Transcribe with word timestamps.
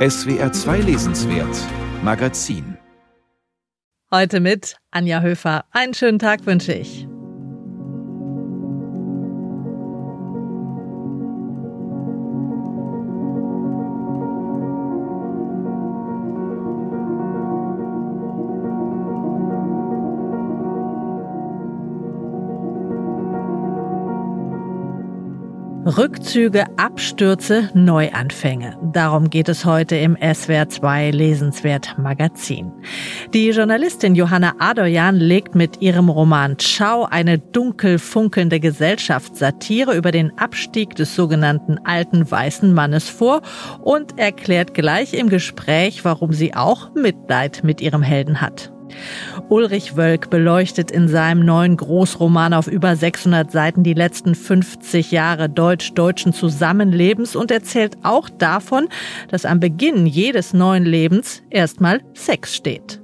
SWR 0.00 0.50
2 0.50 0.78
Lesenswert 0.78 1.54
Magazin. 2.02 2.78
Heute 4.10 4.40
mit 4.40 4.76
Anja 4.90 5.20
Höfer. 5.20 5.66
Einen 5.72 5.92
schönen 5.92 6.18
Tag 6.18 6.46
wünsche 6.46 6.72
ich. 6.72 7.06
Rückzüge, 25.96 26.66
Abstürze, 26.76 27.68
Neuanfänge. 27.74 28.78
Darum 28.92 29.28
geht 29.28 29.48
es 29.48 29.64
heute 29.64 29.96
im 29.96 30.16
SWR 30.16 30.68
2 30.68 31.10
Lesenswert 31.10 31.98
Magazin. 31.98 32.70
Die 33.34 33.50
Journalistin 33.50 34.14
Johanna 34.14 34.54
Adoyan 34.60 35.16
legt 35.16 35.56
mit 35.56 35.82
ihrem 35.82 36.08
Roman 36.08 36.58
Ciao 36.60 37.08
eine 37.10 37.40
dunkel 37.40 37.98
funkelnde 37.98 38.60
Gesellschaftssatire 38.60 39.96
über 39.96 40.12
den 40.12 40.38
Abstieg 40.38 40.94
des 40.94 41.16
sogenannten 41.16 41.78
alten 41.82 42.30
weißen 42.30 42.72
Mannes 42.72 43.08
vor 43.08 43.42
und 43.82 44.16
erklärt 44.16 44.74
gleich 44.74 45.12
im 45.14 45.28
Gespräch, 45.28 46.04
warum 46.04 46.32
sie 46.32 46.54
auch 46.54 46.94
Mitleid 46.94 47.64
mit 47.64 47.80
ihrem 47.80 48.02
Helden 48.02 48.40
hat. 48.40 48.72
Ulrich 49.50 49.96
Wölk 49.96 50.30
beleuchtet 50.30 50.92
in 50.92 51.08
seinem 51.08 51.44
neuen 51.44 51.76
Großroman 51.76 52.54
auf 52.54 52.68
über 52.68 52.94
600 52.94 53.50
Seiten 53.50 53.82
die 53.82 53.94
letzten 53.94 54.36
50 54.36 55.10
Jahre 55.10 55.48
deutsch-deutschen 55.48 56.32
Zusammenlebens 56.32 57.34
und 57.34 57.50
erzählt 57.50 57.98
auch 58.04 58.30
davon, 58.30 58.88
dass 59.28 59.44
am 59.44 59.58
Beginn 59.58 60.06
jedes 60.06 60.54
neuen 60.54 60.84
Lebens 60.84 61.42
erstmal 61.50 62.00
Sex 62.14 62.54
steht. 62.54 63.00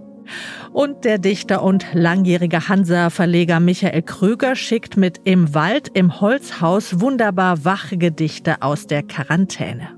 Und 0.73 1.05
der 1.05 1.19
Dichter 1.19 1.65
und 1.65 1.85
langjährige 1.95 2.69
Hansa-Verleger 2.69 3.59
Michael 3.59 4.03
Krüger 4.03 4.55
schickt 4.55 4.97
mit 4.97 5.21
Im 5.25 5.53
Wald 5.53 5.89
im 5.95 6.21
Holzhaus 6.21 7.01
wunderbar 7.01 7.65
wache 7.65 7.97
Gedichte 7.97 8.63
aus 8.63 8.87
der 8.87 9.03
Quarantäne. 9.03 9.89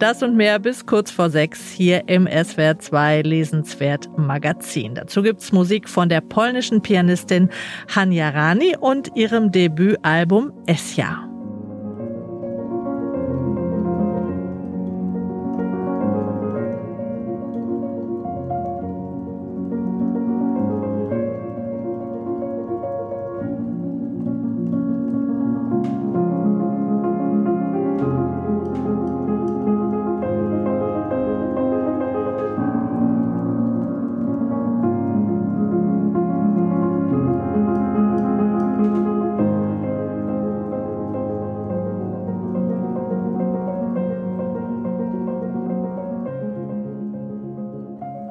Das 0.00 0.22
und 0.22 0.34
mehr 0.34 0.58
bis 0.58 0.86
kurz 0.86 1.10
vor 1.10 1.28
sechs 1.28 1.70
hier 1.70 2.08
im 2.08 2.26
SWR 2.26 2.78
2 2.78 3.20
Lesenswert 3.20 4.08
Magazin. 4.16 4.94
Dazu 4.94 5.22
gibt's 5.22 5.52
Musik 5.52 5.90
von 5.90 6.08
der 6.08 6.22
polnischen 6.22 6.80
Pianistin 6.80 7.50
Hania 7.94 8.30
Rani 8.30 8.78
und 8.80 9.14
ihrem 9.14 9.52
Debütalbum 9.52 10.54
Esja. 10.64 11.29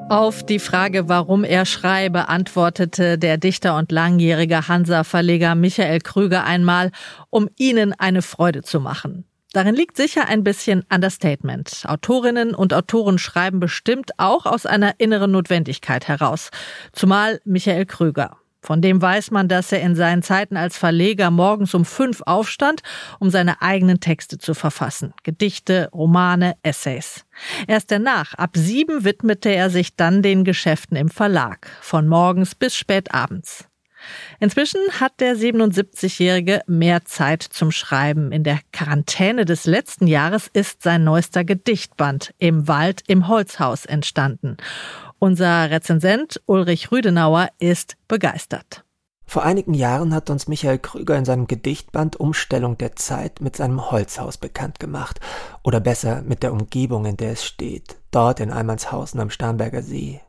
Auf 0.10 0.44
die 0.44 0.58
Frage, 0.58 1.08
warum 1.08 1.44
er 1.44 1.68
schreibe, 1.68 2.30
antwortete 2.30 3.20
der 3.20 3.38
Dichter 3.38 3.78
und 3.78 3.92
langjährige 3.92 4.68
Hansa-Verleger 4.68 5.54
Michael 5.54 6.00
Krüger 6.00 6.46
einmal, 6.46 6.90
um 7.30 7.48
ihnen 7.60 7.94
eine 7.94 8.24
Freude 8.24 8.64
zu 8.64 8.80
machen. 8.80 9.26
Darin 9.54 9.76
liegt 9.76 9.98
sicher 9.98 10.28
ein 10.28 10.44
bisschen 10.44 10.84
Understatement. 10.92 11.84
Autorinnen 11.86 12.56
und 12.56 12.74
Autoren 12.74 13.20
schreiben 13.20 13.60
bestimmt 13.60 14.10
auch 14.18 14.48
aus 14.48 14.66
einer 14.66 14.96
inneren 14.98 15.30
Notwendigkeit 15.30 16.08
heraus. 16.08 16.50
Zumal 16.92 17.40
Michael 17.46 17.86
Krüger. 17.86 18.39
Von 18.62 18.82
dem 18.82 19.02
weiß 19.02 19.32
man, 19.32 19.48
dass 19.48 19.72
er 19.72 19.82
in 19.82 19.96
seinen 19.96 20.22
Zeiten 20.22 20.58
als 20.58 20.78
Verleger 20.78 21.32
morgens 21.32 21.74
um 21.74 21.86
fünf 21.86 22.22
aufstand, 22.26 22.82
um 23.20 23.30
seine 23.30 23.62
eigenen 23.62 24.00
Texte 24.00 24.38
zu 24.38 24.54
verfassen. 24.54 25.14
Gedichte, 25.24 25.90
Romane, 25.94 26.56
Essays. 26.62 27.26
Erst 27.68 27.92
danach, 27.92 28.34
ab 28.34 28.52
sieben, 28.56 29.06
widmete 29.06 29.50
er 29.50 29.70
sich 29.70 29.96
dann 29.96 30.22
den 30.22 30.44
Geschäften 30.44 30.98
im 30.98 31.10
Verlag. 31.10 31.70
Von 31.82 32.08
morgens 32.08 32.54
bis 32.54 32.76
spät 32.76 33.14
abends. 33.14 33.69
Inzwischen 34.40 34.80
hat 35.00 35.20
der 35.20 35.36
77-Jährige 35.36 36.62
mehr 36.68 37.06
Zeit 37.06 37.44
zum 37.44 37.72
Schreiben. 37.72 38.32
In 38.32 38.44
der 38.44 38.60
Quarantäne 38.72 39.46
des 39.46 39.66
letzten 39.66 40.08
Jahres 40.08 40.50
ist 40.54 40.84
sein 40.84 41.04
neuester 41.04 41.44
Gedichtband 41.44 42.34
Im 42.38 42.68
Wald 42.68 43.04
im 43.08 43.28
Holzhaus 43.28 43.86
entstanden. 43.86 44.58
Unser 45.20 45.70
Rezensent 45.70 46.42
Ulrich 46.46 46.92
Rüdenauer 46.92 47.50
ist 47.60 47.98
begeistert. 48.08 48.84
Vor 49.30 49.44
einigen 49.44 49.76
Jahren 49.76 50.16
hat 50.16 50.32
uns 50.32 50.48
Michael 50.48 50.80
Krüger 50.80 51.16
in 51.16 51.24
seinem 51.24 51.46
Gedichtband 51.46 52.20
Umstellung 52.20 52.80
der 52.80 52.96
Zeit 52.96 53.42
mit 53.42 53.56
seinem 53.56 53.92
Holzhaus 53.92 54.38
bekannt 54.38 54.80
gemacht. 54.80 55.20
Oder 55.62 55.80
besser 55.80 56.24
mit 56.24 56.42
der 56.42 56.52
Umgebung, 56.52 57.06
in 57.06 57.16
der 57.16 57.34
es 57.34 57.46
steht. 57.46 57.98
Dort 58.10 58.40
in 58.40 58.52
Almanshausen 58.52 59.20
am 59.20 59.30
Starnberger 59.30 59.84
See. 59.84 60.20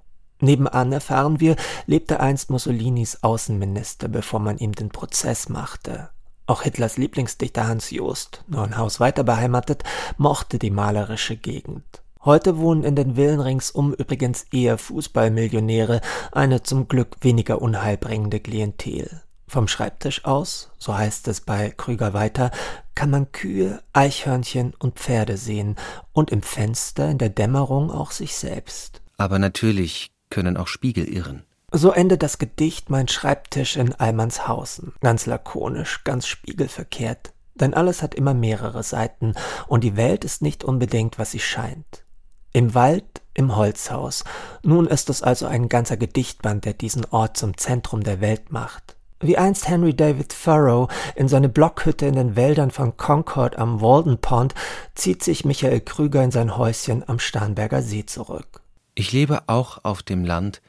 Nebenan 0.40 0.92
erfahren 0.92 1.40
wir, 1.40 1.56
lebte 1.86 2.20
einst 2.20 2.50
Mussolinis 2.50 3.22
Außenminister, 3.22 4.08
bevor 4.08 4.40
man 4.40 4.58
ihm 4.58 4.72
den 4.72 4.88
Prozess 4.88 5.48
machte. 5.48 6.10
Auch 6.46 6.62
Hitlers 6.62 6.96
Lieblingsdichter 6.96 7.68
Hans 7.68 7.90
Jost, 7.90 8.42
nur 8.48 8.64
ein 8.64 8.76
Haus 8.76 8.98
weiter 8.98 9.22
beheimatet, 9.22 9.84
mochte 10.16 10.58
die 10.58 10.70
malerische 10.70 11.36
Gegend. 11.36 11.84
Heute 12.24 12.58
wohnen 12.58 12.82
in 12.82 12.96
den 12.96 13.14
Villen 13.14 13.40
ringsum 13.40 13.94
übrigens 13.94 14.44
eher 14.52 14.76
Fußballmillionäre, 14.76 16.00
eine 16.32 16.62
zum 16.62 16.88
Glück 16.88 17.16
weniger 17.20 17.62
unheilbringende 17.62 18.40
Klientel. 18.40 19.22
Vom 19.46 19.68
Schreibtisch 19.68 20.24
aus, 20.26 20.70
so 20.78 20.96
heißt 20.96 21.28
es 21.28 21.40
bei 21.40 21.70
Krüger 21.70 22.12
weiter, 22.12 22.50
kann 22.94 23.10
man 23.10 23.32
Kühe, 23.32 23.82
Eichhörnchen 23.92 24.74
und 24.78 24.98
Pferde 24.98 25.36
sehen 25.36 25.76
und 26.12 26.30
im 26.30 26.42
Fenster 26.42 27.08
in 27.10 27.18
der 27.18 27.30
Dämmerung 27.30 27.90
auch 27.90 28.10
sich 28.10 28.36
selbst. 28.36 29.00
Aber 29.16 29.38
natürlich 29.38 30.10
können 30.30 30.56
auch 30.56 30.68
Spiegel 30.68 31.08
irren. 31.08 31.44
So 31.72 31.92
endet 31.92 32.22
das 32.22 32.38
Gedicht 32.38 32.90
Mein 32.90 33.06
Schreibtisch 33.06 33.76
in 33.76 33.94
Almanshausen. 33.94 34.94
Ganz 35.00 35.26
lakonisch, 35.26 36.02
ganz 36.02 36.26
spiegelverkehrt. 36.26 37.32
Denn 37.54 37.74
alles 37.74 38.02
hat 38.02 38.14
immer 38.14 38.34
mehrere 38.34 38.82
Seiten 38.82 39.34
und 39.68 39.84
die 39.84 39.96
Welt 39.96 40.24
ist 40.24 40.42
nicht 40.42 40.64
unbedingt, 40.64 41.18
was 41.18 41.30
sie 41.30 41.38
scheint. 41.38 42.04
Im 42.52 42.74
Wald, 42.74 43.22
im 43.34 43.54
Holzhaus. 43.54 44.24
Nun 44.62 44.86
ist 44.86 45.10
es 45.10 45.22
also 45.22 45.46
ein 45.46 45.68
ganzer 45.68 45.96
Gedichtband, 45.96 46.64
der 46.64 46.72
diesen 46.72 47.04
Ort 47.04 47.36
zum 47.36 47.56
Zentrum 47.56 48.02
der 48.02 48.20
Welt 48.20 48.50
macht. 48.50 48.96
Wie 49.20 49.36
einst 49.36 49.68
Henry 49.68 49.94
David 49.94 50.34
Thoreau 50.42 50.88
in 51.14 51.28
seine 51.28 51.50
Blockhütte 51.50 52.06
in 52.06 52.14
den 52.14 52.36
Wäldern 52.36 52.70
von 52.70 52.96
Concord 52.96 53.58
am 53.58 53.80
Walden 53.80 54.18
Pond, 54.18 54.54
zieht 54.94 55.22
sich 55.22 55.44
Michael 55.44 55.82
Krüger 55.82 56.24
in 56.24 56.30
sein 56.30 56.56
Häuschen 56.56 57.06
am 57.06 57.18
Starnberger 57.18 57.82
See 57.82 58.06
zurück. 58.06 58.62
Ich 58.94 59.12
lebe 59.12 59.42
auch 59.48 59.84
auf 59.84 60.02
dem 60.02 60.24
Land, 60.24 60.60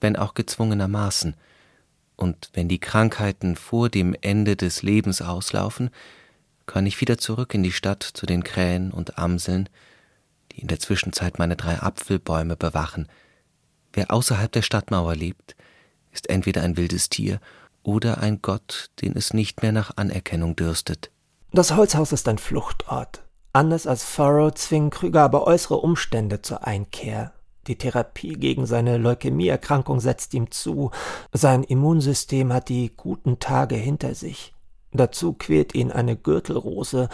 wenn 0.00 0.16
auch 0.16 0.34
gezwungenermaßen. 0.34 1.34
Und 2.16 2.50
wenn 2.52 2.68
die 2.68 2.80
Krankheiten 2.80 3.56
vor 3.56 3.88
dem 3.88 4.16
Ende 4.20 4.56
des 4.56 4.82
Lebens 4.82 5.22
auslaufen, 5.22 5.90
kann 6.66 6.86
ich 6.86 7.00
wieder 7.00 7.18
zurück 7.18 7.54
in 7.54 7.62
die 7.62 7.72
Stadt 7.72 8.02
zu 8.02 8.26
den 8.26 8.44
Krähen 8.44 8.92
und 8.92 9.18
Amseln, 9.18 9.68
die 10.52 10.60
in 10.60 10.68
der 10.68 10.80
Zwischenzeit 10.80 11.38
meine 11.38 11.56
drei 11.56 11.80
Apfelbäume 11.80 12.56
bewachen. 12.56 13.08
Wer 13.92 14.12
außerhalb 14.12 14.50
der 14.52 14.62
Stadtmauer 14.62 15.14
lebt, 15.14 15.56
ist 16.12 16.28
entweder 16.28 16.62
ein 16.62 16.76
wildes 16.76 17.08
Tier 17.08 17.40
oder 17.82 18.18
ein 18.18 18.42
Gott, 18.42 18.90
den 19.00 19.16
es 19.16 19.32
nicht 19.32 19.62
mehr 19.62 19.72
nach 19.72 19.96
Anerkennung 19.96 20.56
dürstet. 20.56 21.10
Das 21.52 21.74
Holzhaus 21.74 22.12
ist 22.12 22.28
ein 22.28 22.38
Fluchtort. 22.38 23.22
Anders 23.52 23.86
als 23.86 24.04
Furrow 24.04 24.52
zwingen 24.52 24.90
Krüger 24.90 25.22
aber 25.22 25.46
äußere 25.46 25.76
Umstände 25.76 26.42
zur 26.42 26.66
Einkehr. 26.66 27.32
Die 27.68 27.76
Therapie 27.76 28.32
gegen 28.32 28.66
seine 28.66 28.96
Leukämieerkrankung 28.96 30.00
setzt 30.00 30.34
ihm 30.34 30.50
zu. 30.50 30.90
Sein 31.32 31.62
Immunsystem 31.62 32.52
hat 32.52 32.70
die 32.70 32.92
guten 32.96 33.38
Tage 33.38 33.76
hinter 33.76 34.14
sich. 34.14 34.54
Dazu 34.92 35.34
quält 35.34 35.74
ihn 35.74 35.92
eine 35.92 36.16
Gürtelrose, 36.16 37.10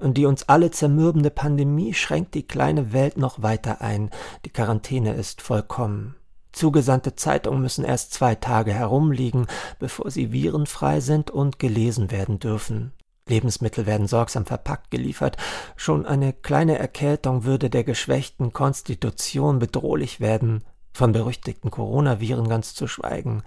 die 0.00 0.26
uns 0.26 0.48
alle 0.48 0.70
zermürbende 0.70 1.30
Pandemie 1.30 1.94
schränkt 1.94 2.34
die 2.34 2.46
kleine 2.46 2.92
Welt 2.92 3.16
noch 3.16 3.42
weiter 3.42 3.80
ein. 3.80 4.10
Die 4.44 4.50
Quarantäne 4.50 5.14
ist 5.14 5.40
vollkommen. 5.40 6.14
Zugesandte 6.52 7.16
Zeitungen 7.16 7.62
müssen 7.62 7.84
erst 7.84 8.12
zwei 8.12 8.34
Tage 8.34 8.72
herumliegen, 8.72 9.46
bevor 9.78 10.10
sie 10.10 10.32
virenfrei 10.32 11.00
sind 11.00 11.30
und 11.30 11.58
gelesen 11.58 12.10
werden 12.10 12.38
dürfen. 12.38 12.92
Lebensmittel 13.28 13.86
werden 13.86 14.06
sorgsam 14.06 14.46
verpackt 14.46 14.90
geliefert, 14.90 15.36
schon 15.76 16.06
eine 16.06 16.32
kleine 16.32 16.78
Erkältung 16.78 17.44
würde 17.44 17.70
der 17.70 17.82
geschwächten 17.82 18.52
Konstitution 18.52 19.58
bedrohlich 19.58 20.20
werden, 20.20 20.62
von 20.92 21.12
berüchtigten 21.12 21.70
Coronaviren 21.70 22.48
ganz 22.48 22.74
zu 22.74 22.86
schweigen. 22.86 23.42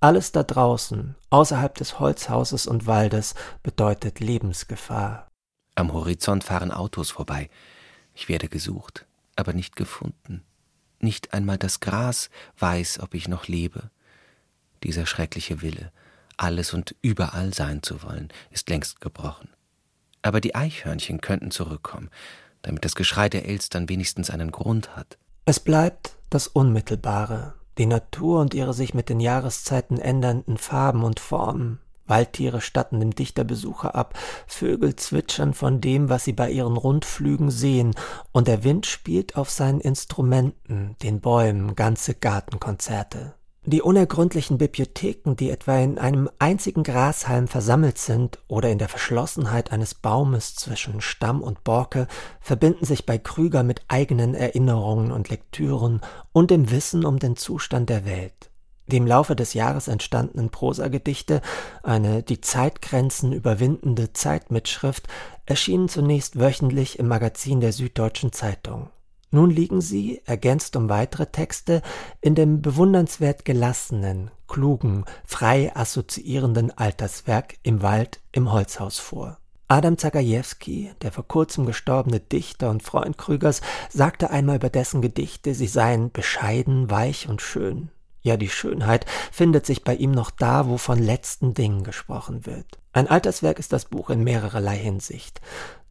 Alles 0.00 0.32
da 0.32 0.42
draußen, 0.42 1.14
außerhalb 1.28 1.74
des 1.74 2.00
Holzhauses 2.00 2.66
und 2.66 2.86
Waldes, 2.86 3.34
bedeutet 3.62 4.20
Lebensgefahr. 4.20 5.28
Am 5.74 5.92
Horizont 5.92 6.42
fahren 6.42 6.72
Autos 6.72 7.10
vorbei. 7.10 7.50
Ich 8.14 8.28
werde 8.28 8.48
gesucht, 8.48 9.06
aber 9.36 9.52
nicht 9.52 9.76
gefunden. 9.76 10.42
Nicht 10.98 11.34
einmal 11.34 11.58
das 11.58 11.80
Gras 11.80 12.30
weiß, 12.58 13.00
ob 13.00 13.14
ich 13.14 13.28
noch 13.28 13.46
lebe. 13.46 13.90
Dieser 14.82 15.04
schreckliche 15.04 15.60
Wille, 15.60 15.92
alles 16.40 16.72
und 16.72 16.94
überall 17.02 17.52
sein 17.54 17.82
zu 17.82 18.02
wollen, 18.02 18.28
ist 18.50 18.68
längst 18.70 19.00
gebrochen. 19.00 19.50
Aber 20.22 20.40
die 20.40 20.54
Eichhörnchen 20.54 21.20
könnten 21.20 21.50
zurückkommen, 21.50 22.10
damit 22.62 22.84
das 22.84 22.94
Geschrei 22.94 23.28
der 23.28 23.46
Elstern 23.46 23.88
wenigstens 23.88 24.30
einen 24.30 24.50
Grund 24.50 24.96
hat. 24.96 25.18
Es 25.44 25.60
bleibt 25.60 26.16
das 26.30 26.46
Unmittelbare, 26.46 27.54
die 27.78 27.86
Natur 27.86 28.40
und 28.40 28.54
ihre 28.54 28.74
sich 28.74 28.94
mit 28.94 29.08
den 29.08 29.20
Jahreszeiten 29.20 29.98
ändernden 29.98 30.58
Farben 30.58 31.04
und 31.04 31.20
Formen. 31.20 31.78
Waldtiere 32.06 32.60
statten 32.60 33.00
dem 33.00 33.14
Dichter 33.14 33.44
Besucher 33.44 33.94
ab, 33.94 34.18
Vögel 34.46 34.96
zwitschern 34.96 35.54
von 35.54 35.80
dem, 35.80 36.08
was 36.08 36.24
sie 36.24 36.32
bei 36.32 36.50
ihren 36.50 36.76
Rundflügen 36.76 37.50
sehen, 37.50 37.94
und 38.32 38.48
der 38.48 38.64
Wind 38.64 38.86
spielt 38.86 39.36
auf 39.36 39.48
seinen 39.48 39.80
Instrumenten, 39.80 40.96
den 41.02 41.20
Bäumen, 41.20 41.76
ganze 41.76 42.14
Gartenkonzerte. 42.14 43.34
Die 43.66 43.82
unergründlichen 43.82 44.56
Bibliotheken, 44.56 45.36
die 45.36 45.50
etwa 45.50 45.76
in 45.76 45.98
einem 45.98 46.30
einzigen 46.38 46.82
Grashalm 46.82 47.46
versammelt 47.46 47.98
sind 47.98 48.38
oder 48.48 48.70
in 48.70 48.78
der 48.78 48.88
Verschlossenheit 48.88 49.70
eines 49.70 49.94
Baumes 49.94 50.54
zwischen 50.54 51.02
Stamm 51.02 51.42
und 51.42 51.62
Borke, 51.62 52.08
verbinden 52.40 52.86
sich 52.86 53.04
bei 53.04 53.18
Krüger 53.18 53.62
mit 53.62 53.82
eigenen 53.88 54.34
Erinnerungen 54.34 55.12
und 55.12 55.28
Lektüren 55.28 56.00
und 56.32 56.50
dem 56.50 56.70
Wissen 56.70 57.04
um 57.04 57.18
den 57.18 57.36
Zustand 57.36 57.90
der 57.90 58.06
Welt. 58.06 58.50
Die 58.86 58.96
im 58.96 59.06
Laufe 59.06 59.36
des 59.36 59.52
Jahres 59.52 59.88
entstandenen 59.88 60.48
Prosagedichte, 60.48 61.42
eine 61.82 62.22
die 62.22 62.40
Zeitgrenzen 62.40 63.32
überwindende 63.34 64.14
Zeitmitschrift, 64.14 65.06
erschienen 65.44 65.90
zunächst 65.90 66.40
wöchentlich 66.40 66.98
im 66.98 67.08
Magazin 67.08 67.60
der 67.60 67.72
Süddeutschen 67.72 68.32
Zeitung. 68.32 68.88
Nun 69.30 69.50
liegen 69.50 69.80
sie, 69.80 70.22
ergänzt 70.24 70.74
um 70.74 70.88
weitere 70.88 71.26
Texte, 71.26 71.82
in 72.20 72.34
dem 72.34 72.62
bewundernswert 72.62 73.44
gelassenen, 73.44 74.30
klugen, 74.48 75.04
frei 75.24 75.74
assoziierenden 75.74 76.76
Alterswerk 76.76 77.54
Im 77.62 77.82
Wald 77.82 78.20
im 78.32 78.52
Holzhaus 78.52 78.98
vor. 78.98 79.38
Adam 79.68 79.96
Zagajewski, 79.96 80.90
der 81.00 81.12
vor 81.12 81.28
kurzem 81.28 81.64
gestorbene 81.64 82.18
Dichter 82.18 82.70
und 82.70 82.82
Freund 82.82 83.18
Krügers, 83.18 83.60
sagte 83.88 84.30
einmal 84.30 84.56
über 84.56 84.68
dessen 84.68 85.00
Gedichte, 85.00 85.54
sie 85.54 85.68
seien 85.68 86.10
bescheiden, 86.10 86.90
weich 86.90 87.28
und 87.28 87.40
schön. 87.40 87.90
Ja, 88.22 88.36
die 88.36 88.48
Schönheit 88.48 89.06
findet 89.30 89.64
sich 89.64 89.84
bei 89.84 89.94
ihm 89.94 90.10
noch 90.10 90.32
da, 90.32 90.66
wo 90.66 90.76
von 90.76 90.98
letzten 90.98 91.54
Dingen 91.54 91.84
gesprochen 91.84 92.46
wird. 92.46 92.80
Ein 92.92 93.06
Alterswerk 93.06 93.60
ist 93.60 93.72
das 93.72 93.84
Buch 93.84 94.10
in 94.10 94.24
mehrererlei 94.24 94.76
Hinsicht. 94.76 95.40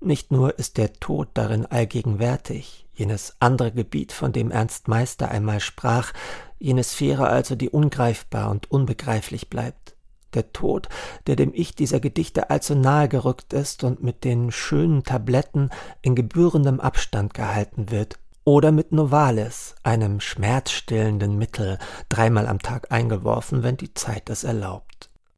Nicht 0.01 0.31
nur 0.31 0.57
ist 0.57 0.77
der 0.77 0.93
Tod 0.93 1.27
darin 1.33 1.65
allgegenwärtig, 1.65 2.87
jenes 2.93 3.35
andere 3.39 3.71
Gebiet, 3.73 4.13
von 4.13 4.31
dem 4.31 4.49
Ernst 4.49 4.87
Meister 4.87 5.29
einmal 5.29 5.59
sprach, 5.59 6.13
jene 6.57 6.83
Sphäre 6.83 7.27
also, 7.27 7.55
die 7.55 7.69
ungreifbar 7.69 8.49
und 8.49 8.71
unbegreiflich 8.71 9.49
bleibt. 9.49 9.95
Der 10.35 10.53
Tod, 10.53 10.87
der 11.27 11.35
dem 11.35 11.51
Ich 11.53 11.75
dieser 11.75 11.99
Gedichte 11.99 12.49
allzu 12.49 12.75
nahe 12.75 13.09
gerückt 13.09 13.51
ist 13.51 13.83
und 13.83 14.01
mit 14.01 14.23
den 14.23 14.51
schönen 14.51 15.03
Tabletten 15.03 15.69
in 16.01 16.15
gebührendem 16.15 16.79
Abstand 16.79 17.33
gehalten 17.33 17.91
wird, 17.91 18.19
oder 18.45 18.71
mit 18.71 18.91
Novalis, 18.91 19.75
einem 19.83 20.21
schmerzstillenden 20.21 21.37
Mittel, 21.37 21.77
dreimal 22.07 22.47
am 22.47 22.59
Tag 22.59 22.91
eingeworfen, 22.91 23.63
wenn 23.63 23.77
die 23.77 23.93
Zeit 23.93 24.29
es 24.29 24.43
erlaubt. 24.43 24.88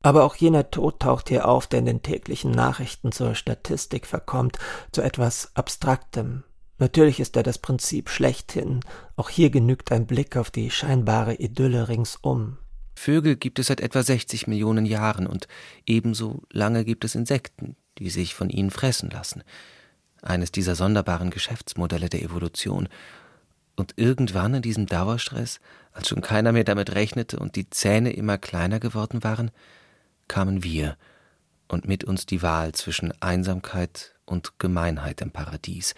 Aber 0.02 0.24
auch 0.24 0.36
jener 0.36 0.72
Tod 0.72 1.00
taucht 1.00 1.30
hier 1.30 1.48
auf, 1.48 1.68
der 1.68 1.80
in 1.80 1.86
den 1.86 2.02
täglichen 2.02 2.52
Nachrichten 2.52 3.12
zur 3.12 3.36
Statistik 3.36 4.08
verkommt, 4.08 4.58
zu 4.92 5.02
etwas 5.02 5.52
Abstraktem. 5.56 6.44
Natürlich 6.80 7.20
ist 7.20 7.36
er 7.38 7.44
das 7.44 7.60
Prinzip 7.60 8.10
schlechthin, 8.10 8.80
auch 9.16 9.30
hier 9.30 9.52
genügt 9.52 9.92
ein 9.92 10.08
Blick 10.08 10.36
auf 10.36 10.50
die 10.50 10.72
scheinbare 10.72 11.36
Idylle 11.36 11.88
ringsum. 11.88 12.58
Vögel 12.96 13.36
gibt 13.36 13.60
es 13.60 13.68
seit 13.68 13.82
etwa 13.82 14.02
60 14.02 14.48
Millionen 14.48 14.86
Jahren 14.86 15.28
und 15.28 15.48
ebenso 15.86 16.42
lange 16.52 16.84
gibt 16.84 17.06
es 17.06 17.16
Insekten, 17.16 17.76
die 18.00 18.10
sich 18.10 18.34
von 18.34 18.50
ihnen 18.50 18.72
fressen 18.72 19.12
lassen 19.12 19.44
eines 20.22 20.52
dieser 20.52 20.76
sonderbaren 20.76 21.32
Geschäftsmodelle 21.32 22.10
der 22.10 22.22
Evolution. 22.22 22.90
Und 23.76 23.94
irgendwann 23.96 24.54
in 24.54 24.62
diesem 24.62 24.86
Dauerstress, 24.86 25.60
als 25.94 26.10
schon 26.10 26.22
keiner 26.22 26.52
mehr 26.52 26.64
damit 26.64 26.94
rechnete 26.94 27.40
und 27.40 27.56
die 27.56 27.70
Zähne 27.70 28.14
immer 28.14 28.38
kleiner 28.38 28.80
geworden 28.80 29.24
waren, 29.24 29.52
kamen 30.32 30.64
wir 30.64 30.96
und 31.68 31.90
mit 31.90 32.06
uns 32.06 32.26
die 32.26 32.42
Wahl 32.42 32.72
zwischen 32.72 33.14
Einsamkeit 33.22 34.16
und 34.26 34.60
Gemeinheit 34.60 35.20
im 35.20 35.32
Paradies, 35.32 35.94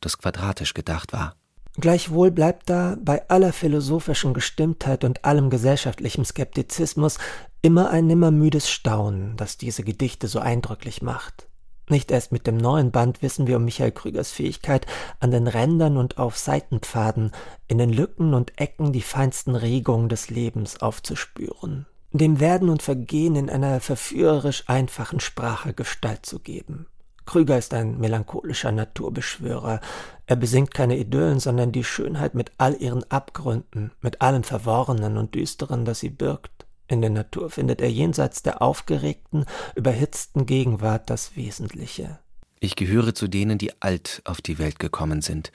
das 0.00 0.18
quadratisch 0.18 0.74
gedacht 0.74 1.12
war. 1.12 1.36
Gleichwohl 1.76 2.32
bleibt 2.32 2.68
da 2.68 2.96
bei 3.00 3.28
aller 3.28 3.52
philosophischen 3.52 4.34
Gestimmtheit 4.34 5.04
und 5.04 5.24
allem 5.24 5.50
gesellschaftlichen 5.50 6.24
Skeptizismus 6.24 7.18
immer 7.62 7.90
ein 7.90 8.08
nimmermüdes 8.08 8.68
Staunen, 8.68 9.36
das 9.36 9.56
diese 9.56 9.84
Gedichte 9.84 10.26
so 10.26 10.40
eindrücklich 10.40 11.00
macht. 11.00 11.46
Nicht 11.88 12.10
erst 12.10 12.32
mit 12.32 12.48
dem 12.48 12.56
neuen 12.56 12.90
Band 12.90 13.22
wissen 13.22 13.46
wir 13.46 13.56
um 13.56 13.64
Michael 13.64 13.92
Krügers 13.92 14.32
Fähigkeit, 14.32 14.84
an 15.20 15.30
den 15.30 15.46
Rändern 15.46 15.96
und 15.96 16.18
auf 16.18 16.36
Seitenpfaden, 16.38 17.30
in 17.68 17.78
den 17.78 17.92
Lücken 17.92 18.34
und 18.34 18.60
Ecken 18.60 18.92
die 18.92 19.02
feinsten 19.02 19.54
Regungen 19.54 20.08
des 20.08 20.28
Lebens 20.28 20.82
aufzuspüren, 20.82 21.86
dem 22.12 22.40
Werden 22.40 22.68
und 22.68 22.82
Vergehen 22.82 23.36
in 23.36 23.50
einer 23.50 23.80
verführerisch 23.80 24.64
einfachen 24.66 25.20
Sprache 25.20 25.72
Gestalt 25.72 26.26
zu 26.26 26.40
geben. 26.40 26.86
Krüger 27.26 27.58
ist 27.58 27.74
ein 27.74 27.98
melancholischer 27.98 28.72
Naturbeschwörer. 28.72 29.80
Er 30.26 30.36
besingt 30.36 30.74
keine 30.74 30.96
Idyllen, 30.96 31.38
sondern 31.38 31.70
die 31.70 31.84
Schönheit 31.84 32.34
mit 32.34 32.50
all 32.58 32.74
ihren 32.74 33.08
Abgründen, 33.10 33.92
mit 34.00 34.20
allem 34.20 34.42
Verworrenen 34.42 35.16
und 35.16 35.34
Düsteren, 35.34 35.84
das 35.84 36.00
sie 36.00 36.10
birgt. 36.10 36.66
In 36.88 37.02
der 37.02 37.10
Natur 37.10 37.50
findet 37.50 37.80
er 37.80 37.90
jenseits 37.90 38.42
der 38.42 38.60
aufgeregten, 38.60 39.44
überhitzten 39.76 40.44
Gegenwart 40.44 41.08
das 41.08 41.36
Wesentliche. 41.36 42.18
Ich 42.58 42.74
gehöre 42.74 43.14
zu 43.14 43.28
denen, 43.28 43.58
die 43.58 43.80
alt 43.80 44.22
auf 44.24 44.40
die 44.40 44.58
Welt 44.58 44.80
gekommen 44.80 45.22
sind. 45.22 45.52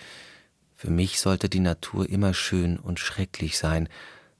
Für 0.76 0.90
mich 0.90 1.20
sollte 1.20 1.50
die 1.50 1.60
Natur 1.60 2.08
immer 2.10 2.34
schön 2.34 2.80
und 2.80 3.00
schrecklich 3.00 3.58
sein, 3.58 3.90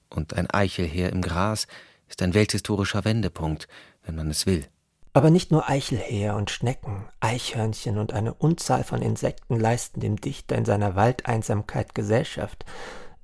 und 0.08 0.34
ein 0.34 0.48
Eichelheer 0.50 1.10
im 1.12 1.20
Gras 1.20 1.66
ist 2.08 2.22
ein 2.22 2.34
welthistorischer 2.34 3.04
Wendepunkt, 3.04 3.68
wenn 4.04 4.16
man 4.16 4.30
es 4.30 4.46
will. 4.46 4.66
Aber 5.12 5.30
nicht 5.30 5.50
nur 5.50 5.68
Eichelheer 5.68 6.36
und 6.36 6.50
Schnecken, 6.50 7.08
Eichhörnchen 7.20 7.96
und 7.96 8.12
eine 8.12 8.34
Unzahl 8.34 8.84
von 8.84 9.00
Insekten 9.00 9.58
leisten 9.58 10.00
dem 10.00 10.20
Dichter 10.20 10.56
in 10.56 10.66
seiner 10.66 10.94
Waldeinsamkeit 10.94 11.94
Gesellschaft. 11.94 12.66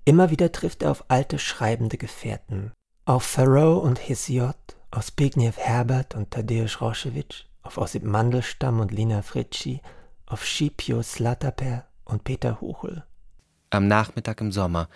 Immer 0.05 0.31
wieder 0.31 0.53
trifft 0.53 0.83
er 0.83 0.91
auf 0.91 1.05
alte 1.09 1.39
schreibende 1.39 1.99
Gefährten, 1.99 2.73
auf 3.05 3.31
Thoreau 3.35 3.79
und 3.79 3.99
Hesiod, 4.09 4.57
auf 4.91 5.05
Zbigniew 5.07 5.53
Herbert 5.57 6.15
und 6.15 6.31
Tadeusz 6.31 6.81
Roszewicz, 6.81 7.45
auf 7.63 7.77
Ossip 7.77 8.05
Mandelstam 8.05 8.81
und 8.81 8.91
Lina 8.91 9.23
Fritschi, 9.23 9.81
auf 10.25 10.47
Scipio 10.47 11.03
Slataper 11.03 11.85
und 12.05 12.25
Peter 12.25 12.61
Huchel. 12.61 13.05
Am 13.71 13.87
Nachmittag 13.87 14.41
im 14.41 14.51
Sommer, 14.51 14.89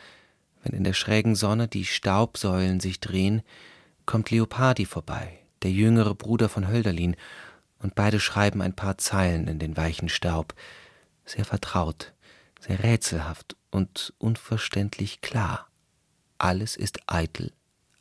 wenn 0.62 0.72
in 0.72 0.84
der 0.84 0.94
schrägen 0.94 1.34
Sonne 1.34 1.68
die 1.68 1.84
Staubsäulen 1.84 2.80
sich 2.80 3.00
drehen, 3.00 3.42
kommt 4.06 4.30
Leopardi 4.30 4.86
vorbei, 4.86 5.38
der 5.62 5.70
jüngere 5.70 6.14
Bruder 6.14 6.48
von 6.48 6.68
Hölderlin, 6.68 7.16
und 7.78 7.94
beide 7.94 8.20
schreiben 8.20 8.62
ein 8.62 8.74
paar 8.74 8.96
Zeilen 8.96 9.48
in 9.48 9.58
den 9.58 9.76
weichen 9.76 10.08
Staub, 10.08 10.54
sehr 11.26 11.44
vertraut, 11.44 12.14
sehr 12.58 12.82
rätselhaft 12.82 13.56
und 13.70 14.14
unverständlich 14.18 15.20
klar. 15.20 15.66
Alles 16.38 16.76
ist 16.76 17.00
eitel 17.06 17.52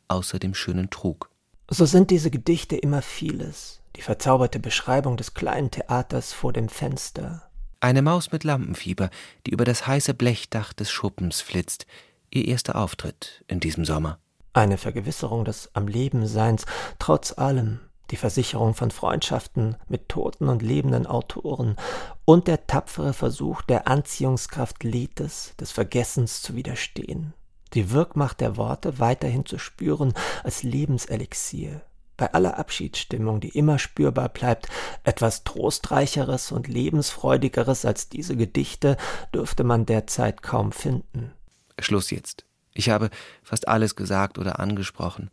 außer 0.08 0.38
dem 0.38 0.54
schönen 0.54 0.90
Trug. 0.90 1.30
So 1.68 1.84
sind 1.84 2.10
diese 2.10 2.30
Gedichte 2.30 2.76
immer 2.76 3.02
vieles, 3.02 3.80
die 3.96 4.02
verzauberte 4.02 4.60
Beschreibung 4.60 5.16
des 5.16 5.34
kleinen 5.34 5.70
Theaters 5.70 6.32
vor 6.32 6.52
dem 6.52 6.68
Fenster. 6.68 7.50
Eine 7.80 8.02
Maus 8.02 8.32
mit 8.32 8.44
Lampenfieber, 8.44 9.10
die 9.46 9.50
über 9.50 9.64
das 9.64 9.86
heiße 9.86 10.14
Blechdach 10.14 10.72
des 10.72 10.90
Schuppens 10.90 11.40
flitzt, 11.40 11.86
ihr 12.30 12.46
erster 12.46 12.76
Auftritt 12.76 13.44
in 13.48 13.60
diesem 13.60 13.84
Sommer. 13.84 14.18
Eine 14.56 14.78
Vergewisserung 14.78 15.44
des 15.44 15.70
Am 15.74 15.86
Leben 15.86 16.26
Seins, 16.26 16.64
trotz 16.98 17.36
allem, 17.36 17.80
die 18.10 18.16
Versicherung 18.16 18.74
von 18.74 18.90
Freundschaften 18.90 19.76
mit 19.88 20.08
toten 20.08 20.48
und 20.48 20.62
lebenden 20.62 21.06
Autoren 21.06 21.76
und 22.24 22.48
der 22.48 22.66
tapfere 22.66 23.12
Versuch 23.12 23.62
der 23.62 23.86
Anziehungskraft 23.86 24.82
Letes, 24.82 25.54
des 25.60 25.72
Vergessens 25.72 26.40
zu 26.40 26.54
widerstehen 26.54 27.34
die 27.74 27.90
Wirkmacht 27.90 28.40
der 28.40 28.56
Worte 28.56 28.98
weiterhin 28.98 29.44
zu 29.44 29.58
spüren 29.58 30.14
als 30.42 30.62
Lebenselixier. 30.62 31.82
bei 32.18 32.32
aller 32.32 32.58
Abschiedsstimmung, 32.58 33.40
die 33.40 33.50
immer 33.50 33.78
spürbar 33.78 34.30
bleibt, 34.30 34.68
etwas 35.04 35.44
Trostreicheres 35.44 36.50
und 36.50 36.66
Lebensfreudigeres 36.66 37.84
als 37.84 38.08
diese 38.08 38.36
Gedichte 38.36 38.96
dürfte 39.34 39.64
man 39.64 39.84
derzeit 39.84 40.40
kaum 40.40 40.72
finden. 40.72 41.34
Schluss 41.78 42.10
jetzt. 42.10 42.45
Ich 42.76 42.90
habe 42.90 43.10
fast 43.42 43.68
alles 43.68 43.96
gesagt 43.96 44.38
oder 44.38 44.60
angesprochen. 44.60 45.30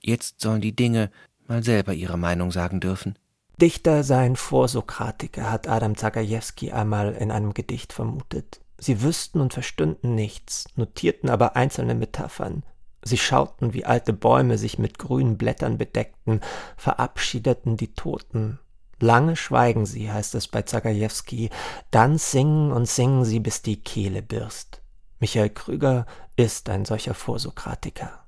Jetzt 0.00 0.40
sollen 0.40 0.60
die 0.60 0.76
Dinge 0.76 1.10
mal 1.46 1.62
selber 1.62 1.94
ihre 1.94 2.18
Meinung 2.18 2.50
sagen 2.50 2.80
dürfen. 2.80 3.18
Dichter 3.60 4.02
seien 4.02 4.36
Vorsokratiker, 4.36 5.50
hat 5.50 5.68
Adam 5.68 5.96
Zagajewski 5.96 6.72
einmal 6.72 7.12
in 7.12 7.30
einem 7.30 7.54
Gedicht 7.54 7.92
vermutet. 7.92 8.60
Sie 8.78 9.02
wüssten 9.02 9.40
und 9.40 9.54
verstünden 9.54 10.14
nichts, 10.14 10.66
notierten 10.74 11.30
aber 11.30 11.54
einzelne 11.54 11.94
Metaphern. 11.94 12.64
Sie 13.04 13.18
schauten, 13.18 13.74
wie 13.74 13.84
alte 13.84 14.12
Bäume 14.12 14.58
sich 14.58 14.78
mit 14.78 14.98
grünen 14.98 15.38
Blättern 15.38 15.78
bedeckten, 15.78 16.40
verabschiedeten 16.76 17.76
die 17.76 17.94
Toten. 17.94 18.58
Lange 18.98 19.36
schweigen 19.36 19.86
sie, 19.86 20.10
heißt 20.10 20.34
es 20.34 20.48
bei 20.48 20.62
Zagajewski, 20.62 21.50
dann 21.90 22.18
singen 22.18 22.72
und 22.72 22.88
singen 22.88 23.24
sie, 23.24 23.40
bis 23.40 23.62
die 23.62 23.80
Kehle 23.80 24.22
birst. 24.22 24.82
Michael 25.18 25.50
Krüger 25.50 26.06
ist 26.36 26.68
ein 26.68 26.84
solcher 26.84 27.14
Vorsokratiker. 27.14 28.22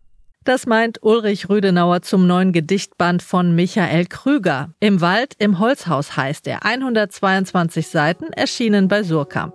Das 0.45 0.67
meint 0.67 1.03
Ulrich 1.03 1.49
Rüdenauer 1.49 2.03
zum 2.03 2.27
neuen 2.27 2.53
Gedichtband 2.53 3.23
von 3.23 3.55
Michael 3.55 4.05
Krüger. 4.05 4.75
Im 4.79 5.01
Wald 5.01 5.35
im 5.39 5.59
Holzhaus 5.59 6.19
heißt 6.19 6.47
er. 6.47 6.67
122 6.67 7.89
Seiten, 7.89 8.27
erschienen 8.27 8.89
bei 8.89 9.03
Surkamp. 9.03 9.55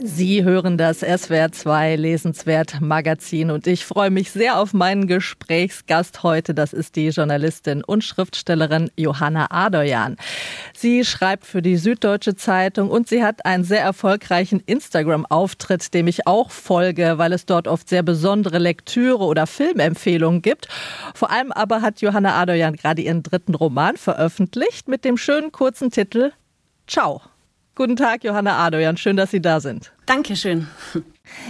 Sie 0.00 0.44
hören 0.44 0.78
das 0.78 1.02
SWR2 1.02 1.96
Lesenswert 1.96 2.80
Magazin 2.80 3.50
und 3.50 3.66
ich 3.66 3.84
freue 3.84 4.10
mich 4.10 4.30
sehr 4.30 4.60
auf 4.60 4.72
meinen 4.72 5.08
Gesprächsgast 5.08 6.22
heute. 6.22 6.54
Das 6.54 6.72
ist 6.72 6.94
die 6.94 7.08
Journalistin 7.08 7.82
und 7.82 8.04
Schriftstellerin 8.04 8.92
Johanna 8.96 9.48
Adoyan. 9.50 10.16
Sie 10.72 11.04
schreibt 11.04 11.46
für 11.46 11.62
die 11.62 11.76
Süddeutsche 11.76 12.36
Zeitung 12.36 12.90
und 12.90 13.08
sie 13.08 13.24
hat 13.24 13.44
einen 13.44 13.64
sehr 13.64 13.82
erfolgreichen 13.82 14.60
Instagram-Auftritt, 14.60 15.92
dem 15.92 16.06
ich 16.06 16.28
auch 16.28 16.52
folge, 16.52 17.18
weil 17.18 17.32
es 17.32 17.44
dort 17.44 17.66
oft 17.66 17.88
sehr 17.88 18.04
besondere 18.04 18.58
Lektüre 18.58 19.24
oder 19.24 19.48
Filmempfehlungen 19.48 20.42
gibt. 20.42 20.68
Vor 21.12 21.32
allem 21.32 21.50
aber 21.50 21.82
hat 21.82 22.00
Johanna 22.02 22.40
Adoyan 22.40 22.76
gerade 22.76 23.02
ihren 23.02 23.24
dritten 23.24 23.56
Roman 23.56 23.96
veröffentlicht 23.96 24.86
mit 24.86 25.04
dem 25.04 25.16
schönen 25.16 25.50
kurzen 25.50 25.90
Titel 25.90 26.30
Ciao. 26.86 27.20
Guten 27.78 27.94
Tag, 27.94 28.24
Johanna 28.24 28.58
Adoyan. 28.58 28.96
Schön, 28.96 29.16
dass 29.16 29.30
Sie 29.30 29.40
da 29.40 29.60
sind. 29.60 29.92
Dankeschön. 30.04 30.66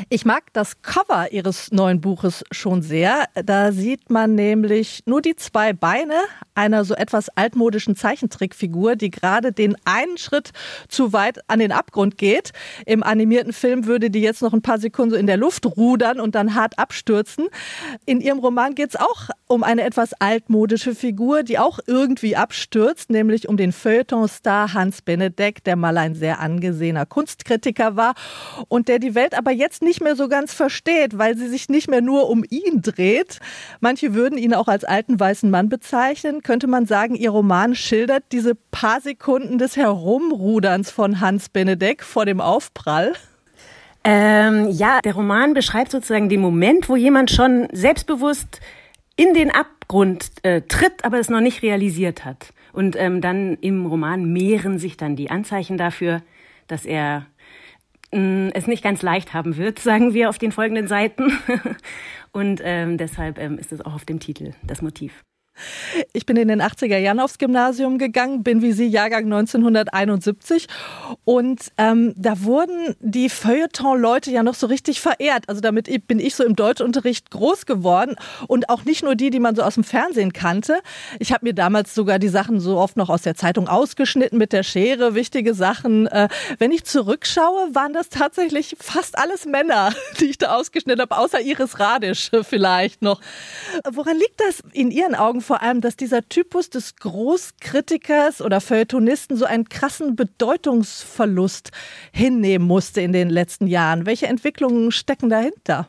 Ich 0.09 0.25
mag 0.25 0.53
das 0.53 0.83
Cover 0.83 1.33
Ihres 1.33 1.73
neuen 1.73 2.01
Buches 2.01 2.45
schon 2.51 2.83
sehr. 2.83 3.25
Da 3.35 3.73
sieht 3.73 4.11
man 4.11 4.35
nämlich 4.35 5.03
nur 5.07 5.23
die 5.23 5.37
zwei 5.37 5.73
Beine 5.73 6.15
einer 6.55 6.85
so 6.85 6.95
etwas 6.95 7.29
altmodischen 7.31 7.95
Zeichentrickfigur, 7.95 8.97
die 8.97 9.11
gerade 9.11 9.53
den 9.53 9.77
einen 9.85 10.19
Schritt 10.19 10.51
zu 10.89 11.13
weit 11.13 11.39
an 11.49 11.61
den 11.61 11.73
Abgrund 11.73 12.19
geht. 12.19 12.53
Im 12.87 13.03
animierten 13.03 13.53
Film 13.53 13.87
würde 13.87 14.11
die 14.11 14.21
jetzt 14.21 14.43
noch 14.43 14.53
ein 14.53 14.63
paar 14.63 14.79
Sekunden 14.79 15.15
in 15.15 15.27
der 15.27 15.37
Luft 15.37 15.67
rudern 15.67 16.21
und 16.21 16.35
dann 16.35 16.55
hart 16.55 16.79
abstürzen. 16.79 17.47
In 18.07 18.21
Ihrem 18.21 18.41
Roman 18.41 18.75
geht 18.75 18.91
es 18.91 18.97
auch 18.97 19.29
um 19.47 19.63
eine 19.63 19.83
etwas 19.83 20.13
altmodische 20.15 20.95
Figur, 20.95 21.43
die 21.43 21.59
auch 21.59 21.79
irgendwie 21.87 22.37
abstürzt, 22.37 23.11
nämlich 23.11 23.49
um 23.49 23.57
den 23.57 23.73
Feuilleton-Star 23.73 24.75
Hans 24.75 25.03
Benedek, 25.03 25.65
der 25.65 25.77
mal 25.77 25.97
ein 25.97 26.15
sehr 26.15 26.41
angesehener 26.41 27.07
Kunstkritiker 27.07 27.97
war 27.97 28.15
und 28.69 28.89
der 28.89 28.99
die 28.99 29.15
Welt 29.15 29.37
aber 29.37 29.53
jetzt 29.53 29.68
nicht 29.81 30.01
mehr 30.01 30.17
so 30.17 30.29
ganz 30.29 30.53
versteht, 30.53 31.19
weil 31.19 31.37
sie 31.37 31.49
sich 31.49 31.69
nicht 31.69 31.89
mehr 31.89 32.01
nur 32.01 32.29
um 32.29 32.45
ihn 32.49 32.83
dreht. 32.83 33.39
Manche 33.81 34.15
würden 34.15 34.39
ihn 34.39 34.55
auch 34.55 34.69
als 34.69 34.85
alten 34.85 35.19
weißen 35.19 35.51
Mann 35.51 35.69
bezeichnen. 35.69 36.43
Könnte 36.43 36.67
man 36.67 36.87
sagen, 36.87 37.15
ihr 37.15 37.31
Roman 37.31 37.75
schildert 37.75 38.25
diese 38.33 38.55
paar 38.55 39.01
Sekunden 39.01 39.59
des 39.59 39.77
Herumruderns 39.77 40.91
von 40.91 41.21
Hans 41.21 41.49
Benedek 41.49 42.03
vor 42.03 42.27
dem 42.27 42.41
Aufprall? 42.41 43.13
Ähm, 44.05 44.69
ja, 44.71 45.01
der 45.03 45.15
Roman 45.15 45.55
beschreibt 45.55 45.91
sozusagen 45.91 46.29
den 46.29 46.41
Moment, 46.41 46.89
wo 46.89 46.97
jemand 46.97 47.31
schon 47.31 47.69
selbstbewusst 47.73 48.61
in 49.17 49.35
den 49.35 49.51
Abgrund 49.51 50.31
äh, 50.43 50.63
tritt, 50.63 51.05
aber 51.05 51.19
es 51.19 51.29
noch 51.29 51.41
nicht 51.41 51.63
realisiert 51.63 52.25
hat. 52.25 52.53
Und 52.73 52.97
ähm, 52.97 53.21
dann 53.21 53.59
im 53.61 53.87
Roman 53.87 54.33
mehren 54.33 54.79
sich 54.79 54.97
dann 54.97 55.17
die 55.17 55.31
Anzeichen 55.31 55.77
dafür, 55.77 56.23
dass 56.69 56.85
er 56.85 57.27
es 58.11 58.67
nicht 58.67 58.83
ganz 58.83 59.03
leicht 59.03 59.35
haben 59.35 59.57
wird, 59.57 59.79
sagen 59.81 60.15
wir 60.15 60.29
auf 60.29 60.39
den 60.39 60.53
folgenden 60.53 60.89
Seiten. 60.89 61.33
Und 62.33 62.61
ähm, 62.65 62.99
deshalb 62.99 63.39
ähm, 63.39 63.59
ist 63.59 63.73
es 63.73 63.81
auch 63.81 63.95
auf 63.95 64.05
dem 64.05 64.21
Titel 64.21 64.53
das 64.67 64.83
Motiv. 64.83 65.25
Ich 66.13 66.27
bin 66.27 66.37
in 66.37 66.49
den 66.49 66.63
80er 66.63 66.99
Jahren 66.99 67.21
aufs 67.21 67.39
Gymnasium 67.39 67.99
gegangen, 67.99 68.43
bin 68.43 68.63
wie 68.63 68.73
Sie 68.73 68.87
Jahrgang 68.87 69.25
1971 69.25 70.67
und 71.25 71.73
ähm, 71.77 72.15
da 72.17 72.43
wurden 72.43 72.97
die 73.01 73.29
Feuilleton-Leute 73.29 74.31
ja 74.31 74.43
noch 74.43 74.55
so 74.55 74.67
richtig 74.67 75.01
verehrt. 75.01 75.49
Also 75.49 75.61
damit 75.61 75.89
bin 76.07 76.21
ich 76.21 76.35
so 76.35 76.45
im 76.45 76.57
Deutschunterricht 76.57 77.31
groß 77.31 77.67
geworden 77.67 78.17
und 78.47 78.69
auch 78.69 78.85
nicht 78.85 79.03
nur 79.03 79.15
die, 79.15 79.31
die 79.31 79.41
man 79.41 79.55
so 79.57 79.63
aus 79.63 79.75
dem 79.75 79.85
Fernsehen 79.85 80.33
kannte. 80.33 80.79
Ich 81.19 81.33
habe 81.33 81.47
mir 81.47 81.55
damals 81.55 81.95
sogar 81.95 82.19
die 82.19 82.29
Sachen 82.29 82.61
so 82.61 82.79
oft 82.79 82.97
noch 82.97 83.09
aus 83.09 83.23
der 83.23 83.35
Zeitung 83.35 83.69
ausgeschnitten 83.69 84.39
mit 84.39 84.53
der 84.53 84.63
Schere, 84.63 85.15
wichtige 85.15 85.55
Sachen. 85.55 86.07
Äh, 86.07 86.29
wenn 86.59 86.73
ich 86.73 86.85
zurückschaue, 86.85 87.75
waren 87.75 87.93
das 87.93 88.09
tatsächlich 88.09 88.77
fast 88.81 89.19
alles 89.19 89.47
Männer, 89.47 89.93
die 90.21 90.27
ich 90.27 90.39
da 90.39 90.57
ausgeschnitten 90.57 91.03
habe, 91.03 91.17
außer 91.17 91.41
Iris 91.41 91.79
Radisch 91.79 92.31
vielleicht 92.43 93.03
noch. 93.03 93.21
Woran 93.91 94.17
liegt 94.17 94.41
das 94.41 94.63
in 94.73 94.91
Ihren 94.91 95.15
Augen 95.15 95.41
vor 95.49 95.63
allem, 95.63 95.81
dass 95.81 95.97
dieser 95.97 96.29
Typus 96.29 96.69
des 96.69 96.97
Großkritikers 96.97 98.43
oder 98.43 98.61
Feuilletonisten 98.61 99.35
so 99.35 99.47
einen 99.47 99.71
krassen 99.71 100.15
Bedeutungsverlust 100.15 101.71
hinnehmen 102.13 102.67
musste 102.67 103.01
in 103.01 103.15
den 103.15 103.31
letzten 103.31 103.67
Jahren. 103.67 104.05
Welche 104.05 104.27
Entwicklungen 104.27 104.93
stecken 104.93 105.31
dahinter? 105.31 105.89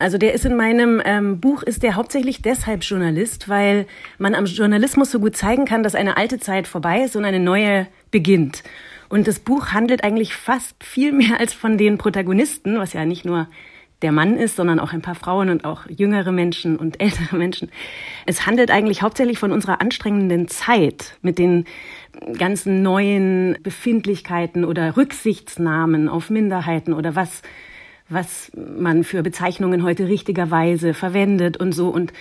Also 0.00 0.18
der 0.18 0.34
ist 0.34 0.44
in 0.44 0.56
meinem 0.56 1.00
ähm, 1.04 1.38
Buch 1.38 1.62
ist 1.62 1.84
der 1.84 1.94
hauptsächlich 1.94 2.42
deshalb 2.42 2.82
Journalist, 2.82 3.48
weil 3.48 3.86
man 4.18 4.34
am 4.34 4.46
Journalismus 4.46 5.12
so 5.12 5.20
gut 5.20 5.36
zeigen 5.36 5.64
kann, 5.64 5.84
dass 5.84 5.94
eine 5.94 6.16
alte 6.16 6.40
Zeit 6.40 6.66
vorbei 6.66 7.02
ist 7.04 7.14
und 7.14 7.24
eine 7.24 7.38
neue 7.38 7.86
beginnt. 8.10 8.64
Und 9.08 9.28
das 9.28 9.38
Buch 9.38 9.68
handelt 9.68 10.02
eigentlich 10.02 10.34
fast 10.34 10.82
viel 10.82 11.12
mehr 11.12 11.38
als 11.38 11.54
von 11.54 11.78
den 11.78 11.96
Protagonisten, 11.96 12.76
was 12.80 12.92
ja 12.92 13.04
nicht 13.04 13.24
nur 13.24 13.46
der 14.02 14.12
Mann 14.12 14.36
ist, 14.36 14.56
sondern 14.56 14.80
auch 14.80 14.92
ein 14.92 15.02
paar 15.02 15.14
Frauen 15.14 15.50
und 15.50 15.64
auch 15.64 15.82
jüngere 15.88 16.32
Menschen 16.32 16.76
und 16.76 17.00
ältere 17.00 17.36
Menschen. 17.36 17.70
Es 18.26 18.46
handelt 18.46 18.70
eigentlich 18.70 19.02
hauptsächlich 19.02 19.38
von 19.38 19.52
unserer 19.52 19.80
anstrengenden 19.80 20.48
Zeit 20.48 21.16
mit 21.22 21.38
den 21.38 21.64
ganzen 22.38 22.82
neuen 22.82 23.56
Befindlichkeiten 23.62 24.64
oder 24.64 24.96
Rücksichtsnahmen 24.96 26.08
auf 26.08 26.30
Minderheiten 26.30 26.92
oder 26.92 27.16
was 27.16 27.42
was 28.08 28.52
man 28.54 29.04
für 29.04 29.22
Bezeichnungen 29.22 29.82
heute 29.82 30.06
richtigerweise 30.08 30.92
verwendet 30.92 31.56
und 31.56 31.72
so. 31.72 31.88
Und 31.88 32.12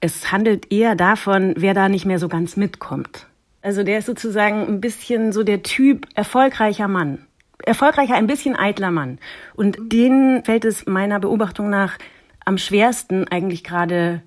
es 0.00 0.32
handelt 0.32 0.72
eher 0.72 0.94
davon, 0.94 1.54
wer 1.56 1.74
da 1.74 1.88
nicht 1.88 2.06
mehr 2.06 2.18
so 2.18 2.28
ganz 2.28 2.56
mitkommt. 2.56 3.26
Also 3.62 3.82
der 3.82 3.98
ist 3.98 4.06
sozusagen 4.06 4.66
ein 4.66 4.80
bisschen 4.80 5.32
so 5.32 5.42
der 5.42 5.62
Typ 5.62 6.06
erfolgreicher 6.14 6.88
Mann. 6.88 7.26
Erfolgreicher, 7.64 8.14
ein 8.14 8.26
bisschen 8.26 8.56
eitler 8.56 8.90
Mann. 8.90 9.18
Und 9.54 9.78
denen 9.80 10.44
fällt 10.44 10.64
es 10.64 10.86
meiner 10.86 11.20
Beobachtung 11.20 11.70
nach 11.70 11.98
am 12.44 12.58
schwersten 12.58 13.26
eigentlich 13.28 13.64
gerade 13.64 14.22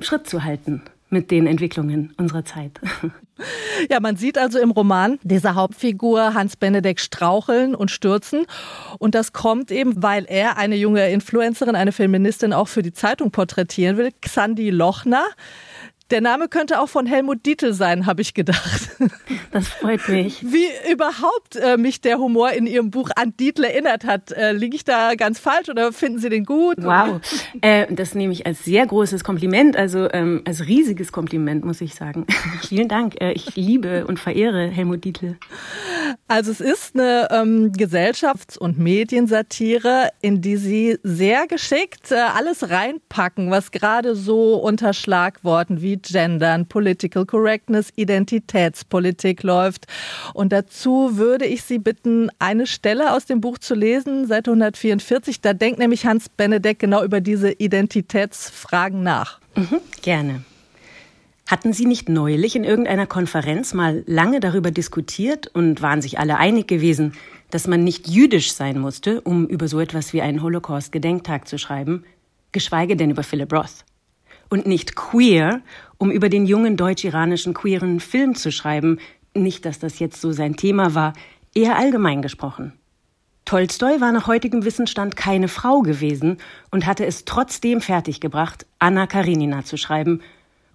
Schritt 0.00 0.28
zu 0.28 0.44
halten 0.44 0.82
mit 1.10 1.30
den 1.30 1.46
Entwicklungen 1.46 2.14
unserer 2.16 2.44
Zeit. 2.44 2.80
Ja, 3.88 4.00
man 4.00 4.16
sieht 4.16 4.36
also 4.36 4.58
im 4.58 4.72
Roman 4.72 5.20
dieser 5.22 5.54
Hauptfigur 5.54 6.34
Hans 6.34 6.56
Benedek 6.56 6.98
straucheln 6.98 7.76
und 7.76 7.90
stürzen. 7.90 8.46
Und 8.98 9.14
das 9.14 9.32
kommt 9.32 9.70
eben, 9.70 10.02
weil 10.02 10.24
er 10.24 10.56
eine 10.56 10.74
junge 10.74 11.08
Influencerin, 11.10 11.76
eine 11.76 11.92
Feministin 11.92 12.52
auch 12.52 12.66
für 12.66 12.82
die 12.82 12.92
Zeitung 12.92 13.30
porträtieren 13.30 13.96
will, 13.96 14.10
Xandi 14.20 14.70
Lochner. 14.70 15.24
Der 16.10 16.22
Name 16.22 16.48
könnte 16.48 16.80
auch 16.80 16.88
von 16.88 17.04
Helmut 17.04 17.44
Dietl 17.44 17.74
sein, 17.74 18.06
habe 18.06 18.22
ich 18.22 18.34
gedacht. 18.34 18.90
Das 19.50 19.66
freut 19.68 20.06
mich. 20.08 20.42
Wie 20.42 20.66
überhaupt 20.92 21.56
äh, 21.56 21.78
mich 21.78 22.02
der 22.02 22.18
Humor 22.18 22.50
in 22.50 22.66
Ihrem 22.66 22.90
Buch 22.90 23.08
an 23.16 23.34
Dietl 23.38 23.64
erinnert 23.64 24.04
hat. 24.04 24.30
Äh, 24.30 24.52
Liege 24.52 24.76
ich 24.76 24.84
da 24.84 25.14
ganz 25.14 25.38
falsch 25.38 25.70
oder 25.70 25.90
finden 25.90 26.18
Sie 26.18 26.28
den 26.28 26.44
gut? 26.44 26.76
Wow, 26.78 27.20
äh, 27.62 27.86
das 27.90 28.14
nehme 28.14 28.32
ich 28.34 28.44
als 28.44 28.64
sehr 28.64 28.86
großes 28.86 29.24
Kompliment, 29.24 29.74
also 29.74 30.10
ähm, 30.12 30.42
als 30.46 30.66
riesiges 30.66 31.12
Kompliment, 31.12 31.64
muss 31.64 31.80
ich 31.80 31.94
sagen. 31.94 32.26
Vielen 32.68 32.88
Dank. 32.88 33.20
Äh, 33.22 33.32
ich 33.32 33.56
liebe 33.56 34.06
und 34.06 34.20
verehre 34.20 34.68
Helmut 34.68 35.04
Dietl. 35.04 35.38
Also 36.26 36.50
es 36.50 36.60
ist 36.60 36.94
eine 36.94 37.28
ähm, 37.30 37.72
Gesellschafts- 37.72 38.58
und 38.58 38.78
Mediensatire, 38.78 40.10
in 40.20 40.42
die 40.42 40.56
Sie 40.56 40.98
sehr 41.02 41.46
geschickt 41.46 42.12
äh, 42.12 42.16
alles 42.16 42.68
reinpacken, 42.68 43.50
was 43.50 43.70
gerade 43.70 44.14
so 44.14 44.56
unter 44.56 44.92
Schlagworten 44.92 45.80
wie 45.80 45.97
Gendern, 46.02 46.66
Political 46.66 47.26
Correctness, 47.26 47.92
Identitätspolitik 47.96 49.42
läuft. 49.42 49.86
Und 50.34 50.52
dazu 50.52 51.16
würde 51.16 51.46
ich 51.46 51.62
Sie 51.62 51.78
bitten, 51.78 52.30
eine 52.38 52.66
Stelle 52.66 53.12
aus 53.12 53.26
dem 53.26 53.40
Buch 53.40 53.58
zu 53.58 53.74
lesen, 53.74 54.26
Seite 54.26 54.50
144. 54.50 55.40
Da 55.40 55.52
denkt 55.52 55.78
nämlich 55.78 56.06
Hans 56.06 56.28
Benedek 56.28 56.78
genau 56.78 57.02
über 57.04 57.20
diese 57.20 57.50
Identitätsfragen 57.52 59.02
nach. 59.02 59.40
Mhm, 59.56 59.80
gerne. 60.02 60.42
Hatten 61.48 61.72
Sie 61.72 61.86
nicht 61.86 62.10
neulich 62.10 62.56
in 62.56 62.64
irgendeiner 62.64 63.06
Konferenz 63.06 63.72
mal 63.72 64.04
lange 64.06 64.38
darüber 64.38 64.70
diskutiert 64.70 65.46
und 65.46 65.80
waren 65.80 66.02
sich 66.02 66.18
alle 66.18 66.36
einig 66.36 66.68
gewesen, 66.68 67.14
dass 67.50 67.66
man 67.66 67.84
nicht 67.84 68.06
jüdisch 68.06 68.52
sein 68.52 68.78
musste, 68.78 69.22
um 69.22 69.46
über 69.46 69.66
so 69.66 69.80
etwas 69.80 70.12
wie 70.12 70.20
einen 70.20 70.42
Holocaust-Gedenktag 70.42 71.48
zu 71.48 71.58
schreiben, 71.58 72.04
geschweige 72.52 72.96
denn 72.96 73.10
über 73.10 73.22
Philip 73.22 73.50
Roth? 73.50 73.84
Und 74.50 74.66
nicht 74.66 74.94
queer, 74.94 75.62
um 75.98 76.10
über 76.10 76.28
den 76.28 76.46
jungen 76.46 76.76
deutsch-iranischen 76.76 77.54
queeren 77.54 78.00
Film 78.00 78.34
zu 78.34 78.50
schreiben, 78.50 78.98
nicht, 79.34 79.64
dass 79.64 79.78
das 79.78 79.98
jetzt 79.98 80.20
so 80.20 80.32
sein 80.32 80.56
Thema 80.56 80.94
war, 80.94 81.12
eher 81.54 81.76
allgemein 81.76 82.22
gesprochen. 82.22 82.72
Tolstoi 83.44 84.00
war 84.00 84.12
nach 84.12 84.26
heutigem 84.26 84.64
Wissensstand 84.64 85.16
keine 85.16 85.48
Frau 85.48 85.80
gewesen 85.80 86.36
und 86.70 86.86
hatte 86.86 87.06
es 87.06 87.24
trotzdem 87.24 87.80
fertiggebracht, 87.80 88.66
Anna 88.78 89.06
Karenina 89.06 89.64
zu 89.64 89.76
schreiben, 89.76 90.20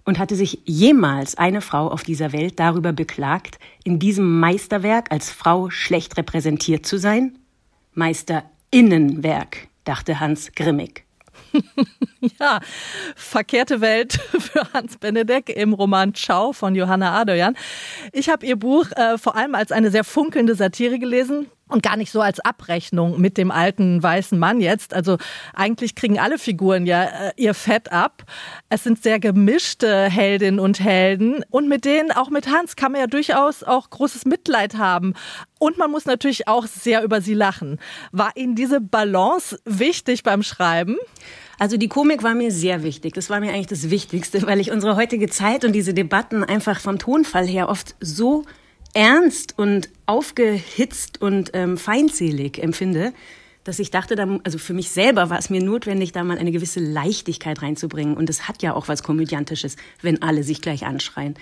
und 0.04 0.18
hatte 0.18 0.36
sich 0.36 0.60
jemals 0.64 1.36
eine 1.36 1.60
Frau 1.60 1.88
auf 1.88 2.02
dieser 2.02 2.32
Welt 2.32 2.60
darüber 2.60 2.92
beklagt, 2.92 3.58
in 3.84 3.98
diesem 3.98 4.38
Meisterwerk 4.38 5.10
als 5.10 5.30
Frau 5.30 5.70
schlecht 5.70 6.16
repräsentiert 6.18 6.84
zu 6.84 6.98
sein? 6.98 7.38
Meisterinnenwerk, 7.94 9.68
dachte 9.84 10.20
Hans 10.20 10.52
grimmig. 10.52 11.03
ja, 12.40 12.60
verkehrte 13.16 13.80
Welt 13.80 14.12
für 14.38 14.72
Hans 14.72 14.98
Benedek 14.98 15.48
im 15.50 15.72
Roman 15.72 16.14
Ciao 16.14 16.52
von 16.52 16.74
Johanna 16.74 17.18
Adoyan. 17.20 17.56
Ich 18.12 18.28
habe 18.28 18.46
ihr 18.46 18.56
Buch 18.56 18.90
äh, 18.92 19.18
vor 19.18 19.36
allem 19.36 19.54
als 19.54 19.72
eine 19.72 19.90
sehr 19.90 20.04
funkelnde 20.04 20.54
Satire 20.54 20.98
gelesen 20.98 21.46
und 21.68 21.82
gar 21.82 21.96
nicht 21.96 22.12
so 22.12 22.20
als 22.20 22.40
Abrechnung 22.40 23.20
mit 23.20 23.38
dem 23.38 23.50
alten 23.50 24.02
weißen 24.02 24.38
Mann 24.38 24.60
jetzt. 24.60 24.92
Also 24.92 25.16
eigentlich 25.54 25.94
kriegen 25.94 26.18
alle 26.18 26.38
Figuren 26.38 26.86
ja 26.86 27.04
äh, 27.04 27.32
ihr 27.36 27.54
Fett 27.54 27.90
ab. 27.90 28.24
Es 28.68 28.84
sind 28.84 29.02
sehr 29.02 29.18
gemischte 29.18 30.04
Heldinnen 30.04 30.60
und 30.60 30.80
Helden 30.80 31.42
und 31.50 31.68
mit 31.68 31.84
denen, 31.84 32.12
auch 32.12 32.30
mit 32.30 32.48
Hans, 32.48 32.76
kann 32.76 32.92
man 32.92 33.00
ja 33.00 33.06
durchaus 33.06 33.62
auch 33.62 33.88
großes 33.90 34.26
Mitleid 34.26 34.76
haben. 34.76 35.14
Und 35.58 35.78
man 35.78 35.90
muss 35.90 36.04
natürlich 36.04 36.48
auch 36.48 36.66
sehr 36.66 37.02
über 37.02 37.20
sie 37.20 37.34
lachen. 37.34 37.78
War 38.12 38.32
Ihnen 38.36 38.54
diese 38.54 38.80
Balance 38.80 39.58
wichtig 39.64 40.22
beim 40.22 40.42
Schreiben? 40.42 40.96
Also 41.58 41.76
die 41.76 41.88
Komik 41.88 42.22
war 42.22 42.34
mir 42.34 42.50
sehr 42.50 42.82
wichtig. 42.82 43.14
Das 43.14 43.30
war 43.30 43.40
mir 43.40 43.52
eigentlich 43.52 43.68
das 43.68 43.90
Wichtigste, 43.90 44.42
weil 44.46 44.60
ich 44.60 44.70
unsere 44.70 44.96
heutige 44.96 45.28
Zeit 45.28 45.64
und 45.64 45.72
diese 45.72 45.94
Debatten 45.94 46.44
einfach 46.44 46.80
vom 46.80 46.98
Tonfall 46.98 47.46
her 47.46 47.68
oft 47.68 47.94
so 48.00 48.44
ernst 48.94 49.58
und 49.58 49.88
aufgehitzt 50.06 51.20
und 51.20 51.50
ähm, 51.52 51.76
feindselig 51.76 52.62
empfinde, 52.62 53.12
dass 53.64 53.78
ich 53.78 53.90
dachte, 53.90 54.14
da, 54.14 54.38
also 54.44 54.58
für 54.58 54.74
mich 54.74 54.90
selber 54.90 55.30
war 55.30 55.38
es 55.38 55.50
mir 55.50 55.62
notwendig, 55.62 56.12
da 56.12 56.22
mal 56.22 56.38
eine 56.38 56.52
gewisse 56.52 56.80
Leichtigkeit 56.80 57.62
reinzubringen. 57.62 58.16
Und 58.16 58.30
es 58.30 58.46
hat 58.46 58.62
ja 58.62 58.74
auch 58.74 58.88
was 58.88 59.02
Komödiantisches, 59.02 59.76
wenn 60.02 60.22
alle 60.22 60.44
sich 60.44 60.60
gleich 60.60 60.84
anschreien. 60.84 61.34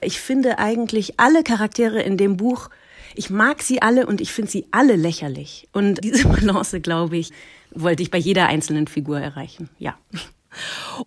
Ich 0.00 0.20
finde 0.20 0.58
eigentlich 0.58 1.18
alle 1.18 1.42
Charaktere 1.42 2.00
in 2.02 2.16
dem 2.16 2.36
Buch, 2.36 2.70
ich 3.16 3.30
mag 3.30 3.62
sie 3.62 3.82
alle 3.82 4.06
und 4.06 4.20
ich 4.20 4.32
finde 4.32 4.50
sie 4.50 4.66
alle 4.70 4.96
lächerlich. 4.96 5.68
Und 5.72 6.02
diese 6.02 6.28
Balance, 6.28 6.80
glaube 6.80 7.16
ich, 7.16 7.32
wollte 7.74 8.02
ich 8.02 8.10
bei 8.10 8.18
jeder 8.18 8.46
einzelnen 8.46 8.86
Figur 8.86 9.20
erreichen. 9.20 9.68
Ja. 9.78 9.96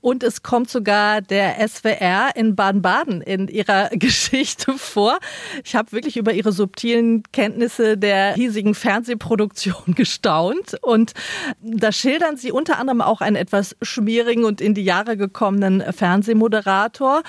Und 0.01 0.23
es 0.23 0.43
kommt 0.43 0.69
sogar 0.69 1.21
der 1.21 1.55
SWR 1.67 2.31
in 2.35 2.55
Baden-Baden 2.55 3.21
in 3.21 3.47
ihrer 3.47 3.89
Geschichte 3.91 4.73
vor. 4.73 5.17
Ich 5.63 5.75
habe 5.75 5.91
wirklich 5.91 6.17
über 6.17 6.33
ihre 6.33 6.51
subtilen 6.51 7.23
Kenntnisse 7.31 7.97
der 7.97 8.33
hiesigen 8.33 8.75
Fernsehproduktion 8.75 9.75
gestaunt. 9.95 10.77
Und 10.81 11.13
da 11.61 11.91
schildern 11.91 12.37
sie 12.37 12.51
unter 12.51 12.79
anderem 12.79 13.01
auch 13.01 13.21
einen 13.21 13.35
etwas 13.35 13.75
schmierigen 13.81 14.43
und 14.43 14.61
in 14.61 14.73
die 14.73 14.83
Jahre 14.83 15.17
gekommenen 15.17 15.81
Fernsehmoderator 15.93 17.23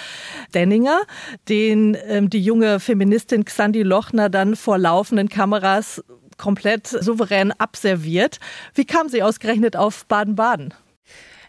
Denninger, 0.55 1.01
den 1.49 1.97
ähm, 2.07 2.31
die 2.31 2.43
junge 2.43 2.81
Feministin 2.81 3.45
Xandi 3.45 3.83
Lochner 3.83 4.29
dann 4.29 4.57
vor 4.57 4.79
laufenden 4.79 5.29
Kameras 5.29 6.03
komplett 6.39 6.87
souverän 6.87 7.53
abserviert. 7.59 8.39
Wie 8.75 8.85
kam 8.85 9.09
sie 9.09 9.23
ausgerechnet 9.23 9.77
auf 9.77 10.07
Baden-Baden? 10.07 10.73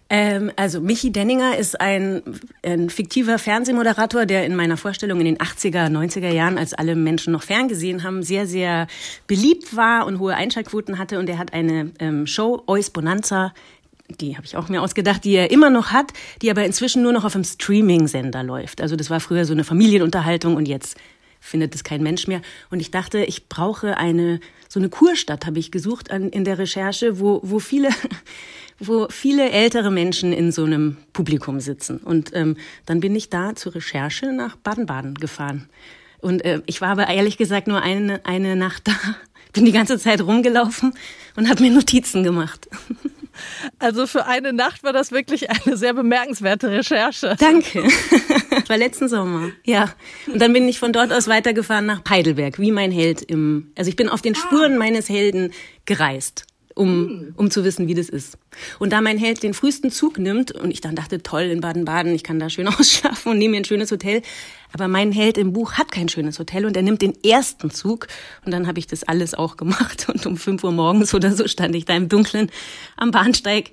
Ähm, 0.10 0.52
also 0.56 0.82
Michi 0.82 1.12
Denninger 1.12 1.58
ist 1.58 1.80
ein, 1.80 2.24
ein 2.64 2.90
fiktiver 2.90 3.38
Fernsehmoderator, 3.38 4.26
der 4.26 4.46
in 4.46 4.56
meiner 4.56 4.76
Vorstellung 4.76 5.20
in 5.20 5.26
den 5.26 5.38
80er, 5.38 5.88
90er 5.88 6.32
Jahren, 6.32 6.58
als 6.58 6.74
alle 6.74 6.96
Menschen 6.96 7.32
noch 7.32 7.44
ferngesehen 7.44 8.04
haben, 8.04 8.24
sehr, 8.24 8.48
sehr 8.48 8.88
beliebt 9.28 9.76
war 9.76 10.08
und 10.08 10.20
hohe 10.20 10.36
Einschaltquoten 10.36 10.98
hatte. 10.98 11.20
Und 11.20 11.30
er 11.30 11.38
hat 11.38 11.54
eine 11.54 11.92
ähm, 12.00 12.26
Show, 12.26 12.64
Ois 12.66 12.90
Bonanza, 12.90 13.54
die 14.20 14.36
habe 14.36 14.46
ich 14.46 14.58
auch 14.58 14.70
mir 14.70 14.82
ausgedacht, 14.82 15.24
die 15.24 15.34
er 15.34 15.52
immer 15.52 15.70
noch 15.70 15.92
hat, 15.92 16.12
die 16.42 16.50
aber 16.50 16.66
inzwischen 16.66 17.04
nur 17.04 17.14
noch 17.14 17.26
auf 17.26 17.36
einem 17.36 17.44
Streaming-Sender 17.44 18.44
läuft. 18.44 18.82
Also 18.82 18.96
das 18.96 19.12
war 19.12 19.20
früher 19.20 19.46
so 19.46 19.54
eine 19.54 19.64
Familienunterhaltung 19.64 20.56
und 20.56 20.68
jetzt 20.68 20.98
findet 21.40 21.76
es 21.76 21.84
kein 21.84 22.02
Mensch 22.02 22.28
mehr. 22.28 22.42
Und 22.70 22.80
ich 22.80 22.92
dachte, 22.92 23.20
ich 23.20 23.48
brauche 23.48 23.98
eine, 23.98 24.40
so 24.70 24.80
eine 24.80 24.90
Kurstadt 24.90 25.48
habe 25.48 25.60
ich 25.60 25.72
gesucht 25.72 26.12
an, 26.12 26.30
in 26.30 26.46
der 26.46 26.60
Recherche, 26.60 27.20
wo, 27.20 27.42
wo 27.44 27.58
viele, 27.58 27.90
wo 28.80 29.08
viele 29.10 29.50
ältere 29.50 29.90
Menschen 29.92 30.32
in 30.32 30.52
so 30.52 30.64
einem 30.64 30.98
Publikum 31.12 31.60
sitzen. 31.60 31.98
Und 31.98 32.32
ähm, 32.34 32.56
dann 32.86 33.00
bin 33.00 33.16
ich 33.16 33.30
da 33.30 33.56
zur 33.56 33.76
Recherche 33.76 34.32
nach 34.32 34.56
Baden-Baden 34.56 35.16
gefahren. 35.16 35.68
Und 36.20 36.46
äh, 36.46 36.62
ich 36.68 36.82
war 36.82 36.90
aber 36.90 37.08
ehrlich 37.08 37.38
gesagt 37.38 37.68
nur 37.68 37.82
eine, 37.82 38.24
eine 38.26 38.56
Nacht 38.56 38.88
da, 38.88 38.94
bin 39.54 39.66
die 39.66 39.72
ganze 39.72 39.98
Zeit 39.98 40.22
rumgelaufen 40.22 40.94
und 41.36 41.50
habe 41.50 41.64
mir 41.64 41.72
Notizen 41.72 42.24
gemacht. 42.24 42.70
Also 43.80 44.08
für 44.08 44.26
eine 44.26 44.54
Nacht 44.54 44.84
war 44.84 44.94
das 44.94 45.12
wirklich 45.12 45.50
eine 45.50 45.78
sehr 45.78 45.94
bemerkenswerte 45.94 46.70
Recherche. 46.70 47.36
Danke. 47.40 47.84
Das 48.50 48.70
war 48.70 48.78
letzten 48.78 49.08
Sommer. 49.08 49.52
Ja. 49.66 49.94
Und 50.28 50.42
dann 50.42 50.54
bin 50.54 50.68
ich 50.68 50.80
von 50.80 50.94
dort 50.94 51.12
aus 51.12 51.28
weitergefahren 51.28 51.86
nach 51.86 52.02
Heidelberg, 52.10 52.60
wie 52.60 52.72
mein 52.72 52.92
Held 52.92 53.22
im, 53.22 53.72
also 53.78 53.90
ich 53.90 53.96
bin 53.96 54.10
auf 54.10 54.22
den 54.22 54.36
Spuren 54.36 54.78
meines 54.78 55.10
Helden 55.10 55.54
gereist 55.86 56.46
um, 56.80 57.34
um 57.36 57.52
zu 57.52 57.66
wissen, 57.66 57.88
wie 57.88 57.94
das 57.94 58.08
ist. 58.08 58.38
Und 58.80 58.94
da 58.94 59.02
mein 59.02 59.18
Held 59.18 59.44
den 59.44 59.54
frühesten 59.54 59.92
Zug 59.92 60.18
nimmt 60.18 60.52
und 60.54 60.72
ich 60.72 60.80
dann 60.80 60.96
dachte, 60.96 61.22
toll, 61.22 61.44
in 61.44 61.60
Baden-Baden, 61.60 62.16
ich 62.16 62.24
kann 62.24 62.40
da 62.40 62.50
schön 62.50 62.68
ausschlafen 62.70 63.34
und 63.34 63.38
nehme 63.38 63.52
mir 63.52 63.58
ein 63.58 63.66
schönes 63.66 63.92
Hotel. 63.92 64.22
Aber 64.72 64.88
mein 64.88 65.12
Held 65.12 65.38
im 65.38 65.52
Buch 65.52 65.74
hat 65.74 65.92
kein 65.92 66.08
schönes 66.08 66.40
Hotel 66.40 66.66
und 66.66 66.78
er 66.78 66.84
nimmt 66.84 67.02
den 67.02 67.22
ersten 67.22 67.70
Zug. 67.70 68.08
Und 68.46 68.54
dann 68.54 68.66
habe 68.66 68.80
ich 68.80 68.88
das 68.88 69.04
alles 69.04 69.34
auch 69.34 69.58
gemacht. 69.58 70.08
Und 70.08 70.26
um 70.26 70.38
fünf 70.38 70.64
Uhr 70.64 70.72
morgens 70.72 71.14
oder 71.14 71.34
so 71.34 71.48
stand 71.48 71.76
ich 71.76 71.84
da 71.84 71.96
im 71.96 72.08
Dunkeln 72.08 72.50
am 72.96 73.12
Bahnsteig 73.12 73.72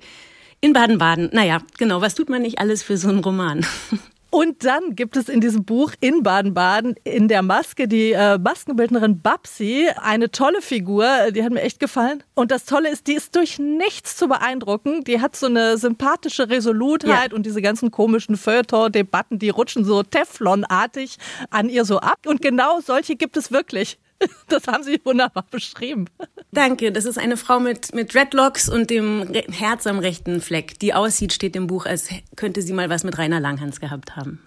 in 0.59 0.73
Baden-Baden. 0.73 1.29
Naja, 1.31 1.61
genau, 1.77 2.01
was 2.01 2.13
tut 2.13 2.29
man 2.29 2.41
nicht 2.41 2.59
alles 2.59 2.83
für 2.83 2.97
so 2.97 3.07
einen 3.07 3.19
Roman? 3.19 3.65
Und 4.29 4.65
dann 4.65 4.95
gibt 4.95 5.15
es 5.15 5.29
in 5.29 5.39
diesem 5.39 5.63
Buch 5.63 5.93
in 6.01 6.21
Baden-Baden 6.21 6.95
in 7.03 7.27
der 7.27 7.41
Maske 7.41 7.87
die 7.87 8.11
äh, 8.11 8.37
Maskenbildnerin 8.37 9.21
Babsi, 9.21 9.87
eine 10.01 10.31
tolle 10.31 10.61
Figur, 10.61 11.31
die 11.31 11.43
hat 11.43 11.51
mir 11.51 11.61
echt 11.61 11.79
gefallen. 11.79 12.23
Und 12.35 12.51
das 12.51 12.65
Tolle 12.65 12.89
ist, 12.89 13.07
die 13.07 13.13
ist 13.13 13.35
durch 13.35 13.57
nichts 13.57 14.17
zu 14.17 14.27
beeindrucken. 14.27 15.03
Die 15.05 15.21
hat 15.21 15.35
so 15.35 15.45
eine 15.45 15.77
sympathische 15.77 16.49
Resolutheit 16.49 17.31
ja. 17.31 17.35
und 17.35 17.45
diese 17.45 17.61
ganzen 17.61 17.89
komischen 17.89 18.35
Feuilleton-Debatten, 18.35 19.39
die 19.39 19.49
rutschen 19.49 19.85
so 19.85 20.03
Teflonartig 20.03 21.17
an 21.49 21.69
ihr 21.69 21.85
so 21.85 21.99
ab. 21.99 22.19
Und 22.25 22.41
genau 22.41 22.81
solche 22.81 23.15
gibt 23.15 23.37
es 23.37 23.51
wirklich. 23.51 23.97
Das 24.47 24.65
haben 24.65 24.83
Sie 24.83 24.99
wunderbar 25.03 25.45
beschrieben. 25.51 26.05
Danke. 26.51 26.91
Das 26.91 27.05
ist 27.05 27.17
eine 27.17 27.37
Frau 27.37 27.59
mit, 27.59 27.93
mit 27.93 28.13
Dreadlocks 28.13 28.69
und 28.69 28.89
dem 28.89 29.27
Herz 29.51 29.85
am 29.85 29.99
rechten 29.99 30.41
Fleck. 30.41 30.79
Die 30.79 30.93
aussieht, 30.93 31.33
steht 31.33 31.55
im 31.55 31.67
Buch, 31.67 31.85
als 31.85 32.09
könnte 32.35 32.61
sie 32.61 32.73
mal 32.73 32.89
was 32.89 33.03
mit 33.03 33.17
Rainer 33.17 33.39
Langhans 33.39 33.79
gehabt 33.79 34.15
haben. 34.15 34.39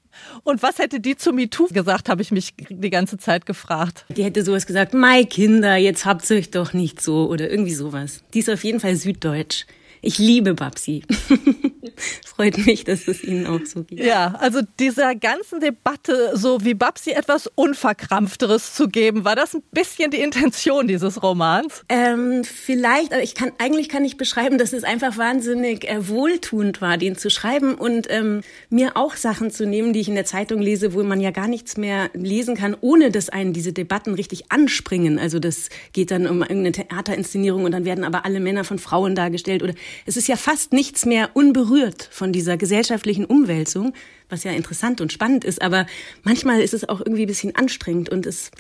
Und 0.43 0.63
was 0.63 0.79
hätte 0.79 1.01
die 1.01 1.17
zu 1.17 1.33
MeToo 1.33 1.69
gesagt, 1.69 2.09
habe 2.09 2.23
ich 2.23 2.31
mich 2.31 2.55
die 2.69 2.91
ganze 2.91 3.19
Zeit 3.19 3.47
gefragt. 3.47 4.07
Die 4.09 4.25
hätte 4.25 4.45
sowas 4.45 4.67
gesagt, 4.67 4.95
Mai 4.95 5.25
Kinder, 5.25 5.77
jetzt 5.77 6.05
habt 6.05 6.29
ihr 6.31 6.39
euch 6.39 6.51
doch 6.51 6.73
nicht 6.73 7.01
so 7.01 7.29
oder 7.29 7.51
irgendwie 7.51 7.75
sowas. 7.75 8.23
Die 8.35 8.41
ist 8.41 8.51
auf 8.51 8.65
jeden 8.65 8.81
Fall 8.81 8.97
süddeutsch. 8.97 9.67
Ich 10.03 10.19
liebe 10.19 10.55
Babsi. 10.55 11.03
Freut 12.25 12.65
mich, 12.67 12.85
dass 12.85 13.07
es 13.07 13.23
Ihnen 13.23 13.47
auch 13.47 13.61
so 13.67 13.85
geht. 13.85 14.01
Ja, 14.01 14.35
also 14.39 14.61
dieser 14.79 15.15
ganzen 15.15 15.61
Debatte, 15.61 16.33
so 16.35 16.65
wie 16.65 16.73
Babsi 16.73 17.11
etwas 17.11 17.47
Unverkrampfteres 17.55 18.75
zu 18.75 18.89
geben, 18.89 19.25
war 19.25 19.37
das 19.37 19.55
ein 19.55 19.63
bisschen 19.73 20.11
die 20.11 20.21
Intention 20.21 20.89
dieses 20.89 21.23
Romans? 21.23 21.85
Ähm, 21.91 22.43
vielleicht, 22.45 23.13
aber 23.13 23.23
ich 23.23 23.35
kann, 23.35 23.53
eigentlich 23.59 23.91
kann 23.91 24.05
ich 24.05 24.17
beschreiben, 24.17 24.57
dass 24.57 24.73
es 24.73 24.85
einfach 24.85 25.19
wahnsinnig 25.19 25.87
äh, 25.87 26.09
wohltuend 26.09 26.81
war, 26.81 26.97
den 26.97 27.17
zu 27.17 27.29
schreiben 27.29 27.75
und 27.75 28.07
ähm, 28.09 28.41
mir 28.71 28.97
auch 28.97 29.17
Sachen 29.17 29.51
zu 29.51 29.67
nehmen, 29.67 29.93
die 29.93 30.01
ich 30.01 30.09
in 30.09 30.15
der 30.15 30.25
Zeitung 30.25 30.63
lese, 30.63 30.95
wo 30.95 31.03
man 31.03 31.21
ja 31.21 31.33
gar 31.33 31.49
nichts 31.49 31.77
mehr 31.77 32.09
lesen 32.15 32.57
kann, 32.57 32.75
ohne 32.81 33.11
dass 33.11 33.29
einen 33.29 33.53
diese 33.53 33.75
Debatten 33.75 34.15
richtig 34.15 34.51
anspringen. 34.51 35.19
Also 35.19 35.41
das 35.41 35.69
geht 35.93 36.11
dann 36.11 36.27
um 36.27 36.41
irgendeine 36.41 36.73
Theaterinszenierung 36.73 37.65
und 37.65 37.73
dann 37.73 37.85
werden 37.85 38.05
aber 38.05 38.25
alle 38.25 38.41
Männer 38.41 38.65
von 38.65 38.79
Frauen 38.79 39.15
dargestellt 39.15 39.63
oder 39.63 39.75
es 40.07 40.16
ist 40.16 40.29
ja 40.29 40.37
fast 40.37 40.72
nichts 40.72 41.07
mehr 41.07 41.31
unberührt 41.35 42.09
von 42.11 42.33
dieser 42.33 42.57
gesellschaftlichen 42.57 43.24
Umwälzung, 43.24 43.92
was 44.29 44.44
ja 44.44 44.53
interessant 44.53 45.00
und 45.00 45.12
spannend 45.12 45.44
ist, 45.44 45.62
aber 45.62 45.87
manchmal 46.22 46.61
ist 46.61 46.74
es 46.74 46.88
auch 46.88 47.00
irgendwie 47.00 47.22
ein 47.22 47.29
bisschen 47.29 47.57
anstrengend 47.57 48.09
und 48.09 48.26
es, 48.26 48.50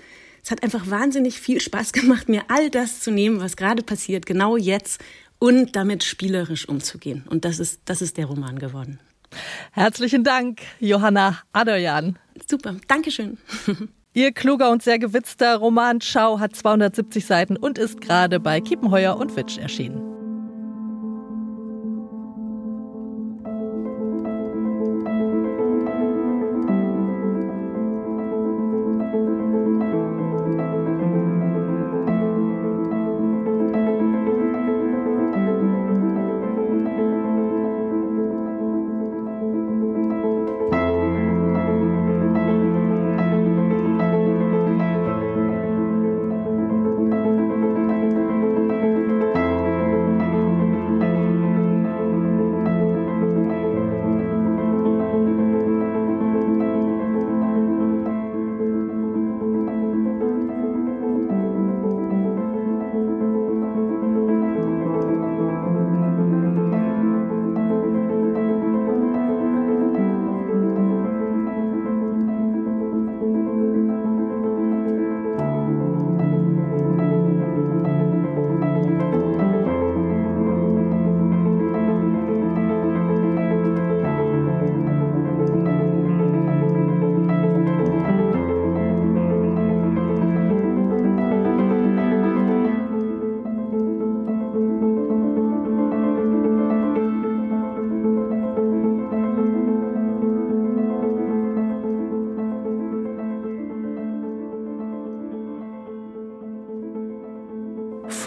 es 0.42 0.50
hat 0.50 0.62
einfach 0.62 0.90
wahnsinnig 0.90 1.40
viel 1.40 1.60
Spaß 1.60 1.92
gemacht, 1.92 2.28
mir 2.28 2.44
all 2.48 2.70
das 2.70 3.00
zu 3.00 3.10
nehmen, 3.10 3.40
was 3.40 3.56
gerade 3.56 3.82
passiert, 3.82 4.26
genau 4.26 4.56
jetzt 4.56 5.00
und 5.38 5.74
damit 5.74 6.04
spielerisch 6.04 6.68
umzugehen. 6.68 7.24
Und 7.28 7.44
das 7.44 7.58
ist, 7.58 7.80
das 7.86 8.02
ist 8.02 8.16
der 8.16 8.26
Roman 8.26 8.58
geworden. 8.58 9.00
Herzlichen 9.72 10.24
Dank, 10.24 10.60
Johanna 10.80 11.38
Adoyan. 11.52 12.18
Super, 12.48 12.76
Dankeschön. 12.88 13.38
Ihr 14.12 14.32
kluger 14.32 14.70
und 14.70 14.82
sehr 14.82 14.98
gewitzter 14.98 15.56
Roman 15.56 16.00
Schau 16.00 16.40
hat 16.40 16.56
270 16.56 17.24
Seiten 17.24 17.56
und 17.56 17.78
ist 17.78 18.00
gerade 18.00 18.40
bei 18.40 18.60
Kiepenheuer 18.60 19.16
und 19.16 19.36
Witsch 19.36 19.58
erschienen. 19.58 20.19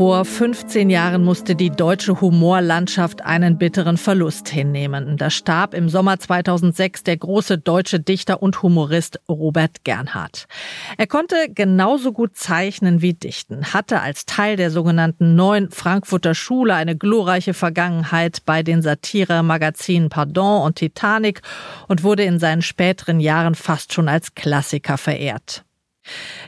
Vor 0.03 0.25
15 0.25 0.89
Jahren 0.89 1.23
musste 1.23 1.55
die 1.55 1.69
deutsche 1.69 2.19
Humorlandschaft 2.19 3.21
einen 3.23 3.57
bitteren 3.57 3.95
Verlust 3.95 4.49
hinnehmen. 4.49 5.15
Da 5.15 5.29
starb 5.29 5.73
im 5.73 5.87
Sommer 5.87 6.19
2006 6.19 7.03
der 7.03 7.15
große 7.15 7.57
deutsche 7.57 8.01
Dichter 8.01 8.43
und 8.43 8.61
Humorist 8.61 9.21
Robert 9.29 9.85
Gernhardt. 9.85 10.49
Er 10.97 11.07
konnte 11.07 11.35
genauso 11.47 12.11
gut 12.11 12.35
zeichnen 12.35 13.01
wie 13.01 13.13
dichten, 13.13 13.73
hatte 13.73 14.01
als 14.01 14.25
Teil 14.25 14.57
der 14.57 14.71
sogenannten 14.71 15.35
neuen 15.35 15.71
Frankfurter 15.71 16.35
Schule 16.35 16.75
eine 16.75 16.97
glorreiche 16.97 17.53
Vergangenheit 17.53 18.39
bei 18.45 18.61
den 18.61 18.81
Satire-Magazinen 18.81 20.09
Pardon 20.09 20.63
und 20.63 20.75
Titanic 20.75 21.41
und 21.87 22.03
wurde 22.03 22.23
in 22.23 22.39
seinen 22.39 22.61
späteren 22.61 23.21
Jahren 23.21 23.55
fast 23.55 23.93
schon 23.93 24.09
als 24.09 24.35
Klassiker 24.35 24.97
verehrt. 24.97 25.63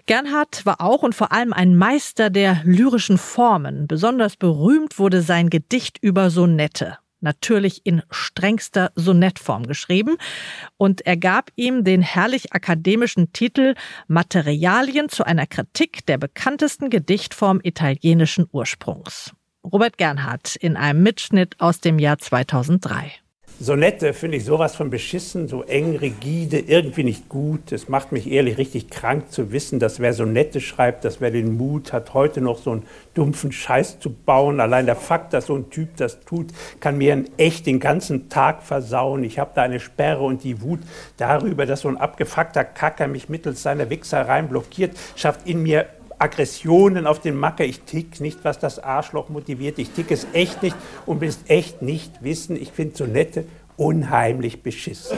Gernhardt 0.05 0.65
war 0.65 0.81
auch 0.81 1.03
und 1.03 1.15
vor 1.15 1.31
allem 1.31 1.53
ein 1.53 1.75
Meister 1.75 2.29
der 2.29 2.61
lyrischen 2.63 3.17
Formen. 3.17 3.87
Besonders 3.87 4.35
berühmt 4.35 4.99
wurde 4.99 5.21
sein 5.21 5.49
Gedicht 5.49 5.97
über 6.01 6.29
Sonette 6.29 6.97
natürlich 7.25 7.81
in 7.85 8.01
strengster 8.09 8.91
Sonettform 8.95 9.67
geschrieben, 9.67 10.15
und 10.77 11.05
er 11.05 11.17
gab 11.17 11.51
ihm 11.55 11.83
den 11.83 12.01
herrlich 12.01 12.53
akademischen 12.53 13.33
Titel 13.33 13.75
Materialien 14.07 15.09
zu 15.09 15.25
einer 15.25 15.47
Kritik 15.47 16.05
der 16.05 16.17
bekanntesten 16.17 16.89
Gedichtform 16.89 17.59
italienischen 17.61 18.47
Ursprungs. 18.51 19.33
Robert 19.63 19.97
Gernhardt 19.97 20.55
in 20.55 20.77
einem 20.77 21.03
Mitschnitt 21.03 21.59
aus 21.59 21.81
dem 21.81 21.99
Jahr 21.99 22.19
2003. 22.19 23.11
Sonette 23.57 24.13
finde 24.13 24.35
ich 24.35 24.43
sowas 24.43 24.75
von 24.75 24.89
beschissen, 24.89 25.47
so 25.47 25.63
eng, 25.63 25.95
rigide, 25.95 26.59
irgendwie 26.59 27.05
nicht 27.05 27.29
gut. 27.29 27.71
Es 27.71 27.87
macht 27.87 28.11
mich 28.11 28.29
ehrlich 28.29 28.57
richtig 28.57 28.89
krank 28.89 29.31
zu 29.31 29.53
wissen, 29.53 29.79
dass 29.79 30.01
wer 30.01 30.11
Sonette 30.11 30.59
schreibt, 30.59 31.05
dass 31.05 31.21
wer 31.21 31.31
den 31.31 31.55
Mut 31.55 31.93
hat, 31.93 32.13
heute 32.13 32.41
noch 32.41 32.57
so 32.57 32.71
einen 32.71 32.83
dumpfen 33.13 33.53
Scheiß 33.53 34.01
zu 34.01 34.09
bauen. 34.09 34.59
Allein 34.59 34.85
der 34.85 34.97
Fakt, 34.97 35.31
dass 35.31 35.45
so 35.45 35.55
ein 35.55 35.69
Typ 35.69 35.95
das 35.95 36.19
tut, 36.25 36.47
kann 36.81 36.97
mir 36.97 37.23
echt 37.37 37.65
den 37.65 37.79
ganzen 37.79 38.27
Tag 38.27 38.61
versauen. 38.61 39.23
Ich 39.23 39.39
habe 39.39 39.51
da 39.55 39.61
eine 39.61 39.79
Sperre 39.79 40.25
und 40.25 40.43
die 40.43 40.61
Wut 40.61 40.81
darüber, 41.15 41.65
dass 41.65 41.81
so 41.81 41.87
ein 41.87 41.97
abgefuckter 41.97 42.65
Kacker 42.65 43.07
mich 43.07 43.29
mittels 43.29 43.63
seiner 43.63 43.89
Wichsereien 43.89 44.49
blockiert, 44.49 44.97
schafft 45.15 45.47
in 45.47 45.63
mir 45.63 45.85
Aggressionen 46.19 47.07
auf 47.07 47.19
den 47.19 47.35
Macker. 47.35 47.65
Ich 47.65 47.81
tick 47.81 48.19
nicht, 48.21 48.43
was 48.43 48.59
das 48.59 48.79
Arschloch 48.79 49.29
motiviert. 49.29 49.79
Ich 49.79 49.91
tick 49.91 50.11
es 50.11 50.27
echt 50.33 50.63
nicht 50.63 50.75
und 51.05 51.21
will 51.21 51.29
es 51.29 51.39
echt 51.47 51.81
nicht 51.81 52.23
wissen. 52.23 52.55
Ich 52.55 52.71
finde 52.71 52.95
so 52.95 53.05
nette 53.05 53.45
unheimlich 53.77 54.63
beschissen. 54.63 55.17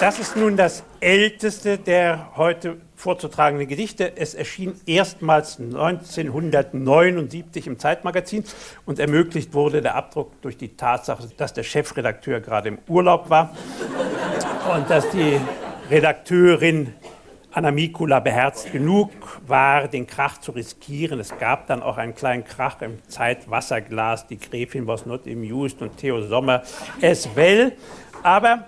Das 0.00 0.18
ist 0.18 0.36
nun 0.36 0.56
das 0.56 0.82
älteste 1.00 1.78
der 1.78 2.32
heute 2.36 2.76
vorzutragenden 3.04 3.68
Gedichte. 3.68 4.16
Es 4.16 4.32
erschien 4.32 4.80
erstmals 4.86 5.60
1979 5.60 7.66
im 7.66 7.78
Zeitmagazin 7.78 8.44
und 8.86 8.98
ermöglicht 8.98 9.52
wurde 9.52 9.82
der 9.82 9.94
Abdruck 9.94 10.40
durch 10.40 10.56
die 10.56 10.74
Tatsache, 10.74 11.28
dass 11.36 11.52
der 11.52 11.64
Chefredakteur 11.64 12.40
gerade 12.40 12.70
im 12.70 12.78
Urlaub 12.88 13.28
war 13.28 13.54
und 14.74 14.88
dass 14.88 15.10
die 15.10 15.38
Redakteurin 15.90 16.94
Anna 17.52 17.72
Mikula 17.72 18.20
beherzt 18.20 18.72
genug 18.72 19.10
war, 19.46 19.86
den 19.86 20.06
Krach 20.06 20.38
zu 20.38 20.52
riskieren. 20.52 21.20
Es 21.20 21.36
gab 21.38 21.66
dann 21.66 21.82
auch 21.82 21.98
einen 21.98 22.14
kleinen 22.14 22.44
Krach 22.44 22.80
im 22.80 23.06
Zeitwasserglas. 23.06 24.28
Die 24.28 24.38
Gräfin 24.38 24.86
was 24.86 25.04
not 25.04 25.28
amused 25.28 25.82
und 25.82 25.98
Theo 25.98 26.22
Sommer 26.22 26.62
es 27.02 27.28
well. 27.36 27.72
Aber 28.22 28.64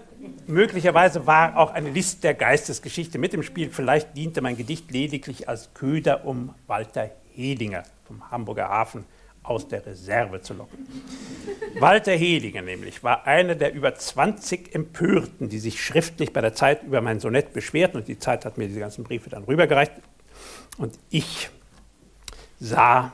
möglicherweise 0.47 1.27
war 1.27 1.57
auch 1.57 1.73
eine 1.73 1.91
List 1.91 2.25
der 2.25 2.35
Geistesgeschichte 2.35 3.19
mit 3.19 3.35
im 3.35 3.43
Spiel. 3.43 3.71
Vielleicht 3.71 4.17
diente 4.17 4.41
mein 4.41 4.57
Gedicht 4.57 4.91
lediglich 4.91 5.49
als 5.49 5.73
Köder, 5.75 6.25
um 6.25 6.55
Walter 6.67 7.11
Hedinger 7.35 7.85
vom 8.07 8.31
Hamburger 8.31 8.69
Hafen 8.69 9.05
aus 9.43 9.69
der 9.69 9.85
Reserve 9.87 10.41
zu 10.41 10.55
locken. 10.55 10.87
Walter 11.79 12.13
Hedinger 12.13 12.63
nämlich 12.63 13.05
war 13.05 13.27
einer 13.27 13.55
der 13.55 13.75
über 13.75 13.95
20 13.95 14.75
Empörten, 14.75 15.49
die 15.49 15.59
sich 15.59 15.83
schriftlich 15.83 16.33
bei 16.33 16.41
der 16.41 16.55
Zeit 16.55 16.83
über 16.83 17.01
mein 17.01 17.21
Sonett 17.21 17.53
beschwerten. 17.53 17.99
Und 17.99 18.09
die 18.09 18.19
Zeit 18.19 18.45
hat 18.45 18.59
mir 18.59 18.67
diese 18.67 18.81
ganzen 18.81 19.05
Briefe 19.05 19.31
dann 19.31 19.45
rübergereicht. 19.45 19.93
Und 20.79 20.99
ich 21.11 21.51
sah 22.59 23.13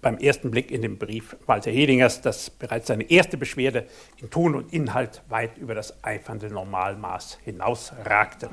beim 0.00 0.18
ersten 0.18 0.50
Blick 0.50 0.70
in 0.70 0.82
den 0.82 0.98
Brief 0.98 1.36
Walter 1.46 1.70
Hedingers, 1.70 2.20
dass 2.20 2.50
bereits 2.50 2.88
seine 2.88 3.10
erste 3.10 3.36
Beschwerde 3.36 3.86
in 4.18 4.30
Ton 4.30 4.54
und 4.54 4.72
Inhalt 4.72 5.22
weit 5.28 5.58
über 5.58 5.74
das 5.74 6.02
eifernde 6.02 6.48
Normalmaß 6.48 7.38
hinausragte. 7.44 8.48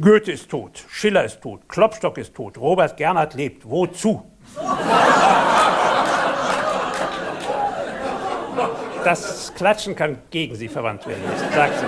Goethe 0.00 0.32
ist 0.32 0.48
tot, 0.50 0.84
Schiller 0.88 1.24
ist 1.24 1.40
tot, 1.42 1.68
Klopstock 1.68 2.16
ist 2.18 2.34
tot, 2.34 2.56
Robert 2.58 2.96
Gernhardt 2.96 3.34
lebt. 3.34 3.68
Wozu? 3.68 4.24
Das 9.04 9.52
Klatschen 9.54 9.96
kann 9.96 10.18
gegen 10.30 10.54
Sie 10.54 10.68
verwandt 10.68 11.06
werden. 11.06 11.22
Sagt 11.54 11.78
sie. 11.78 11.86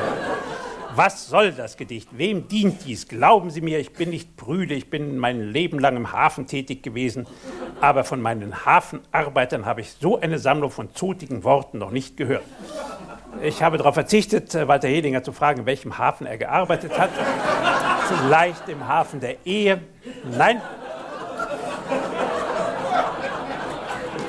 Was 0.96 1.26
soll 1.28 1.50
das 1.50 1.76
Gedicht? 1.76 2.08
Wem 2.12 2.46
dient 2.46 2.84
dies? 2.84 3.08
Glauben 3.08 3.50
Sie 3.50 3.60
mir, 3.60 3.80
ich 3.80 3.92
bin 3.92 4.10
nicht 4.10 4.36
prüde, 4.36 4.74
ich 4.74 4.90
bin 4.90 5.18
mein 5.18 5.40
Leben 5.40 5.80
lang 5.80 5.96
im 5.96 6.12
Hafen 6.12 6.46
tätig 6.46 6.84
gewesen, 6.84 7.26
aber 7.80 8.04
von 8.04 8.20
meinen 8.20 8.64
Hafenarbeitern 8.64 9.66
habe 9.66 9.80
ich 9.80 9.92
so 9.92 10.20
eine 10.20 10.38
Sammlung 10.38 10.70
von 10.70 10.94
zotigen 10.94 11.44
Worten 11.44 11.78
noch 11.78 11.90
nicht 11.90 12.16
gehört. 12.16 12.44
Ich 13.42 13.62
habe 13.62 13.78
darauf 13.78 13.94
verzichtet, 13.94 14.54
äh, 14.54 14.68
Walter 14.68 14.88
Hedinger 14.88 15.22
zu 15.22 15.32
fragen, 15.32 15.60
in 15.60 15.66
welchem 15.66 15.98
Hafen 15.98 16.26
er 16.26 16.38
gearbeitet 16.38 16.98
hat. 16.98 17.10
Vielleicht 18.08 18.68
im 18.68 18.86
Hafen 18.86 19.20
der 19.20 19.44
Ehe. 19.44 19.80
Nein, 20.36 20.60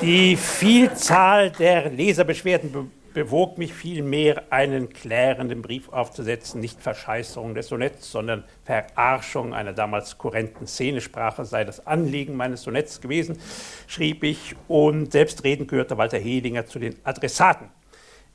Die 0.01 0.35
Vielzahl 0.35 1.51
der 1.51 1.89
Leserbeschwerden 1.89 2.71
be 2.71 2.85
bewog 3.15 3.57
mich 3.57 3.73
vielmehr, 3.73 4.43
einen 4.51 4.89
klärenden 4.89 5.61
Brief 5.61 5.89
aufzusetzen, 5.89 6.59
nicht 6.59 6.81
Verscheißerung 6.81 7.55
des 7.55 7.69
Sonetts, 7.69 8.11
sondern 8.11 8.43
Verarschung 8.65 9.53
einer 9.53 9.71
damals 9.71 10.17
kurrenten 10.17 10.67
Szenesprache 10.67 11.45
sei 11.45 11.63
das 11.63 11.87
Anliegen 11.87 12.35
meines 12.35 12.63
Sonetts 12.63 12.99
gewesen, 12.99 13.39
schrieb 13.87 14.23
ich, 14.23 14.55
und 14.67 15.13
selbstredend 15.13 15.69
gehörte 15.69 15.97
Walter 15.97 16.19
Hedinger 16.19 16.65
zu 16.65 16.77
den 16.77 16.97
Adressaten. 17.05 17.69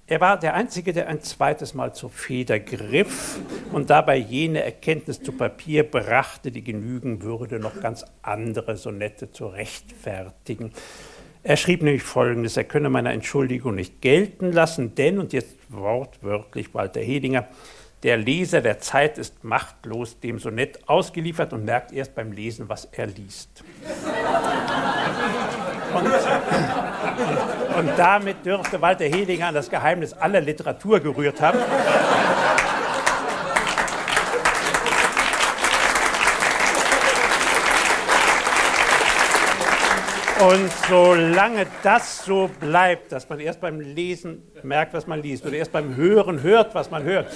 Er 0.07 0.21
war 0.23 0.41
der 0.41 0.55
Einzige, 0.55 0.95
der 0.95 1.09
ein 1.09 1.21
zweites 1.21 1.75
Mal 1.75 1.95
zur 1.95 2.11
Feder 2.11 2.59
griff 2.59 3.39
und 3.73 3.91
dabei 3.91 4.17
jene 4.17 4.65
Erkenntnis 4.65 5.23
zu 5.23 5.31
Papier 5.31 5.89
brachte, 5.89 6.51
die 6.51 6.65
genügen 6.65 7.23
würde, 7.23 7.61
noch 7.61 7.81
ganz 7.81 8.05
andere 8.23 8.77
Sonette 8.77 9.31
zu 9.31 9.47
rechtfertigen. 9.47 10.73
Er 11.43 11.57
schrieb 11.57 11.83
nämlich 11.83 12.03
Folgendes, 12.03 12.59
er 12.59 12.65
könne 12.65 12.91
meine 12.91 13.13
Entschuldigung 13.13 13.75
nicht 13.75 14.03
gelten 14.03 14.53
lassen, 14.53 14.95
denn, 14.95 15.19
und 15.19 15.33
jetzt 15.33 15.57
wortwörtlich 15.71 16.75
Walter 16.75 17.01
Hedinger, 17.01 17.49
der 18.03 18.19
Leser 18.19 18.61
der 18.61 18.79
Zeit 18.81 19.17
ist 19.17 19.43
machtlos 19.43 20.21
dem 20.21 20.39
Sonett 20.39 20.81
ausgeliefert 20.87 21.55
und 21.55 21.65
merkt 21.65 21.93
erst 21.93 22.15
beim 22.15 22.33
Lesen, 22.33 22.69
was 22.69 22.87
er 22.93 23.07
liest. 23.07 23.65
Und, 25.95 26.07
und 27.79 27.99
damit 27.99 28.45
dürfte 28.45 28.81
Walter 28.81 29.05
Hedinger 29.07 29.49
an 29.49 29.55
das 29.55 29.71
Geheimnis 29.71 30.13
aller 30.13 30.41
Literatur 30.43 31.01
gerührt 31.01 31.41
haben. 31.41 31.59
Und 40.41 40.71
solange 40.89 41.67
das 41.83 42.25
so 42.25 42.49
bleibt, 42.61 43.13
dass 43.13 43.29
man 43.29 43.41
erst 43.41 43.61
beim 43.61 43.79
Lesen 43.79 44.43
merkt, 44.63 44.95
was 44.95 45.07
man 45.07 45.21
liest, 45.21 45.45
oder 45.45 45.57
erst 45.57 45.71
beim 45.71 45.97
Hören 45.97 46.43
hört, 46.43 46.75
was 46.75 46.91
man 46.91 47.03
hört, 47.03 47.31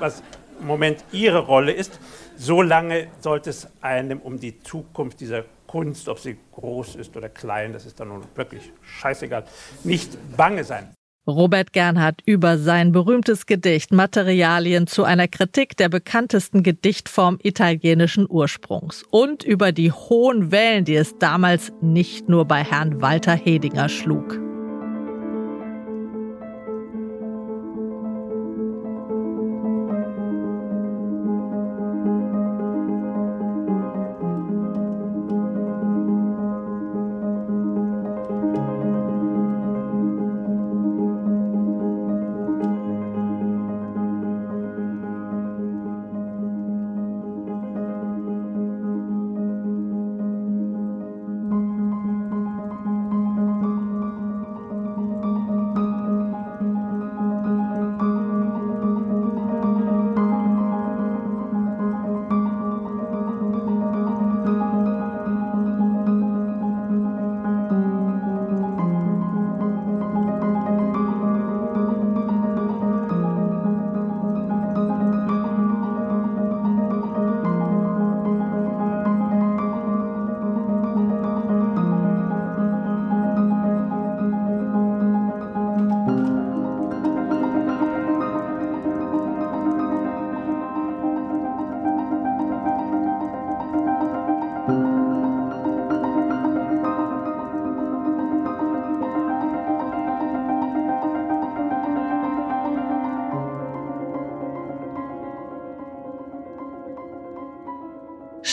was 0.00 0.20
im 0.58 0.66
Moment 0.66 1.04
Ihre 1.12 1.38
Rolle 1.38 1.70
ist, 1.70 2.00
solange 2.36 3.06
sollte 3.20 3.50
es 3.50 3.68
einem 3.80 4.18
um 4.18 4.40
die 4.40 4.60
Zukunft 4.64 5.20
dieser 5.20 5.44
Kunst, 5.68 6.08
ob 6.08 6.18
sie 6.18 6.36
groß 6.52 6.96
ist 6.96 7.16
oder 7.16 7.28
klein, 7.28 7.72
das 7.72 7.86
ist 7.86 8.00
dann 8.00 8.08
nun 8.08 8.24
wirklich 8.34 8.72
scheißegal, 8.82 9.44
nicht 9.84 10.18
bange 10.36 10.64
sein. 10.64 10.92
Robert 11.26 11.72
Gernhardt 11.72 12.20
über 12.26 12.58
sein 12.58 12.92
berühmtes 12.92 13.46
Gedicht 13.46 13.92
Materialien 13.92 14.86
zu 14.86 15.04
einer 15.04 15.26
Kritik 15.26 15.76
der 15.76 15.88
bekanntesten 15.88 16.62
Gedichtform 16.62 17.38
italienischen 17.42 18.26
Ursprungs 18.28 19.04
und 19.10 19.42
über 19.42 19.72
die 19.72 19.90
hohen 19.90 20.52
Wellen, 20.52 20.84
die 20.84 20.96
es 20.96 21.16
damals 21.18 21.72
nicht 21.80 22.28
nur 22.28 22.44
bei 22.44 22.62
Herrn 22.62 23.00
Walter 23.00 23.34
Hedinger 23.34 23.88
schlug. 23.88 24.43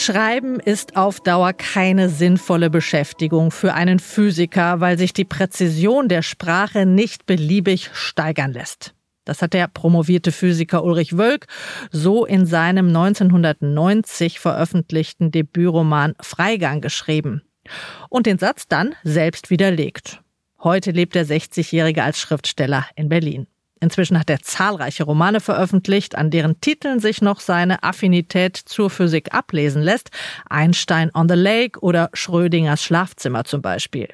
Schreiben 0.02 0.58
ist 0.58 0.96
auf 0.96 1.20
Dauer 1.20 1.52
keine 1.52 2.08
sinnvolle 2.08 2.70
Beschäftigung 2.70 3.52
für 3.52 3.74
einen 3.74 4.00
Physiker, 4.00 4.80
weil 4.80 4.98
sich 4.98 5.12
die 5.12 5.24
Präzision 5.24 6.08
der 6.08 6.22
Sprache 6.22 6.86
nicht 6.86 7.24
beliebig 7.24 7.88
steigern 7.92 8.52
lässt. 8.52 8.94
Das 9.24 9.42
hat 9.42 9.52
der 9.52 9.68
promovierte 9.68 10.32
Physiker 10.32 10.82
Ulrich 10.82 11.16
Wölk 11.16 11.46
so 11.92 12.26
in 12.26 12.46
seinem 12.46 12.88
1990 12.88 14.40
veröffentlichten 14.40 15.30
Debütroman 15.30 16.14
Freigang 16.20 16.80
geschrieben 16.80 17.42
und 18.08 18.26
den 18.26 18.38
Satz 18.38 18.66
dann 18.66 18.96
selbst 19.04 19.50
widerlegt. 19.50 20.20
Heute 20.58 20.90
lebt 20.90 21.14
der 21.14 21.26
60-Jährige 21.26 22.02
als 22.02 22.18
Schriftsteller 22.18 22.86
in 22.96 23.08
Berlin. 23.08 23.46
Inzwischen 23.82 24.16
hat 24.18 24.30
er 24.30 24.40
zahlreiche 24.40 25.02
Romane 25.02 25.40
veröffentlicht, 25.40 26.14
an 26.14 26.30
deren 26.30 26.60
Titeln 26.60 27.00
sich 27.00 27.20
noch 27.20 27.40
seine 27.40 27.82
Affinität 27.82 28.56
zur 28.56 28.90
Physik 28.90 29.34
ablesen 29.34 29.82
lässt. 29.82 30.10
Einstein 30.48 31.10
on 31.12 31.28
the 31.28 31.34
Lake 31.34 31.80
oder 31.80 32.08
Schrödingers 32.14 32.84
Schlafzimmer 32.84 33.42
zum 33.42 33.60
Beispiel. 33.60 34.08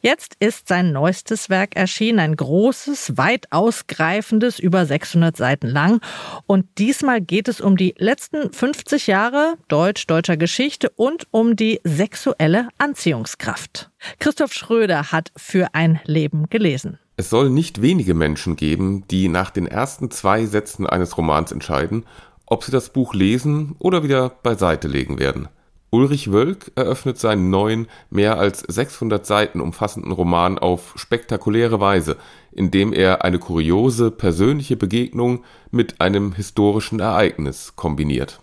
Jetzt 0.00 0.34
ist 0.40 0.66
sein 0.66 0.90
neuestes 0.90 1.48
Werk 1.50 1.76
erschienen, 1.76 2.18
ein 2.18 2.34
großes, 2.34 3.16
weit 3.16 3.52
ausgreifendes, 3.52 4.58
über 4.58 4.86
600 4.86 5.36
Seiten 5.36 5.68
lang. 5.68 6.00
Und 6.46 6.66
diesmal 6.78 7.20
geht 7.20 7.46
es 7.46 7.60
um 7.60 7.76
die 7.76 7.94
letzten 7.96 8.52
50 8.52 9.06
Jahre 9.06 9.54
deutsch-deutscher 9.68 10.36
Geschichte 10.36 10.90
und 10.90 11.28
um 11.30 11.54
die 11.54 11.80
sexuelle 11.84 12.68
Anziehungskraft. 12.78 13.90
Christoph 14.18 14.52
Schröder 14.52 15.12
hat 15.12 15.30
für 15.36 15.74
ein 15.74 16.00
Leben 16.04 16.48
gelesen. 16.50 16.98
Es 17.18 17.30
soll 17.30 17.50
nicht 17.50 17.82
wenige 17.82 18.14
Menschen 18.14 18.54
geben, 18.54 19.02
die 19.10 19.26
nach 19.26 19.50
den 19.50 19.66
ersten 19.66 20.08
zwei 20.12 20.46
Sätzen 20.46 20.86
eines 20.86 21.18
Romans 21.18 21.50
entscheiden, 21.50 22.06
ob 22.46 22.62
sie 22.62 22.70
das 22.70 22.90
Buch 22.90 23.12
lesen 23.12 23.74
oder 23.80 24.04
wieder 24.04 24.28
beiseite 24.28 24.86
legen 24.86 25.18
werden. 25.18 25.48
Ulrich 25.90 26.30
Wölk 26.30 26.70
eröffnet 26.76 27.18
seinen 27.18 27.50
neuen, 27.50 27.88
mehr 28.08 28.38
als 28.38 28.60
600 28.60 29.26
Seiten 29.26 29.60
umfassenden 29.60 30.12
Roman 30.12 30.60
auf 30.60 30.92
spektakuläre 30.94 31.80
Weise, 31.80 32.18
indem 32.52 32.92
er 32.92 33.24
eine 33.24 33.40
kuriose 33.40 34.12
persönliche 34.12 34.76
Begegnung 34.76 35.42
mit 35.72 36.00
einem 36.00 36.34
historischen 36.34 37.00
Ereignis 37.00 37.72
kombiniert. 37.74 38.38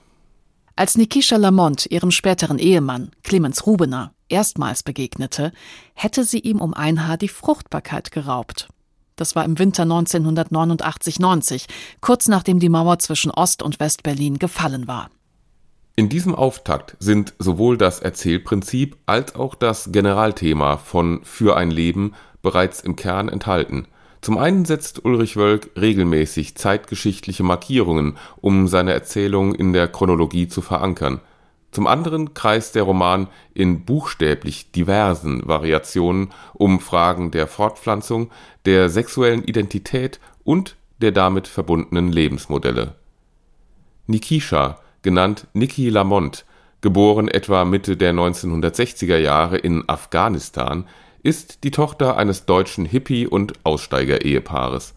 Als 0.76 0.98
Nikisha 0.98 1.38
Lamont 1.38 1.86
ihrem 1.90 2.12
späteren 2.12 2.60
Ehemann 2.60 3.12
Clemens 3.24 3.66
Rubener 3.66 4.15
erstmals 4.30 4.84
begegnete, 4.84 5.52
hätte 5.94 6.24
sie 6.24 6.40
ihm 6.40 6.62
um 6.62 6.74
ein 6.74 7.08
Haar 7.08 7.18
die 7.18 7.28
Fruchtbarkeit 7.28 8.12
geraubt. 8.12 8.70
Das 9.16 9.36
war 9.36 9.46
im 9.46 9.58
Winter 9.60 9.84
1989-90, 9.84 11.68
kurz 12.02 12.28
nachdem 12.28 12.60
die 12.60 12.70
Mauer 12.70 13.00
zwischen 13.00 13.32
Ost- 13.32 13.64
und 13.64 13.80
Westberlin 13.80 14.40
gefallen 14.40 14.88
war. 14.88 15.10
In 15.96 16.10
diesem 16.10 16.36
Auftakt 16.36 16.98
sind 17.00 17.34
sowohl 17.40 17.78
das 17.78 18.02
Erzählprinzip 18.02 18.98
als 19.06 19.36
auch 19.36 19.56
das 19.56 19.92
Generalthema 19.94 20.76
von 20.76 21.22
Für 21.24 21.56
ein 21.56 21.72
Leben 21.72 22.14
bereits 22.42 22.82
im 22.82 22.98
Kern 22.98 23.30
enthalten. 23.30 23.88
Zum 24.20 24.38
einen 24.38 24.66
setzt 24.66 25.06
Ulrich 25.06 25.38
Wölk 25.38 25.70
regelmäßig 25.80 26.56
zeitgeschichtliche 26.56 27.44
Markierungen, 27.44 28.18
um 28.42 28.68
seine 28.68 28.92
Erzählung 28.92 29.56
in 29.56 29.72
der 29.72 29.88
Chronologie 29.88 30.50
zu 30.50 30.62
verankern. 30.62 31.22
Zum 31.76 31.88
anderen 31.88 32.34
kreist 32.34 32.76
der 32.76 32.84
Roman 32.84 33.28
in 33.54 33.84
buchstäblich 33.84 34.72
diversen 34.72 35.46
Variationen 35.46 36.30
um 36.54 36.80
Fragen 36.80 37.32
der 37.32 37.48
Fortpflanzung, 37.48 38.32
der 38.64 38.88
sexuellen 38.88 39.44
Identität 39.44 40.22
und 40.46 40.78
der 41.02 41.12
damit 41.12 41.50
verbundenen 41.50 42.14
Lebensmodelle. 42.14 42.96
Nikisha 44.08 44.80
genannt 45.02 45.48
Niki 45.52 45.90
Lamont, 45.90 46.46
geboren 46.80 47.28
etwa 47.28 47.66
Mitte 47.66 47.98
der 47.98 48.14
1960er 48.14 49.18
Jahre 49.18 49.58
in 49.58 49.84
Afghanistan, 49.90 50.88
ist 51.24 51.66
die 51.66 51.72
Tochter 51.72 52.16
eines 52.16 52.46
deutschen 52.46 52.86
Hippie 52.86 53.28
und 53.28 53.52
Aussteiger-Ehepaares. 53.66 54.95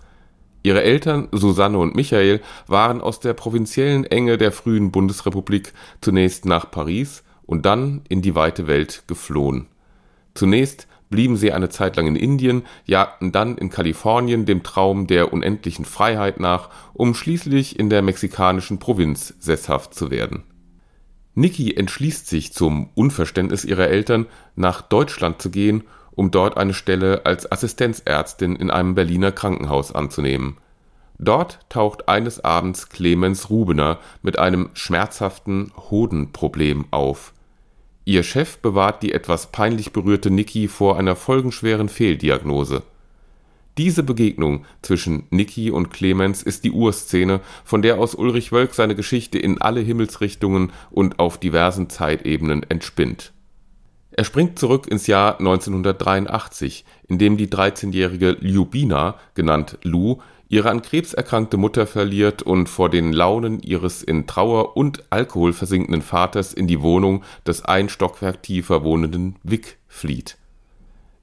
Ihre 0.68 0.82
Eltern 0.82 1.28
Susanne 1.32 1.78
und 1.78 1.94
Michael 1.94 2.42
waren 2.66 3.00
aus 3.00 3.20
der 3.20 3.32
provinziellen 3.32 4.04
Enge 4.04 4.36
der 4.36 4.52
frühen 4.52 4.90
Bundesrepublik 4.90 5.72
zunächst 6.02 6.44
nach 6.44 6.70
Paris 6.70 7.24
und 7.46 7.64
dann 7.64 8.02
in 8.10 8.20
die 8.20 8.34
weite 8.34 8.66
Welt 8.66 9.04
geflohen. 9.06 9.68
Zunächst 10.34 10.86
blieben 11.08 11.38
sie 11.38 11.52
eine 11.52 11.70
Zeit 11.70 11.96
lang 11.96 12.06
in 12.06 12.16
Indien, 12.16 12.66
jagten 12.84 13.32
dann 13.32 13.56
in 13.56 13.70
Kalifornien 13.70 14.44
dem 14.44 14.62
Traum 14.62 15.06
der 15.06 15.32
unendlichen 15.32 15.86
Freiheit 15.86 16.38
nach, 16.38 16.68
um 16.92 17.14
schließlich 17.14 17.78
in 17.78 17.88
der 17.88 18.02
mexikanischen 18.02 18.78
Provinz 18.78 19.36
sesshaft 19.38 19.94
zu 19.94 20.10
werden. 20.10 20.42
Nikki 21.34 21.74
entschließt 21.74 22.26
sich 22.26 22.52
zum 22.52 22.90
Unverständnis 22.94 23.64
ihrer 23.64 23.88
Eltern, 23.88 24.26
nach 24.54 24.82
Deutschland 24.82 25.40
zu 25.40 25.48
gehen, 25.48 25.84
um 26.18 26.32
dort 26.32 26.56
eine 26.56 26.74
Stelle 26.74 27.24
als 27.24 27.50
Assistenzärztin 27.50 28.56
in 28.56 28.70
einem 28.70 28.96
Berliner 28.96 29.30
Krankenhaus 29.30 29.94
anzunehmen. 29.94 30.56
Dort 31.18 31.60
taucht 31.68 32.08
eines 32.08 32.44
Abends 32.44 32.88
Clemens 32.88 33.50
Rubener 33.50 33.98
mit 34.22 34.38
einem 34.38 34.70
schmerzhaften 34.74 35.72
Hodenproblem 35.90 36.86
auf 36.90 37.32
Ihr 38.04 38.22
Chef 38.22 38.56
bewahrt 38.58 39.02
die 39.02 39.12
etwas 39.12 39.52
peinlich 39.52 39.92
berührte 39.92 40.30
Niki 40.30 40.66
vor 40.66 40.98
einer 40.98 41.14
folgenschweren 41.14 41.90
Fehldiagnose. 41.90 42.82
Diese 43.76 44.02
Begegnung 44.02 44.64
zwischen 44.80 45.24
Niki 45.28 45.70
und 45.70 45.90
Clemens 45.90 46.42
ist 46.42 46.64
die 46.64 46.70
Urszene, 46.70 47.40
von 47.64 47.82
der 47.82 47.98
aus 47.98 48.14
Ulrich 48.14 48.50
Wölk 48.50 48.72
seine 48.72 48.94
Geschichte 48.94 49.38
in 49.38 49.60
alle 49.60 49.80
Himmelsrichtungen 49.80 50.72
und 50.90 51.18
auf 51.18 51.38
diversen 51.38 51.90
Zeitebenen 51.90 52.62
entspinnt. 52.70 53.34
Er 54.18 54.24
springt 54.24 54.58
zurück 54.58 54.88
ins 54.88 55.06
Jahr 55.06 55.38
1983, 55.38 56.84
in 57.06 57.18
dem 57.18 57.36
die 57.36 57.46
13-jährige 57.46 58.36
Ljubina, 58.40 59.14
genannt 59.34 59.78
Lu, 59.84 60.16
ihre 60.48 60.70
an 60.70 60.82
Krebs 60.82 61.14
erkrankte 61.14 61.56
Mutter 61.56 61.86
verliert 61.86 62.42
und 62.42 62.68
vor 62.68 62.90
den 62.90 63.12
Launen 63.12 63.60
ihres 63.60 64.02
in 64.02 64.26
Trauer 64.26 64.76
und 64.76 65.04
Alkohol 65.10 65.52
versinkenden 65.52 66.02
Vaters 66.02 66.52
in 66.52 66.66
die 66.66 66.82
Wohnung 66.82 67.22
des 67.46 67.64
ein 67.64 67.88
Stockwerk 67.88 68.42
tiefer 68.42 68.82
wohnenden 68.82 69.36
Wick 69.44 69.78
flieht. 69.86 70.36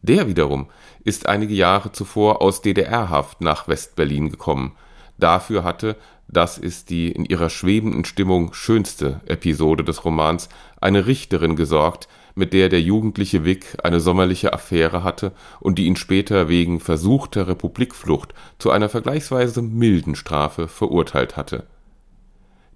Der 0.02 0.30
wiederum 0.30 0.68
ist 1.04 1.28
einige 1.28 1.54
Jahre 1.54 1.92
zuvor 1.92 2.42
aus 2.42 2.62
DDR-Haft 2.62 3.42
nach 3.42 3.68
West-Berlin 3.68 4.30
gekommen. 4.30 4.72
Dafür 5.18 5.66
hatte, 5.66 5.98
das 6.30 6.58
ist 6.58 6.90
die 6.90 7.12
in 7.12 7.26
ihrer 7.26 7.50
schwebenden 7.50 8.06
Stimmung 8.06 8.54
schönste 8.54 9.20
Episode 9.26 9.84
des 9.84 10.06
Romans, 10.06 10.48
eine 10.80 11.08
Richterin 11.08 11.58
gesorgt, 11.58 12.08
mit 12.36 12.54
der 12.54 12.70
der 12.70 12.82
jugendliche 12.82 13.46
Wick 13.46 13.78
eine 13.84 14.02
sommerliche 14.02 14.54
Affäre 14.54 15.04
hatte 15.04 15.32
und 15.60 15.80
die 15.80 15.86
ihn 15.86 15.96
später 15.96 16.50
wegen 16.50 16.80
versuchter 16.80 17.48
Republikflucht 17.48 18.34
zu 18.60 18.72
einer 18.72 18.90
vergleichsweise 18.90 19.62
milden 19.62 20.16
Strafe 20.16 20.68
verurteilt 20.68 21.38
hatte. 21.38 21.66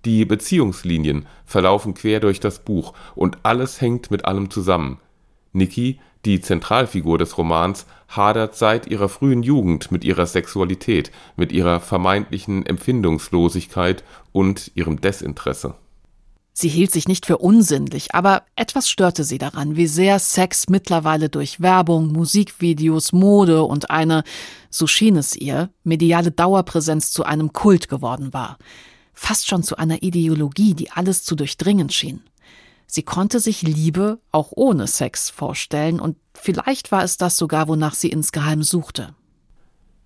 Die 0.06 0.24
Beziehungslinien 0.24 1.28
verlaufen 1.46 1.94
quer 1.94 2.22
durch 2.22 2.40
das 2.40 2.60
Buch 2.60 2.94
und 3.16 3.38
alles 3.44 3.82
hängt 3.82 4.12
mit 4.12 4.24
allem 4.24 4.50
zusammen. 4.50 5.00
Niki, 5.52 6.00
die 6.26 6.40
Zentralfigur 6.40 7.18
des 7.18 7.38
Romans, 7.38 7.86
hadert 8.08 8.56
seit 8.56 8.88
ihrer 8.88 9.10
frühen 9.10 9.44
Jugend 9.44 9.92
mit 9.92 10.06
ihrer 10.06 10.26
Sexualität, 10.26 11.12
mit 11.36 11.52
ihrer 11.52 11.82
vermeintlichen 11.82 12.66
Empfindungslosigkeit 12.66 14.04
und 14.32 14.72
ihrem 14.76 15.02
Desinteresse 15.02 15.76
Sie 16.62 16.68
hielt 16.68 16.92
sich 16.92 17.08
nicht 17.08 17.26
für 17.26 17.38
unsinnlich, 17.38 18.14
aber 18.14 18.44
etwas 18.58 18.90
störte 18.90 19.24
sie 19.24 19.38
daran, 19.38 19.78
wie 19.78 19.88
sehr 19.88 20.20
Sex 20.20 20.68
mittlerweile 20.68 21.30
durch 21.30 21.62
Werbung, 21.62 22.12
Musikvideos, 22.12 23.14
Mode 23.14 23.64
und 23.64 23.90
eine, 23.90 24.26
so 24.70 24.86
schien 24.86 25.16
es 25.16 25.38
ihr, 25.38 25.70
mediale 25.86 26.32
Dauerpräsenz 26.32 27.14
zu 27.14 27.24
einem 27.24 27.54
Kult 27.54 27.88
geworden 27.88 28.34
war. 28.34 28.58
Fast 29.14 29.48
schon 29.48 29.64
zu 29.64 29.78
einer 29.78 30.04
Ideologie, 30.04 30.74
die 30.74 30.92
alles 30.92 31.24
zu 31.24 31.38
durchdringen 31.38 31.90
schien. 31.90 32.24
Sie 32.88 33.04
konnte 33.04 33.40
sich 33.40 33.62
Liebe 33.62 34.20
auch 34.34 34.52
ohne 34.54 34.88
Sex 34.88 35.30
vorstellen 35.30 36.02
und 36.02 36.18
vielleicht 36.34 36.92
war 36.92 37.06
es 37.06 37.16
das 37.16 37.38
sogar, 37.38 37.70
wonach 37.70 37.94
sie 37.94 38.10
insgeheim 38.10 38.64
suchte. 38.64 39.16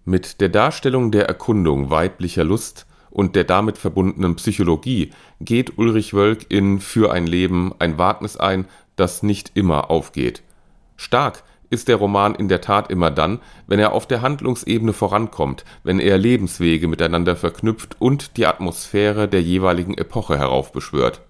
Mit 0.05 0.39
der 0.39 0.49
Darstellung 0.49 1.09
der 1.09 1.25
Erkundung 1.25 1.89
weiblicher 1.89 2.43
Lust 2.43 2.85
und 3.13 3.35
der 3.35 3.43
damit 3.43 3.77
verbundenen 3.77 4.35
Psychologie 4.35 5.11
geht 5.39 5.77
Ulrich 5.77 6.13
Wölk 6.13 6.47
in 6.49 6.79
Für 6.79 7.13
ein 7.13 7.27
Leben 7.27 7.71
ein 7.79 7.97
Wagnis 7.97 8.37
ein, 8.37 8.65
das 8.95 9.23
nicht 9.23 9.51
immer 9.53 9.89
aufgeht. 9.89 10.41
Stark 10.97 11.43
ist 11.69 11.87
der 11.87 11.95
Roman 11.95 12.35
in 12.35 12.49
der 12.49 12.61
Tat 12.61 12.91
immer 12.91 13.09
dann, 13.09 13.39
wenn 13.67 13.79
er 13.79 13.93
auf 13.93 14.07
der 14.07 14.21
Handlungsebene 14.21 14.93
vorankommt, 14.93 15.63
wenn 15.83 15.99
er 15.99 16.17
Lebenswege 16.17 16.87
miteinander 16.87 17.35
verknüpft 17.35 17.95
und 17.99 18.37
die 18.37 18.45
Atmosphäre 18.45 19.27
der 19.27 19.41
jeweiligen 19.41 19.97
Epoche 19.97 20.37
heraufbeschwört 20.37 21.21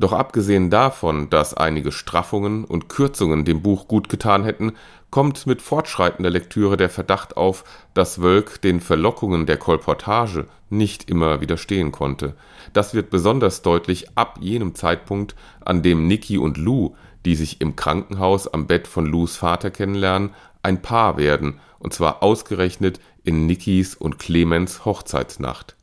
doch 0.00 0.12
abgesehen 0.12 0.70
davon, 0.70 1.28
dass 1.28 1.54
einige 1.54 1.92
Straffungen 1.92 2.64
und 2.64 2.88
Kürzungen 2.88 3.44
dem 3.44 3.60
Buch 3.60 3.86
gut 3.86 4.08
getan 4.08 4.44
hätten, 4.44 4.72
kommt 5.10 5.46
mit 5.46 5.60
fortschreitender 5.60 6.30
Lektüre 6.30 6.76
der 6.76 6.88
Verdacht 6.88 7.36
auf, 7.36 7.64
dass 7.92 8.22
Wölk 8.22 8.62
den 8.62 8.80
Verlockungen 8.80 9.44
der 9.44 9.58
Kolportage 9.58 10.46
nicht 10.70 11.10
immer 11.10 11.40
widerstehen 11.40 11.92
konnte. 11.92 12.34
Das 12.72 12.94
wird 12.94 13.10
besonders 13.10 13.60
deutlich 13.60 14.06
ab 14.16 14.38
jenem 14.40 14.74
Zeitpunkt, 14.74 15.34
an 15.60 15.82
dem 15.82 16.06
Niki 16.06 16.38
und 16.38 16.56
Lou, 16.56 16.94
die 17.26 17.34
sich 17.34 17.60
im 17.60 17.76
Krankenhaus 17.76 18.48
am 18.48 18.66
Bett 18.66 18.88
von 18.88 19.04
Lous 19.04 19.36
Vater 19.36 19.70
kennenlernen, 19.70 20.30
ein 20.62 20.80
Paar 20.80 21.18
werden, 21.18 21.60
und 21.78 21.92
zwar 21.92 22.22
ausgerechnet 22.22 23.00
in 23.22 23.46
Nikis 23.46 23.94
und 23.94 24.18
Clemens 24.18 24.84
Hochzeitsnacht 24.84 25.76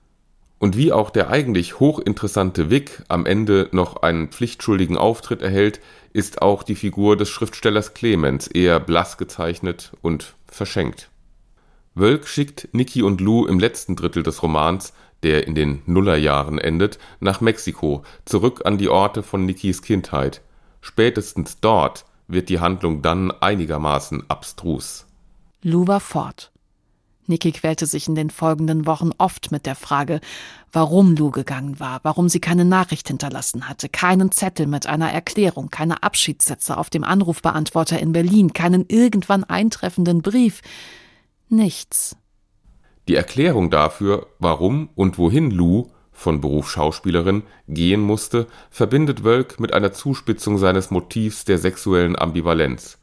und 0.59 0.75
wie 0.75 0.91
auch 0.91 1.09
der 1.09 1.29
eigentlich 1.29 1.79
hochinteressante 1.79 2.69
Wick 2.69 3.03
am 3.07 3.25
Ende 3.25 3.69
noch 3.71 3.97
einen 3.97 4.29
pflichtschuldigen 4.29 4.97
Auftritt 4.97 5.41
erhält, 5.41 5.79
ist 6.13 6.41
auch 6.41 6.63
die 6.63 6.75
Figur 6.75 7.15
des 7.15 7.29
Schriftstellers 7.29 7.93
Clemens 7.93 8.47
eher 8.47 8.79
blass 8.79 9.17
gezeichnet 9.17 9.91
und 10.01 10.35
verschenkt. 10.47 11.09
Wölk 11.93 12.27
schickt 12.27 12.69
Niki 12.73 13.03
und 13.03 13.21
Lou 13.21 13.45
im 13.45 13.59
letzten 13.59 13.95
Drittel 13.95 14.23
des 14.23 14.41
Romans, 14.41 14.93
der 15.23 15.47
in 15.47 15.55
den 15.55 15.81
Nullerjahren 15.85 16.59
endet, 16.59 16.99
nach 17.19 17.41
Mexiko, 17.41 18.03
zurück 18.25 18.61
an 18.65 18.77
die 18.77 18.89
Orte 18.89 19.23
von 19.23 19.45
Nikis 19.45 19.81
Kindheit. 19.81 20.41
Spätestens 20.81 21.59
dort 21.59 22.05
wird 22.27 22.49
die 22.49 22.59
Handlung 22.59 23.01
dann 23.01 23.31
einigermaßen 23.31 24.29
abstrus. 24.29 25.05
Lou 25.63 25.87
war 25.87 25.99
fort. 25.99 26.51
Niki 27.27 27.51
quälte 27.51 27.85
sich 27.85 28.07
in 28.07 28.15
den 28.15 28.29
folgenden 28.29 28.85
Wochen 28.85 29.11
oft 29.17 29.51
mit 29.51 29.65
der 29.65 29.75
Frage, 29.75 30.21
warum 30.71 31.15
Lou 31.15 31.29
gegangen 31.29 31.79
war, 31.79 31.99
warum 32.03 32.29
sie 32.29 32.39
keine 32.39 32.65
Nachricht 32.65 33.07
hinterlassen 33.09 33.67
hatte, 33.67 33.89
keinen 33.89 34.31
Zettel 34.31 34.65
mit 34.65 34.87
einer 34.87 35.11
Erklärung, 35.11 35.69
keine 35.69 36.03
Abschiedssätze 36.03 36.77
auf 36.77 36.89
dem 36.89 37.03
Anrufbeantworter 37.03 37.99
in 37.99 38.13
Berlin, 38.13 38.53
keinen 38.53 38.85
irgendwann 38.87 39.43
eintreffenden 39.43 40.21
Brief. 40.21 40.61
Nichts. 41.49 42.15
Die 43.07 43.15
Erklärung 43.15 43.69
dafür, 43.69 44.27
warum 44.39 44.89
und 44.95 45.17
wohin 45.17 45.51
Lou, 45.51 45.89
von 46.11 46.41
Beruf 46.41 46.71
Schauspielerin, 46.71 47.43
gehen 47.67 48.01
musste, 48.01 48.47
verbindet 48.69 49.23
Wölk 49.23 49.59
mit 49.59 49.73
einer 49.73 49.93
Zuspitzung 49.93 50.57
seines 50.57 50.91
Motivs 50.91 51.45
der 51.45 51.57
sexuellen 51.57 52.17
Ambivalenz. 52.17 52.97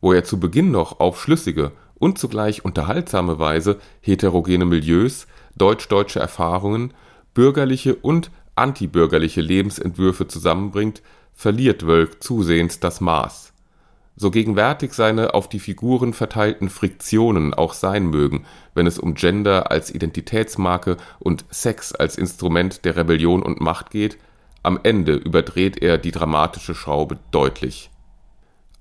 Wo 0.00 0.12
er 0.12 0.24
zu 0.24 0.38
Beginn 0.38 0.70
noch 0.70 1.00
auf 1.00 1.20
schlüssige 1.20 1.72
und 1.98 2.18
zugleich 2.18 2.64
unterhaltsame 2.64 3.38
Weise 3.38 3.78
heterogene 4.00 4.64
Milieus, 4.64 5.26
deutsch-deutsche 5.56 6.20
Erfahrungen, 6.20 6.92
bürgerliche 7.34 7.94
und 7.94 8.30
antibürgerliche 8.56 9.40
Lebensentwürfe 9.40 10.26
zusammenbringt, 10.26 11.02
verliert 11.32 11.86
Wölk 11.86 12.22
zusehends 12.22 12.80
das 12.80 13.00
Maß. 13.00 13.52
So 14.16 14.30
gegenwärtig 14.30 14.94
seine 14.94 15.34
auf 15.34 15.48
die 15.48 15.58
Figuren 15.58 16.12
verteilten 16.12 16.68
Friktionen 16.68 17.52
auch 17.52 17.72
sein 17.72 18.06
mögen, 18.06 18.44
wenn 18.74 18.86
es 18.86 18.98
um 18.98 19.14
Gender 19.14 19.72
als 19.72 19.92
Identitätsmarke 19.92 20.96
und 21.18 21.44
Sex 21.50 21.92
als 21.92 22.16
Instrument 22.16 22.84
der 22.84 22.96
Rebellion 22.96 23.42
und 23.42 23.60
Macht 23.60 23.90
geht, 23.90 24.18
am 24.62 24.78
Ende 24.82 25.14
überdreht 25.14 25.82
er 25.82 25.98
die 25.98 26.12
dramatische 26.12 26.76
Schraube 26.76 27.18
deutlich 27.32 27.90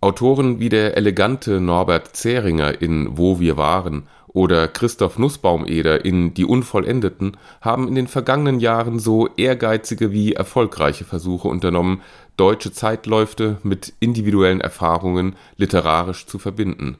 Autoren 0.04 0.60
wie 0.60 0.68
der 0.68 0.98
elegante 0.98 1.62
Norbert 1.62 2.14
Zähringer 2.14 2.82
in 2.82 3.18
Wo 3.18 3.40
wir 3.40 3.56
waren 3.56 4.04
oder 4.28 4.68
Christoph 4.68 5.18
Nußbaumeder 5.18 6.04
in 6.04 6.34
Die 6.34 6.44
Unvollendeten 6.44 7.38
haben 7.62 7.88
in 7.88 7.96
den 7.96 8.08
vergangenen 8.08 8.60
Jahren 8.60 9.00
so 9.00 9.30
ehrgeizige 9.38 10.12
wie 10.12 10.34
erfolgreiche 10.34 11.06
Versuche 11.06 11.48
unternommen, 11.48 12.02
deutsche 12.36 12.74
Zeitläufte 12.74 13.60
mit 13.64 13.94
individuellen 14.02 14.60
Erfahrungen 14.60 15.38
literarisch 15.56 16.26
zu 16.26 16.38
verbinden. 16.38 16.98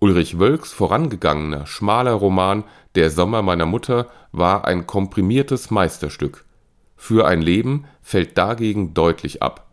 Ulrich 0.00 0.40
Wölks 0.40 0.72
vorangegangener, 0.72 1.64
schmaler 1.68 2.14
Roman 2.14 2.64
Der 2.96 3.10
Sommer 3.10 3.42
meiner 3.42 3.66
Mutter 3.66 4.08
war 4.32 4.64
ein 4.64 4.84
komprimiertes 4.84 5.70
Meisterstück. 5.70 6.44
Für 6.96 7.28
ein 7.28 7.40
Leben 7.40 7.84
fällt 8.02 8.36
dagegen 8.36 8.94
deutlich 8.94 9.44
ab 9.44 9.69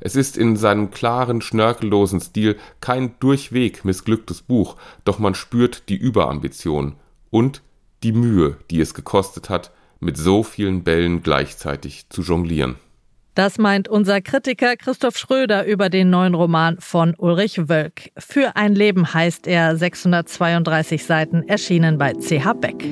es 0.00 0.16
ist 0.16 0.36
in 0.36 0.56
seinem 0.56 0.90
klaren, 0.90 1.40
schnörkellosen 1.40 2.20
Stil 2.20 2.56
kein 2.80 3.14
durchweg 3.20 3.84
missglücktes 3.84 4.42
Buch, 4.42 4.76
doch 5.04 5.18
man 5.18 5.34
spürt 5.34 5.88
die 5.88 5.96
Überambition 5.96 6.96
und 7.30 7.62
die 8.02 8.12
Mühe, 8.12 8.56
die 8.70 8.80
es 8.80 8.94
gekostet 8.94 9.50
hat, 9.50 9.70
mit 10.00 10.16
so 10.16 10.42
vielen 10.42 10.82
Bällen 10.82 11.22
gleichzeitig 11.22 12.08
zu 12.08 12.22
jonglieren. 12.22 12.76
Das 13.34 13.58
meint 13.58 13.88
unser 13.88 14.20
Kritiker 14.20 14.76
Christoph 14.76 15.16
Schröder 15.16 15.64
über 15.64 15.88
den 15.88 16.10
neuen 16.10 16.34
Roman 16.34 16.78
von 16.80 17.14
Ulrich 17.16 17.68
Wölk. 17.68 18.10
Für 18.18 18.56
ein 18.56 18.74
Leben 18.74 19.14
heißt 19.14 19.46
er 19.46 19.76
632 19.76 21.04
Seiten, 21.04 21.48
erschienen 21.48 21.96
bei 21.96 22.14
CH 22.14 22.54
Beck. 22.54 22.84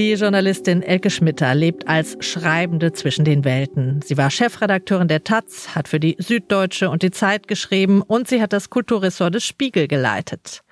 Die 0.00 0.14
Journalistin 0.14 0.82
Elke 0.82 1.10
Schmitter 1.10 1.54
lebt 1.54 1.86
als 1.86 2.16
Schreibende 2.20 2.94
zwischen 2.94 3.26
den 3.26 3.44
Welten. 3.44 4.00
Sie 4.02 4.16
war 4.16 4.30
Chefredakteurin 4.30 5.08
der 5.08 5.24
Taz, 5.24 5.74
hat 5.74 5.88
für 5.88 6.00
die 6.00 6.16
Süddeutsche 6.18 6.88
und 6.88 7.02
die 7.02 7.10
Zeit 7.10 7.48
geschrieben 7.48 8.00
und 8.00 8.26
sie 8.26 8.40
hat 8.40 8.54
das 8.54 8.70
Kulturressort 8.70 9.34
des 9.34 9.44
Spiegel 9.44 9.88
geleitet. 9.88 10.62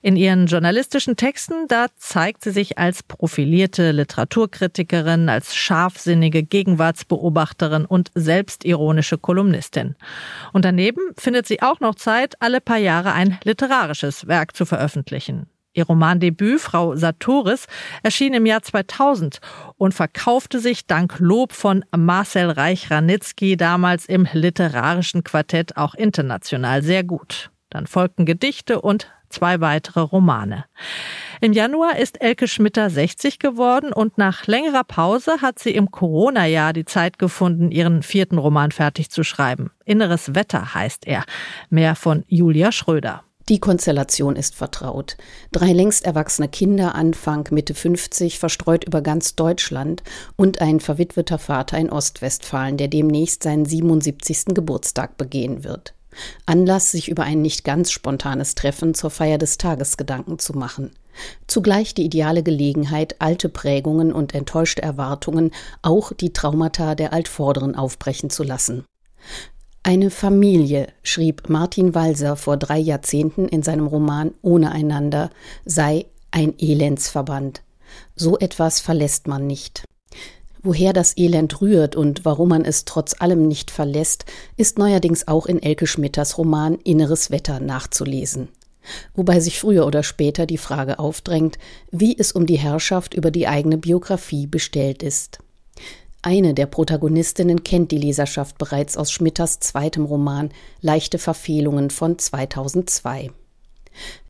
In 0.00 0.16
ihren 0.16 0.46
journalistischen 0.46 1.16
Texten, 1.16 1.68
da 1.68 1.88
zeigt 1.98 2.44
sie 2.44 2.50
sich 2.50 2.78
als 2.78 3.02
profilierte 3.02 3.90
Literaturkritikerin, 3.90 5.28
als 5.28 5.54
scharfsinnige 5.54 6.42
Gegenwartsbeobachterin 6.42 7.84
und 7.84 8.10
selbstironische 8.14 9.18
Kolumnistin. 9.18 9.96
Und 10.54 10.64
daneben 10.64 11.02
findet 11.18 11.46
sie 11.46 11.60
auch 11.60 11.80
noch 11.80 11.96
Zeit, 11.96 12.36
alle 12.40 12.62
paar 12.62 12.78
Jahre 12.78 13.12
ein 13.12 13.38
literarisches 13.44 14.28
Werk 14.28 14.56
zu 14.56 14.64
veröffentlichen. 14.64 15.51
Ihr 15.74 15.86
Romandebüt 15.86 16.60
Frau 16.60 16.94
Sartoris 16.96 17.66
erschien 18.02 18.34
im 18.34 18.44
Jahr 18.44 18.62
2000 18.62 19.40
und 19.78 19.94
verkaufte 19.94 20.58
sich 20.58 20.86
dank 20.86 21.18
Lob 21.18 21.52
von 21.52 21.84
Marcel 21.96 22.50
Reich-Ranitzky 22.50 23.56
damals 23.56 24.06
im 24.06 24.28
literarischen 24.32 25.24
Quartett 25.24 25.76
auch 25.76 25.94
international 25.94 26.82
sehr 26.82 27.04
gut. 27.04 27.50
Dann 27.70 27.86
folgten 27.86 28.26
Gedichte 28.26 28.82
und 28.82 29.10
zwei 29.30 29.62
weitere 29.62 30.00
Romane. 30.00 30.66
Im 31.40 31.54
Januar 31.54 31.96
ist 31.98 32.20
Elke 32.20 32.46
Schmitter 32.46 32.90
60 32.90 33.38
geworden 33.38 33.94
und 33.94 34.18
nach 34.18 34.46
längerer 34.46 34.84
Pause 34.84 35.40
hat 35.40 35.58
sie 35.58 35.70
im 35.70 35.90
Corona-Jahr 35.90 36.74
die 36.74 36.84
Zeit 36.84 37.18
gefunden, 37.18 37.70
ihren 37.70 38.02
vierten 38.02 38.36
Roman 38.36 38.72
fertig 38.72 39.10
zu 39.10 39.24
schreiben. 39.24 39.70
Inneres 39.86 40.34
Wetter 40.34 40.74
heißt 40.74 41.06
er. 41.06 41.24
Mehr 41.70 41.96
von 41.96 42.24
Julia 42.28 42.72
Schröder. 42.72 43.24
Die 43.48 43.58
Konstellation 43.58 44.36
ist 44.36 44.54
vertraut. 44.54 45.16
Drei 45.50 45.72
längst 45.72 46.04
erwachsene 46.04 46.48
Kinder, 46.48 46.94
Anfang, 46.94 47.48
Mitte 47.50 47.74
50, 47.74 48.38
verstreut 48.38 48.84
über 48.84 49.02
ganz 49.02 49.34
Deutschland 49.34 50.02
und 50.36 50.60
ein 50.60 50.80
verwitweter 50.80 51.38
Vater 51.38 51.78
in 51.78 51.90
Ostwestfalen, 51.90 52.76
der 52.76 52.88
demnächst 52.88 53.42
seinen 53.42 53.64
77. 53.64 54.54
Geburtstag 54.54 55.16
begehen 55.16 55.64
wird. 55.64 55.94
Anlass, 56.46 56.90
sich 56.90 57.08
über 57.08 57.24
ein 57.24 57.42
nicht 57.42 57.64
ganz 57.64 57.90
spontanes 57.90 58.54
Treffen 58.54 58.94
zur 58.94 59.10
Feier 59.10 59.38
des 59.38 59.58
Tages 59.58 59.96
Gedanken 59.96 60.38
zu 60.38 60.52
machen. 60.52 60.92
Zugleich 61.46 61.94
die 61.94 62.04
ideale 62.04 62.42
Gelegenheit, 62.42 63.16
alte 63.18 63.48
Prägungen 63.48 64.12
und 64.12 64.34
enttäuschte 64.34 64.82
Erwartungen, 64.82 65.50
auch 65.82 66.12
die 66.12 66.32
Traumata 66.32 66.94
der 66.94 67.12
Altvorderen 67.12 67.74
aufbrechen 67.74 68.30
zu 68.30 68.42
lassen. 68.42 68.84
Eine 69.84 70.10
Familie, 70.10 70.86
schrieb 71.02 71.48
Martin 71.48 71.92
Walser 71.92 72.36
vor 72.36 72.56
drei 72.56 72.78
Jahrzehnten 72.78 73.48
in 73.48 73.64
seinem 73.64 73.88
Roman 73.88 74.32
Ohne 74.40 74.70
einander, 74.70 75.30
sei 75.64 76.06
ein 76.30 76.54
Elendsverband. 76.56 77.62
So 78.14 78.38
etwas 78.38 78.78
verlässt 78.78 79.26
man 79.26 79.48
nicht. 79.48 79.82
Woher 80.62 80.92
das 80.92 81.16
Elend 81.16 81.60
rührt 81.60 81.96
und 81.96 82.24
warum 82.24 82.50
man 82.50 82.64
es 82.64 82.84
trotz 82.84 83.20
allem 83.20 83.48
nicht 83.48 83.72
verlässt, 83.72 84.24
ist 84.56 84.78
neuerdings 84.78 85.26
auch 85.26 85.46
in 85.46 85.60
Elke 85.60 85.88
Schmitters 85.88 86.38
Roman 86.38 86.76
Inneres 86.84 87.32
Wetter 87.32 87.58
nachzulesen. 87.58 88.50
Wobei 89.14 89.40
sich 89.40 89.58
früher 89.58 89.84
oder 89.84 90.04
später 90.04 90.46
die 90.46 90.58
Frage 90.58 91.00
aufdrängt, 91.00 91.58
wie 91.90 92.16
es 92.16 92.30
um 92.30 92.46
die 92.46 92.58
Herrschaft 92.58 93.14
über 93.14 93.32
die 93.32 93.48
eigene 93.48 93.78
Biografie 93.78 94.46
bestellt 94.46 95.02
ist. 95.02 95.40
Eine 96.24 96.54
der 96.54 96.66
Protagonistinnen 96.66 97.64
kennt 97.64 97.90
die 97.90 97.98
Leserschaft 97.98 98.56
bereits 98.56 98.96
aus 98.96 99.10
Schmitters 99.10 99.58
zweitem 99.58 100.04
Roman 100.04 100.50
Leichte 100.80 101.18
Verfehlungen 101.18 101.90
von 101.90 102.16
2002. 102.16 103.32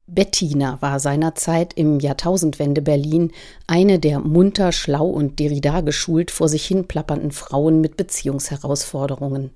Bettina 0.07 0.80
war 0.80 1.01
seinerzeit 1.01 1.74
im 1.74 2.01
Jahrtausendwende 2.01 2.80
Berlin 2.80 3.30
eine 3.66 3.99
der 3.99 4.20
munter, 4.20 4.72
schlau 4.72 5.07
und 5.07 5.38
Derrida 5.38 5.82
geschult 5.82 6.30
vor 6.30 6.49
sich 6.49 6.64
hin 6.66 6.88
plappernden 6.88 7.30
Frauen 7.30 7.82
mit 7.82 7.99
Beziehungsherausforderungen. 7.99 9.51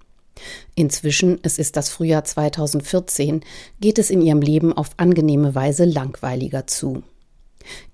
Inzwischen, 0.75 1.39
es 1.43 1.59
ist 1.59 1.77
das 1.77 1.89
Frühjahr 1.89 2.25
2014, 2.25 3.41
geht 3.81 3.99
es 3.99 4.11
in 4.11 4.21
ihrem 4.21 4.43
Leben 4.43 4.75
auf 4.75 4.91
angenehme 4.99 5.55
Weise 5.55 5.87
langweiliger 5.87 6.67
zu. 6.67 7.03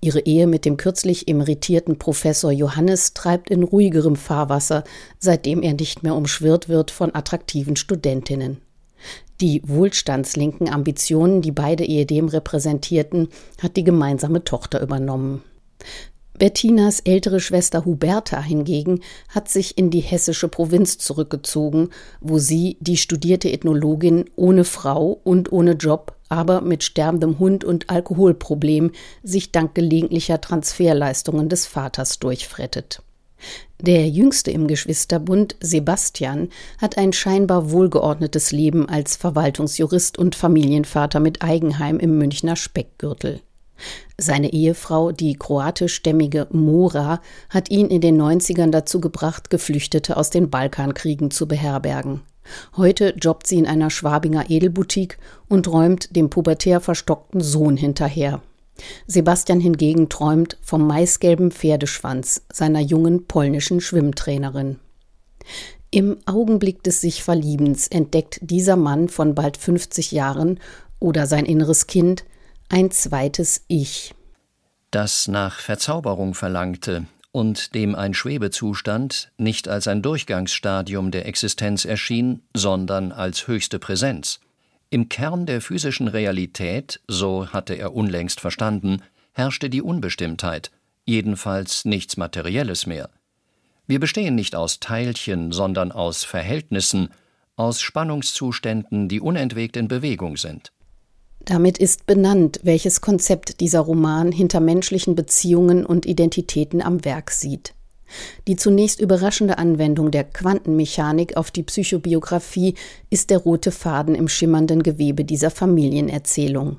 Ihre 0.01 0.21
Ehe 0.21 0.47
mit 0.47 0.65
dem 0.65 0.77
kürzlich 0.77 1.27
emeritierten 1.27 1.97
Professor 1.97 2.51
Johannes 2.51 3.13
treibt 3.13 3.49
in 3.49 3.63
ruhigerem 3.63 4.15
Fahrwasser, 4.15 4.83
seitdem 5.19 5.61
er 5.61 5.73
nicht 5.73 6.03
mehr 6.03 6.15
umschwirrt 6.15 6.69
wird 6.69 6.91
von 6.91 7.13
attraktiven 7.13 7.75
Studentinnen. 7.75 8.57
Die 9.41 9.61
wohlstandslinken 9.65 10.69
Ambitionen, 10.69 11.41
die 11.41 11.51
beide 11.51 11.83
ehedem 11.83 12.27
repräsentierten, 12.27 13.29
hat 13.61 13.75
die 13.75 13.83
gemeinsame 13.83 14.43
Tochter 14.43 14.81
übernommen. 14.81 15.43
Bettinas 16.37 16.99
ältere 17.01 17.39
Schwester 17.39 17.85
Huberta 17.85 18.41
hingegen 18.41 19.01
hat 19.29 19.49
sich 19.49 19.77
in 19.77 19.91
die 19.91 19.99
hessische 19.99 20.47
Provinz 20.47 20.97
zurückgezogen, 20.97 21.89
wo 22.21 22.39
sie, 22.39 22.77
die 22.79 22.97
studierte 22.97 23.51
Ethnologin, 23.51 24.25
ohne 24.35 24.63
Frau 24.63 25.19
und 25.23 25.51
ohne 25.51 25.73
Job, 25.73 26.15
aber 26.33 26.61
mit 26.61 26.83
sterbendem 26.83 27.37
Hund 27.37 27.63
und 27.63 27.89
Alkoholproblem, 27.89 28.91
sich 29.21 29.51
dank 29.51 29.75
gelegentlicher 29.75 30.41
Transferleistungen 30.41 31.47
des 31.47 31.67
Vaters 31.67 32.17
durchfrettet. 32.19 33.01
Der 33.79 34.07
jüngste 34.09 34.49
im 34.51 34.67
Geschwisterbund, 34.67 35.57
Sebastian, 35.59 36.49
hat 36.79 36.97
ein 36.97 37.13
scheinbar 37.13 37.69
wohlgeordnetes 37.71 38.51
Leben 38.51 38.87
als 38.89 39.15
Verwaltungsjurist 39.15 40.17
und 40.17 40.35
Familienvater 40.35 41.19
mit 41.19 41.41
Eigenheim 41.43 41.99
im 41.99 42.17
Münchner 42.17 42.55
Speckgürtel. 42.55 43.41
Seine 44.17 44.53
Ehefrau, 44.53 45.11
die 45.11 45.35
kroatischstämmige 45.35 46.47
Mora, 46.51 47.21
hat 47.49 47.69
ihn 47.69 47.87
in 47.87 48.01
den 48.01 48.19
90ern 48.19 48.71
dazu 48.71 49.01
gebracht, 49.01 49.49
Geflüchtete 49.49 50.15
aus 50.15 50.29
den 50.29 50.49
Balkankriegen 50.49 51.29
zu 51.31 51.47
beherbergen. 51.47 52.21
Heute 52.75 53.15
jobbt 53.21 53.47
sie 53.47 53.57
in 53.57 53.67
einer 53.67 53.89
Schwabinger 53.89 54.49
Edelboutique 54.49 55.17
und 55.47 55.67
räumt 55.67 56.15
dem 56.15 56.29
pubertär 56.29 56.81
verstockten 56.81 57.41
Sohn 57.41 57.77
hinterher. 57.77 58.41
Sebastian 59.07 59.59
hingegen 59.59 60.09
träumt 60.09 60.57
vom 60.61 60.87
maisgelben 60.87 61.51
Pferdeschwanz 61.51 62.41
seiner 62.51 62.79
jungen 62.79 63.25
polnischen 63.27 63.81
Schwimmtrainerin. 63.81 64.79
Im 65.91 66.17
Augenblick 66.25 66.81
des 66.83 67.01
sich 67.01 67.23
Verliebens 67.23 67.87
entdeckt 67.87 68.39
dieser 68.41 68.75
Mann 68.75 69.09
von 69.09 69.35
bald 69.35 69.57
50 69.57 70.11
Jahren 70.11 70.59
oder 70.99 71.27
sein 71.27 71.45
inneres 71.45 71.85
Kind 71.85 72.25
ein 72.69 72.89
zweites 72.89 73.63
Ich. 73.67 74.15
Das 74.89 75.27
nach 75.27 75.59
Verzauberung 75.59 76.33
verlangte 76.33 77.05
und 77.33 77.73
dem 77.73 77.95
ein 77.95 78.13
Schwebezustand 78.13 79.31
nicht 79.37 79.67
als 79.67 79.87
ein 79.87 80.03
Durchgangsstadium 80.03 81.09
der 81.09 81.25
Existenz 81.25 81.83
erschien, 81.83 82.43
sondern 82.53 83.11
als 83.11 83.47
höchste 83.47 83.79
Präsenz. 83.79 84.39
Im 84.91 85.09
Kern 85.09 85.47
der 85.47 85.59
physischen 85.59 86.07
Realität, 86.07 87.01
so 87.07 87.47
hatte 87.47 87.73
er 87.73 87.95
unlängst 87.95 88.39
verstanden, 88.39 89.01
herrschte 89.31 89.71
die 89.71 89.81
Unbestimmtheit, 89.81 90.69
jedenfalls 91.05 91.85
nichts 91.85 92.17
Materielles 92.17 92.85
mehr. 92.85 93.09
Wir 93.87 93.99
bestehen 93.99 94.35
nicht 94.35 94.55
aus 94.55 94.79
Teilchen, 94.79 95.51
sondern 95.51 95.91
aus 95.91 96.23
Verhältnissen, 96.23 97.09
aus 97.55 97.81
Spannungszuständen, 97.81 99.09
die 99.09 99.19
unentwegt 99.19 99.75
in 99.75 99.87
Bewegung 99.87 100.37
sind. 100.37 100.71
Damit 101.45 101.77
ist 101.77 102.05
benannt, 102.05 102.61
welches 102.63 103.01
Konzept 103.01 103.59
dieser 103.59 103.81
Roman 103.81 104.31
hinter 104.31 104.59
menschlichen 104.59 105.15
Beziehungen 105.15 105.85
und 105.85 106.05
Identitäten 106.05 106.81
am 106.81 107.03
Werk 107.03 107.31
sieht. 107.31 107.73
Die 108.47 108.55
zunächst 108.55 109.01
überraschende 109.01 109.57
Anwendung 109.57 110.11
der 110.11 110.23
Quantenmechanik 110.23 111.35
auf 111.35 111.51
die 111.51 111.63
Psychobiografie 111.63 112.75
ist 113.09 113.29
der 113.29 113.39
rote 113.39 113.71
Faden 113.71 114.15
im 114.15 114.27
schimmernden 114.27 114.83
Gewebe 114.83 115.25
dieser 115.25 115.49
Familienerzählung. 115.49 116.77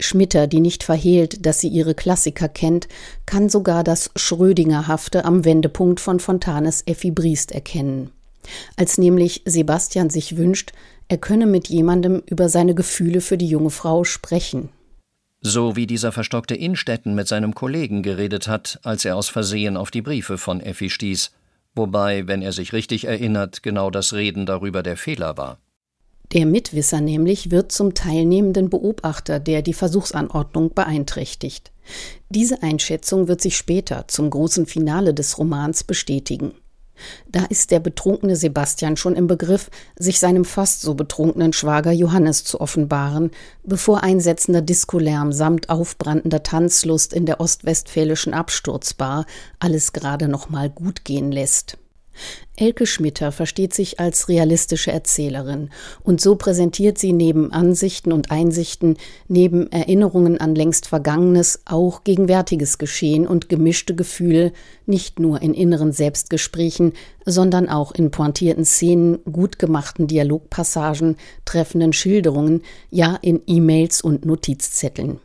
Schmitter, 0.00 0.46
die 0.46 0.60
nicht 0.60 0.82
verhehlt, 0.82 1.44
dass 1.44 1.60
sie 1.60 1.68
ihre 1.68 1.94
Klassiker 1.94 2.48
kennt, 2.48 2.88
kann 3.26 3.48
sogar 3.48 3.84
das 3.84 4.10
Schrödingerhafte 4.16 5.24
am 5.24 5.44
Wendepunkt 5.44 6.00
von 6.00 6.20
Fontanes 6.20 6.82
Effi 6.86 7.10
Briest 7.10 7.52
erkennen. 7.52 8.10
Als 8.76 8.96
nämlich 8.96 9.42
Sebastian 9.44 10.08
sich 10.08 10.38
wünscht, 10.38 10.72
er 11.08 11.18
könne 11.18 11.46
mit 11.46 11.68
jemandem 11.68 12.22
über 12.26 12.48
seine 12.48 12.74
Gefühle 12.74 13.20
für 13.20 13.38
die 13.38 13.48
junge 13.48 13.70
Frau 13.70 14.04
sprechen. 14.04 14.68
So 15.40 15.76
wie 15.76 15.86
dieser 15.86 16.12
verstockte 16.12 16.54
Innstetten 16.54 17.14
mit 17.14 17.28
seinem 17.28 17.54
Kollegen 17.54 18.02
geredet 18.02 18.48
hat, 18.48 18.80
als 18.82 19.04
er 19.04 19.16
aus 19.16 19.28
Versehen 19.28 19.76
auf 19.76 19.90
die 19.90 20.02
Briefe 20.02 20.36
von 20.36 20.60
Effi 20.60 20.90
stieß, 20.90 21.30
wobei, 21.74 22.26
wenn 22.26 22.42
er 22.42 22.52
sich 22.52 22.72
richtig 22.72 23.04
erinnert, 23.04 23.62
genau 23.62 23.90
das 23.90 24.12
Reden 24.12 24.46
darüber 24.46 24.82
der 24.82 24.96
Fehler 24.96 25.36
war. 25.36 25.58
Der 26.32 26.44
Mitwisser 26.44 27.00
nämlich 27.00 27.50
wird 27.50 27.72
zum 27.72 27.94
teilnehmenden 27.94 28.68
Beobachter, 28.68 29.40
der 29.40 29.62
die 29.62 29.72
Versuchsanordnung 29.72 30.74
beeinträchtigt. 30.74 31.72
Diese 32.28 32.62
Einschätzung 32.62 33.28
wird 33.28 33.40
sich 33.40 33.56
später 33.56 34.08
zum 34.08 34.28
großen 34.28 34.66
Finale 34.66 35.14
des 35.14 35.38
Romans 35.38 35.84
bestätigen. 35.84 36.52
Da 37.30 37.44
ist 37.48 37.70
der 37.70 37.80
betrunkene 37.80 38.36
Sebastian 38.36 38.96
schon 38.96 39.16
im 39.16 39.26
Begriff, 39.26 39.70
sich 39.98 40.18
seinem 40.18 40.44
fast 40.44 40.82
so 40.82 40.94
betrunkenen 40.94 41.52
Schwager 41.52 41.92
Johannes 41.92 42.44
zu 42.44 42.60
offenbaren, 42.60 43.30
bevor 43.64 44.02
einsetzender 44.02 44.62
Diskolärm 44.62 45.32
samt 45.32 45.70
aufbrandender 45.70 46.42
Tanzlust 46.42 47.12
in 47.12 47.26
der 47.26 47.40
ostwestfälischen 47.40 48.34
Absturzbar 48.34 49.26
alles 49.58 49.92
gerade 49.92 50.28
noch 50.28 50.50
mal 50.50 50.70
gut 50.70 51.04
gehen 51.04 51.32
lässt. 51.32 51.78
Elke 52.56 52.86
Schmitter 52.86 53.30
versteht 53.32 53.72
sich 53.72 54.00
als 54.00 54.28
realistische 54.28 54.90
Erzählerin 54.90 55.70
und 56.02 56.20
so 56.20 56.36
präsentiert 56.36 56.98
sie 56.98 57.12
neben 57.12 57.52
Ansichten 57.52 58.12
und 58.12 58.30
Einsichten, 58.30 58.96
neben 59.28 59.70
Erinnerungen 59.70 60.40
an 60.40 60.54
längst 60.54 60.86
Vergangenes 60.86 61.62
auch 61.66 62.04
gegenwärtiges 62.04 62.78
Geschehen 62.78 63.26
und 63.26 63.48
gemischte 63.48 63.94
Gefühle, 63.94 64.52
nicht 64.86 65.20
nur 65.20 65.40
in 65.42 65.54
inneren 65.54 65.92
Selbstgesprächen, 65.92 66.94
sondern 67.24 67.68
auch 67.68 67.92
in 67.92 68.10
pointierten 68.10 68.64
Szenen, 68.64 69.18
gut 69.24 69.58
gemachten 69.58 70.06
Dialogpassagen, 70.06 71.16
treffenden 71.44 71.92
Schilderungen, 71.92 72.62
ja 72.90 73.18
in 73.22 73.42
E-Mails 73.46 74.00
und 74.00 74.24
Notizzetteln. 74.24 75.20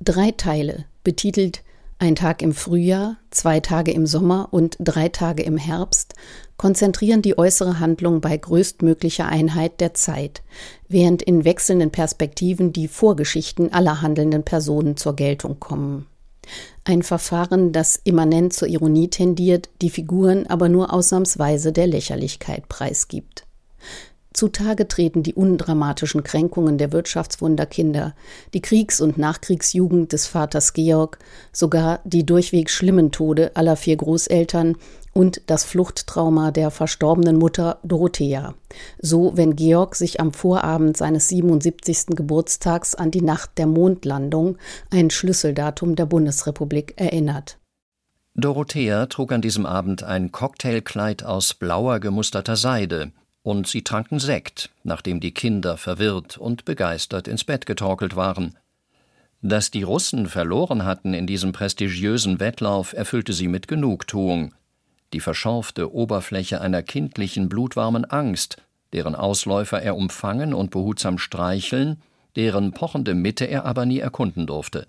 Drei 0.00 0.32
Teile, 0.32 0.86
betitelt 1.04 1.62
ein 2.02 2.16
Tag 2.16 2.42
im 2.42 2.52
Frühjahr, 2.52 3.16
zwei 3.30 3.60
Tage 3.60 3.92
im 3.92 4.08
Sommer 4.08 4.48
und 4.50 4.76
drei 4.80 5.08
Tage 5.08 5.44
im 5.44 5.56
Herbst 5.56 6.14
konzentrieren 6.56 7.22
die 7.22 7.38
äußere 7.38 7.78
Handlung 7.78 8.20
bei 8.20 8.36
größtmöglicher 8.36 9.24
Einheit 9.26 9.80
der 9.80 9.94
Zeit, 9.94 10.42
während 10.88 11.22
in 11.22 11.44
wechselnden 11.44 11.92
Perspektiven 11.92 12.72
die 12.72 12.88
Vorgeschichten 12.88 13.72
aller 13.72 14.02
handelnden 14.02 14.42
Personen 14.42 14.96
zur 14.96 15.14
Geltung 15.14 15.60
kommen. 15.60 16.06
Ein 16.82 17.04
Verfahren, 17.04 17.70
das 17.70 18.00
immanent 18.02 18.52
zur 18.52 18.66
Ironie 18.66 19.06
tendiert, 19.06 19.70
die 19.80 19.90
Figuren 19.90 20.48
aber 20.48 20.68
nur 20.68 20.92
ausnahmsweise 20.92 21.70
der 21.70 21.86
Lächerlichkeit 21.86 22.68
preisgibt. 22.68 23.46
Zutage 24.32 24.88
treten 24.88 25.22
die 25.22 25.34
undramatischen 25.34 26.22
Kränkungen 26.22 26.78
der 26.78 26.92
Wirtschaftswunderkinder, 26.92 28.14
die 28.54 28.62
Kriegs- 28.62 29.00
und 29.00 29.18
Nachkriegsjugend 29.18 30.12
des 30.12 30.26
Vaters 30.26 30.72
Georg, 30.72 31.18
sogar 31.52 32.00
die 32.04 32.24
durchweg 32.24 32.70
schlimmen 32.70 33.12
Tode 33.12 33.54
aller 33.54 33.76
vier 33.76 33.96
Großeltern 33.96 34.76
und 35.12 35.42
das 35.46 35.64
Fluchttrauma 35.64 36.50
der 36.50 36.70
verstorbenen 36.70 37.36
Mutter 37.36 37.78
Dorothea. 37.82 38.54
So, 38.98 39.36
wenn 39.36 39.56
Georg 39.56 39.94
sich 39.94 40.20
am 40.20 40.32
Vorabend 40.32 40.96
seines 40.96 41.28
77. 41.28 42.16
Geburtstags 42.16 42.94
an 42.94 43.10
die 43.10 43.22
Nacht 43.22 43.58
der 43.58 43.66
Mondlandung, 43.66 44.56
ein 44.90 45.10
Schlüsseldatum 45.10 45.96
der 45.96 46.06
Bundesrepublik, 46.06 46.94
erinnert. 46.96 47.58
Dorothea 48.34 49.06
trug 49.06 49.30
an 49.32 49.42
diesem 49.42 49.66
Abend 49.66 50.02
ein 50.02 50.32
Cocktailkleid 50.32 51.22
aus 51.22 51.52
blauer 51.52 52.00
gemusterter 52.00 52.56
Seide, 52.56 53.12
und 53.42 53.66
sie 53.66 53.82
tranken 53.82 54.18
Sekt, 54.18 54.70
nachdem 54.84 55.20
die 55.20 55.32
Kinder 55.32 55.76
verwirrt 55.76 56.38
und 56.38 56.64
begeistert 56.64 57.28
ins 57.28 57.44
Bett 57.44 57.66
getorkelt 57.66 58.16
waren. 58.16 58.56
Dass 59.40 59.72
die 59.72 59.82
Russen 59.82 60.28
verloren 60.28 60.84
hatten 60.84 61.14
in 61.14 61.26
diesem 61.26 61.52
prestigiösen 61.52 62.38
Wettlauf, 62.38 62.92
erfüllte 62.92 63.32
sie 63.32 63.48
mit 63.48 63.66
Genugtuung. 63.66 64.54
Die 65.12 65.20
verschorfte 65.20 65.92
Oberfläche 65.92 66.60
einer 66.60 66.82
kindlichen, 66.82 67.48
blutwarmen 67.48 68.04
Angst, 68.04 68.56
deren 68.92 69.16
Ausläufer 69.16 69.82
er 69.82 69.96
umfangen 69.96 70.54
und 70.54 70.70
behutsam 70.70 71.18
streicheln, 71.18 72.00
deren 72.36 72.72
pochende 72.72 73.14
Mitte 73.14 73.46
er 73.46 73.64
aber 73.64 73.84
nie 73.84 73.98
erkunden 73.98 74.46
durfte. 74.46 74.86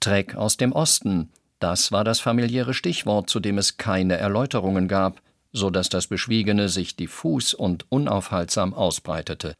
Treck 0.00 0.34
aus 0.34 0.56
dem 0.56 0.72
Osten, 0.72 1.30
das 1.60 1.92
war 1.92 2.02
das 2.02 2.18
familiäre 2.18 2.74
Stichwort, 2.74 3.28
zu 3.28 3.38
dem 3.38 3.58
es 3.58 3.76
keine 3.76 4.16
Erläuterungen 4.16 4.88
gab– 4.88 5.20
so 5.52 5.70
dass 5.70 5.88
das 5.88 6.06
Beschwiegene 6.06 6.68
sich 6.68 6.96
diffus 6.96 7.54
und 7.54 7.86
unaufhaltsam 7.90 8.74
ausbreitete. 8.74 9.54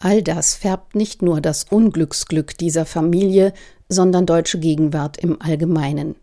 All 0.00 0.22
das 0.22 0.54
färbt 0.54 0.94
nicht 0.94 1.22
nur 1.22 1.40
das 1.40 1.64
Unglücksglück 1.64 2.56
dieser 2.56 2.86
Familie, 2.86 3.52
sondern 3.88 4.26
deutsche 4.26 4.60
Gegenwart 4.60 5.16
im 5.16 5.40
Allgemeinen. 5.42 6.14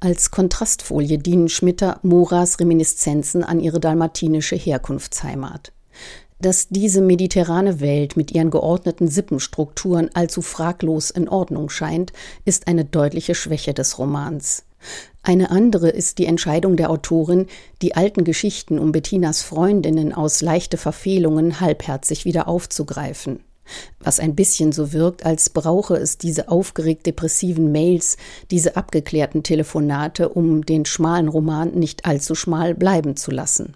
Als 0.00 0.30
Kontrastfolie 0.30 1.18
dienen 1.18 1.48
Schmitter 1.48 2.00
Moras 2.02 2.58
Reminiszenzen 2.60 3.44
an 3.44 3.60
ihre 3.60 3.78
dalmatinische 3.78 4.56
Herkunftsheimat. 4.56 5.72
Dass 6.40 6.68
diese 6.68 7.02
mediterrane 7.02 7.80
Welt 7.80 8.16
mit 8.16 8.30
ihren 8.30 8.50
geordneten 8.50 9.08
Sippenstrukturen 9.08 10.08
allzu 10.14 10.40
fraglos 10.40 11.10
in 11.10 11.28
Ordnung 11.28 11.68
scheint, 11.68 12.14
ist 12.46 12.66
eine 12.66 12.86
deutliche 12.86 13.34
Schwäche 13.34 13.74
des 13.74 13.98
Romans. 13.98 14.64
Eine 15.22 15.50
andere 15.50 15.90
ist 15.90 16.18
die 16.18 16.26
Entscheidung 16.26 16.76
der 16.76 16.90
Autorin, 16.90 17.46
die 17.82 17.94
alten 17.94 18.24
Geschichten 18.24 18.78
um 18.78 18.92
Bettinas 18.92 19.42
Freundinnen 19.42 20.14
aus 20.14 20.40
leichte 20.40 20.76
Verfehlungen 20.76 21.60
halbherzig 21.60 22.24
wieder 22.24 22.48
aufzugreifen. 22.48 23.40
Was 24.00 24.18
ein 24.18 24.34
bisschen 24.34 24.72
so 24.72 24.92
wirkt, 24.92 25.24
als 25.24 25.50
brauche 25.50 25.94
es 25.96 26.18
diese 26.18 26.48
aufgeregt 26.48 27.06
depressiven 27.06 27.70
Mails, 27.70 28.16
diese 28.50 28.76
abgeklärten 28.76 29.42
Telefonate, 29.42 30.30
um 30.30 30.64
den 30.64 30.86
schmalen 30.86 31.28
Roman 31.28 31.72
nicht 31.72 32.04
allzu 32.06 32.34
schmal 32.34 32.74
bleiben 32.74 33.16
zu 33.16 33.30
lassen. 33.30 33.74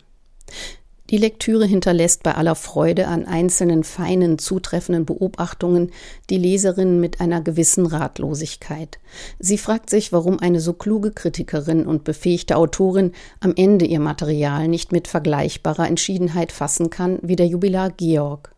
Die 1.15 1.21
Lektüre 1.21 1.65
hinterlässt 1.65 2.25
bei 2.25 2.35
aller 2.35 2.57
Freude 2.57 3.07
an 3.07 3.25
einzelnen 3.25 3.85
feinen, 3.85 4.37
zutreffenden 4.37 5.07
Beobachtungen 5.07 5.93
die 6.29 6.39
Leserin 6.39 6.99
mit 6.99 7.21
einer 7.21 7.41
gewissen 7.41 7.87
Ratlosigkeit. 7.87 8.99
Sie 9.39 9.57
fragt 9.57 9.91
sich, 9.91 10.13
warum 10.13 10.41
eine 10.41 10.59
so 10.59 10.73
kluge 10.73 11.13
Kritikerin 11.13 11.87
und 11.87 12.03
befähigte 12.03 12.57
Autorin 12.57 13.13
am 13.39 13.53
Ende 13.55 13.85
ihr 13.85 14.01
Material 14.01 14.67
nicht 14.67 14.91
mit 14.91 15.07
vergleichbarer 15.07 15.87
Entschiedenheit 15.87 16.51
fassen 16.51 16.91
kann 16.91 17.21
wie 17.23 17.37
der 17.37 17.47
Jubilar 17.47 17.91
Georg. 17.91 18.53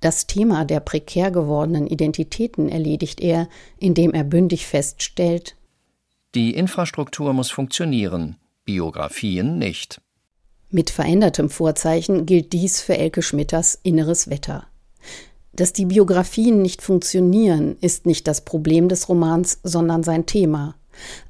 Das 0.00 0.26
Thema 0.26 0.64
der 0.64 0.80
prekär 0.80 1.30
gewordenen 1.30 1.86
Identitäten 1.86 2.70
erledigt 2.70 3.20
er, 3.20 3.50
indem 3.78 4.14
er 4.14 4.24
bündig 4.24 4.66
feststellt 4.66 5.56
Die 6.34 6.54
Infrastruktur 6.54 7.34
muss 7.34 7.50
funktionieren, 7.50 8.36
Biografien 8.64 9.58
nicht. 9.58 10.00
Mit 10.74 10.88
verändertem 10.88 11.50
Vorzeichen 11.50 12.24
gilt 12.24 12.54
dies 12.54 12.80
für 12.80 12.96
Elke 12.96 13.20
Schmitters 13.20 13.78
inneres 13.82 14.30
Wetter. 14.30 14.66
Dass 15.52 15.74
die 15.74 15.84
Biografien 15.84 16.62
nicht 16.62 16.80
funktionieren, 16.80 17.76
ist 17.82 18.06
nicht 18.06 18.26
das 18.26 18.40
Problem 18.40 18.88
des 18.88 19.06
Romans, 19.10 19.60
sondern 19.62 20.02
sein 20.02 20.24
Thema. 20.24 20.74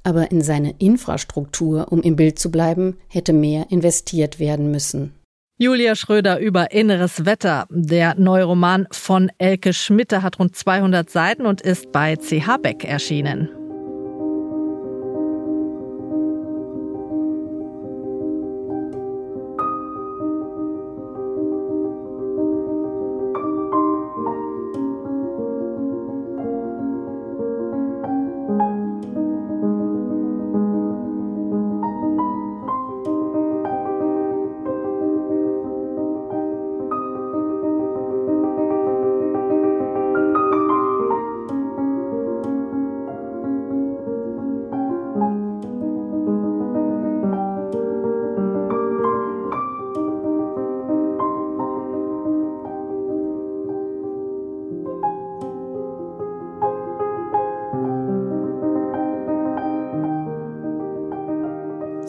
Aber 0.05 0.31
in 0.31 0.43
seine 0.43 0.77
Infrastruktur, 0.79 1.91
um 1.91 2.03
im 2.03 2.15
Bild 2.15 2.39
zu 2.39 2.53
bleiben, 2.53 2.99
hätte 3.09 3.33
mehr 3.33 3.67
investiert 3.71 4.39
werden 4.39 4.71
müssen. 4.71 5.13
Julia 5.59 5.97
Schröder 5.97 6.39
über 6.39 6.71
inneres 6.71 7.25
Wetter. 7.25 7.67
Der 7.69 8.15
neue 8.15 8.45
Roman 8.45 8.87
von 8.93 9.31
Elke 9.39 9.73
Schmitte 9.73 10.23
hat 10.23 10.39
rund 10.39 10.55
200 10.55 11.11
Seiten 11.11 11.47
und 11.47 11.61
ist 11.61 11.91
bei 11.91 12.15
CH 12.15 12.59
Beck 12.63 12.85
erschienen. 12.85 13.49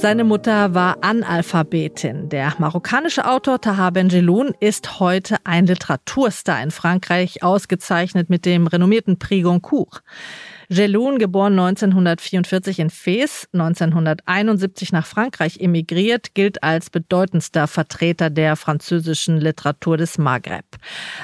Seine 0.03 0.25
Mutter 0.25 0.73
war 0.73 0.97
Analphabetin. 0.99 2.27
Der 2.27 2.55
marokkanische 2.57 3.25
Autor 3.25 3.61
Taha 3.61 3.89
Benjeloun 3.89 4.53
ist 4.59 4.99
heute 4.99 5.37
ein 5.45 5.65
Literaturstar 5.65 6.61
in 6.61 6.71
Frankreich, 6.71 7.41
ausgezeichnet 7.41 8.29
mit 8.29 8.43
dem 8.45 8.67
renommierten 8.67 9.17
Prix 9.17 9.45
Goncourt. 9.45 10.03
Geloun, 10.69 11.19
geboren 11.19 11.53
1944 11.53 12.79
in 12.79 12.89
Fes, 12.89 13.47
1971 13.53 14.91
nach 14.91 15.05
Frankreich 15.05 15.59
emigriert, 15.59 16.33
gilt 16.33 16.63
als 16.63 16.89
bedeutendster 16.89 17.67
Vertreter 17.67 18.29
der 18.29 18.55
französischen 18.55 19.39
Literatur 19.39 19.97
des 19.97 20.17
Maghreb. 20.17 20.65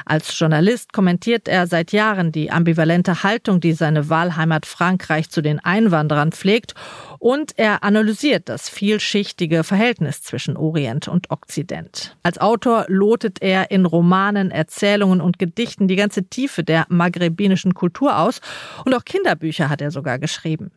Als 0.06 0.38
Journalist 0.38 0.94
kommentiert 0.94 1.48
er 1.48 1.68
seit 1.68 1.92
Jahren 1.92 2.32
die 2.32 2.52
ambivalente 2.52 3.24
Haltung, 3.24 3.60
die 3.60 3.74
seine 3.74 4.10
Wahlheimat 4.10 4.66
Frankreich 4.66 5.30
zu 5.30 5.42
den 5.42 5.60
Einwanderern 5.60 6.32
pflegt 6.32 6.74
und 7.20 7.58
er 7.58 7.84
analysiert 7.84 8.50
das 8.50 8.70
vielschichtige 8.70 9.64
Verhältnis 9.64 10.22
zwischen 10.22 10.58
Orient 10.58 11.08
und 11.08 11.32
Okzident. 11.32 12.16
Als 12.24 12.40
Autor 12.40 12.86
lotet 12.88 13.42
er 13.42 13.72
in 13.72 13.86
Romanen, 13.86 14.52
Erzählungen 14.52 15.22
und 15.22 15.38
Gedichten 15.40 15.88
die 15.88 15.98
ganze 15.98 16.24
Tiefe 16.24 16.64
der 16.64 16.86
maghrebinischen 16.90 17.74
Kultur 17.74 18.18
aus 18.18 18.40
und 18.86 18.96
auch 18.96 19.04
Kinderbücher 19.40 19.70
hat 19.70 19.82
er 19.82 19.92
sogar 19.92 20.20
geschrieben. 20.20 20.72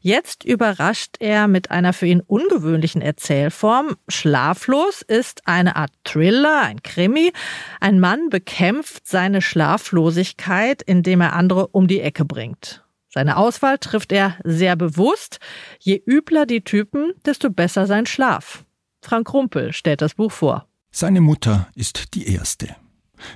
Jetzt 0.00 0.44
überrascht 0.44 1.16
er 1.20 1.48
mit 1.48 1.70
einer 1.70 1.94
für 1.94 2.06
ihn 2.06 2.20
ungewöhnlichen 2.20 3.00
Erzählform. 3.00 3.96
Schlaflos 4.08 5.00
ist 5.00 5.42
eine 5.46 5.76
Art 5.76 5.92
Thriller, 6.04 6.62
ein 6.62 6.82
Krimi. 6.82 7.32
Ein 7.80 7.98
Mann 7.98 8.28
bekämpft 8.28 9.06
seine 9.06 9.40
Schlaflosigkeit, 9.40 10.82
indem 10.82 11.22
er 11.22 11.32
andere 11.32 11.68
um 11.68 11.86
die 11.86 12.00
Ecke 12.00 12.26
bringt. 12.26 12.84
Seine 13.08 13.36
Auswahl 13.38 13.78
trifft 13.78 14.12
er 14.12 14.36
sehr 14.44 14.76
bewusst. 14.76 15.38
Je 15.78 16.02
übler 16.04 16.44
die 16.44 16.62
Typen, 16.62 17.12
desto 17.24 17.48
besser 17.48 17.86
sein 17.86 18.04
Schlaf. 18.04 18.64
Frank 19.00 19.32
Rumpel 19.32 19.72
stellt 19.72 20.02
das 20.02 20.14
Buch 20.14 20.32
vor. 20.32 20.66
Seine 20.90 21.20
Mutter 21.20 21.68
ist 21.74 22.14
die 22.14 22.26
erste. 22.26 22.76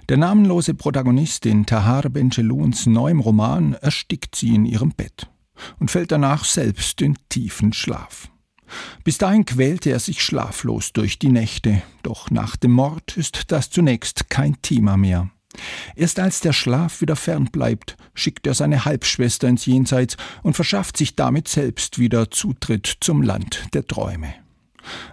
Der 0.08 0.16
namenlose 0.16 0.74
Protagonist 0.74 1.46
in 1.46 1.66
Tahar 1.66 2.08
Benjelouns 2.08 2.86
neuem 2.86 3.20
Roman 3.20 3.74
erstickt 3.74 4.34
sie 4.34 4.54
in 4.54 4.64
ihrem 4.64 4.90
Bett 4.90 5.28
und 5.78 5.90
fällt 5.90 6.12
danach 6.12 6.44
selbst 6.44 7.00
in 7.00 7.16
tiefen 7.28 7.72
Schlaf. 7.72 8.30
Bis 9.04 9.18
dahin 9.18 9.46
quälte 9.46 9.90
er 9.90 9.98
sich 9.98 10.22
schlaflos 10.22 10.92
durch 10.92 11.18
die 11.18 11.30
Nächte, 11.30 11.82
doch 12.02 12.30
nach 12.30 12.56
dem 12.56 12.72
Mord 12.72 13.16
ist 13.16 13.50
das 13.50 13.70
zunächst 13.70 14.28
kein 14.28 14.60
Thema 14.62 14.96
mehr. 14.96 15.30
Erst 15.96 16.20
als 16.20 16.40
der 16.40 16.52
Schlaf 16.52 17.00
wieder 17.00 17.16
fern 17.16 17.46
bleibt, 17.46 17.96
schickt 18.14 18.46
er 18.46 18.54
seine 18.54 18.84
Halbschwester 18.84 19.48
ins 19.48 19.66
Jenseits 19.66 20.16
und 20.42 20.54
verschafft 20.54 20.96
sich 20.96 21.16
damit 21.16 21.48
selbst 21.48 21.98
wieder 21.98 22.30
Zutritt 22.30 22.98
zum 23.00 23.22
Land 23.22 23.66
der 23.72 23.86
Träume. 23.86 24.34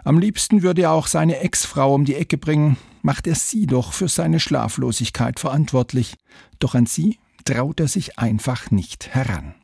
Am 0.03 0.19
liebsten 0.19 0.61
würde 0.61 0.83
er 0.83 0.91
auch 0.91 1.07
seine 1.07 1.39
Ex-Frau 1.39 1.93
um 1.93 2.05
die 2.05 2.15
Ecke 2.15 2.37
bringen, 2.37 2.77
macht 3.01 3.27
er 3.27 3.35
sie 3.35 3.67
doch 3.67 3.93
für 3.93 4.07
seine 4.07 4.39
Schlaflosigkeit 4.39 5.39
verantwortlich, 5.39 6.15
doch 6.59 6.75
an 6.75 6.85
sie 6.85 7.19
traut 7.45 7.79
er 7.79 7.87
sich 7.87 8.17
einfach 8.17 8.71
nicht 8.71 9.13
heran. 9.13 9.55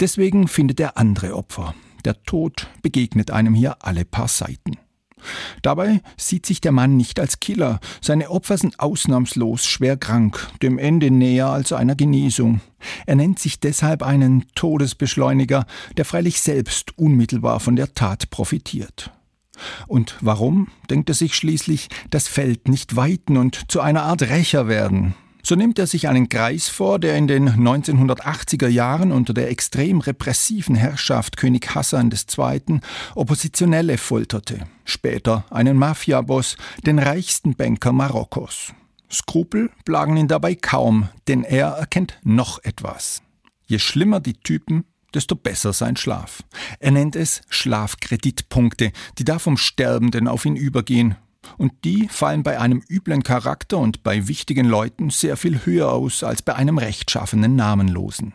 Deswegen 0.00 0.48
findet 0.48 0.80
er 0.80 0.96
andere 0.96 1.36
Opfer. 1.36 1.74
Der 2.04 2.22
Tod 2.22 2.68
begegnet 2.82 3.30
einem 3.30 3.54
hier 3.54 3.84
alle 3.84 4.04
paar 4.04 4.28
Seiten. 4.28 4.78
Dabei 5.62 6.00
sieht 6.16 6.46
sich 6.46 6.60
der 6.60 6.72
Mann 6.72 6.96
nicht 6.96 7.20
als 7.20 7.40
Killer. 7.40 7.80
Seine 8.00 8.30
Opfer 8.30 8.58
sind 8.58 8.80
ausnahmslos 8.80 9.66
schwer 9.66 9.96
krank, 9.96 10.48
dem 10.62 10.78
Ende 10.78 11.10
näher 11.10 11.48
als 11.48 11.72
einer 11.72 11.94
Genesung. 11.94 12.60
Er 13.06 13.16
nennt 13.16 13.38
sich 13.38 13.60
deshalb 13.60 14.02
einen 14.02 14.46
Todesbeschleuniger, 14.54 15.66
der 15.96 16.04
freilich 16.04 16.40
selbst 16.40 16.96
unmittelbar 16.98 17.60
von 17.60 17.76
der 17.76 17.94
Tat 17.94 18.30
profitiert. 18.30 19.12
Und 19.86 20.16
warum, 20.20 20.68
denkt 20.88 21.10
er 21.10 21.14
sich 21.14 21.34
schließlich, 21.34 21.88
das 22.08 22.28
Feld 22.28 22.68
nicht 22.68 22.96
weiten 22.96 23.36
und 23.36 23.70
zu 23.70 23.80
einer 23.80 24.02
Art 24.02 24.22
Rächer 24.22 24.68
werden? 24.68 25.14
So 25.42 25.54
nimmt 25.54 25.78
er 25.78 25.86
sich 25.86 26.08
einen 26.08 26.28
Kreis 26.28 26.68
vor, 26.68 26.98
der 26.98 27.16
in 27.16 27.26
den 27.26 27.48
1980er 27.48 28.68
Jahren 28.68 29.12
unter 29.12 29.34
der 29.34 29.50
extrem 29.50 30.00
repressiven 30.00 30.74
Herrschaft 30.74 31.36
König 31.36 31.74
Hassan 31.74 32.10
II. 32.10 32.80
Oppositionelle 33.14 33.98
folterte, 33.98 34.66
später 34.84 35.44
einen 35.50 35.76
Mafiaboss, 35.76 36.56
den 36.86 36.98
reichsten 36.98 37.54
Banker 37.54 37.92
Marokkos. 37.92 38.72
Skrupel 39.10 39.70
plagen 39.84 40.16
ihn 40.16 40.28
dabei 40.28 40.54
kaum, 40.54 41.08
denn 41.26 41.42
er 41.42 41.68
erkennt 41.68 42.18
noch 42.22 42.62
etwas. 42.62 43.22
Je 43.66 43.78
schlimmer 43.78 44.20
die 44.20 44.34
Typen, 44.34 44.84
desto 45.14 45.34
besser 45.34 45.72
sein 45.72 45.96
Schlaf. 45.96 46.42
Er 46.78 46.92
nennt 46.92 47.16
es 47.16 47.42
Schlafkreditpunkte, 47.48 48.92
die 49.18 49.24
da 49.24 49.38
vom 49.38 49.56
Sterbenden 49.56 50.28
auf 50.28 50.44
ihn 50.44 50.56
übergehen, 50.56 51.16
und 51.58 51.72
die 51.84 52.08
fallen 52.08 52.42
bei 52.42 52.58
einem 52.58 52.82
üblen 52.88 53.22
Charakter 53.22 53.78
und 53.78 54.02
bei 54.02 54.28
wichtigen 54.28 54.66
Leuten 54.66 55.10
sehr 55.10 55.36
viel 55.36 55.64
höher 55.64 55.92
aus 55.92 56.22
als 56.22 56.42
bei 56.42 56.54
einem 56.54 56.78
rechtschaffenen 56.78 57.56
Namenlosen. 57.56 58.34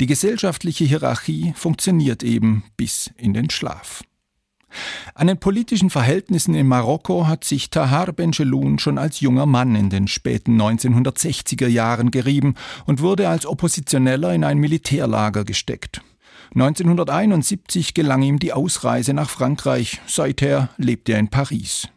Die 0.00 0.06
gesellschaftliche 0.06 0.84
Hierarchie 0.84 1.52
funktioniert 1.56 2.22
eben 2.22 2.64
bis 2.76 3.10
in 3.16 3.34
den 3.34 3.50
Schlaf. 3.50 4.02
An 5.14 5.28
den 5.28 5.38
politischen 5.38 5.90
Verhältnissen 5.90 6.54
in 6.54 6.66
Marokko 6.66 7.26
hat 7.26 7.44
sich 7.44 7.70
Tahar 7.70 8.12
Benjeloun 8.12 8.78
schon 8.78 8.98
als 8.98 9.20
junger 9.20 9.46
Mann 9.46 9.74
in 9.74 9.90
den 9.90 10.08
späten 10.08 10.60
1960er 10.60 11.66
Jahren 11.66 12.10
gerieben 12.10 12.54
und 12.84 13.00
wurde 13.00 13.28
als 13.28 13.46
Oppositioneller 13.46 14.34
in 14.34 14.44
ein 14.44 14.58
Militärlager 14.58 15.44
gesteckt. 15.44 16.02
1971 16.54 17.94
gelang 17.94 18.22
ihm 18.22 18.38
die 18.38 18.52
Ausreise 18.52 19.14
nach 19.14 19.30
Frankreich. 19.30 20.00
Seither 20.06 20.68
lebt 20.76 21.08
er 21.08 21.18
in 21.18 21.28
Paris. 21.28 21.88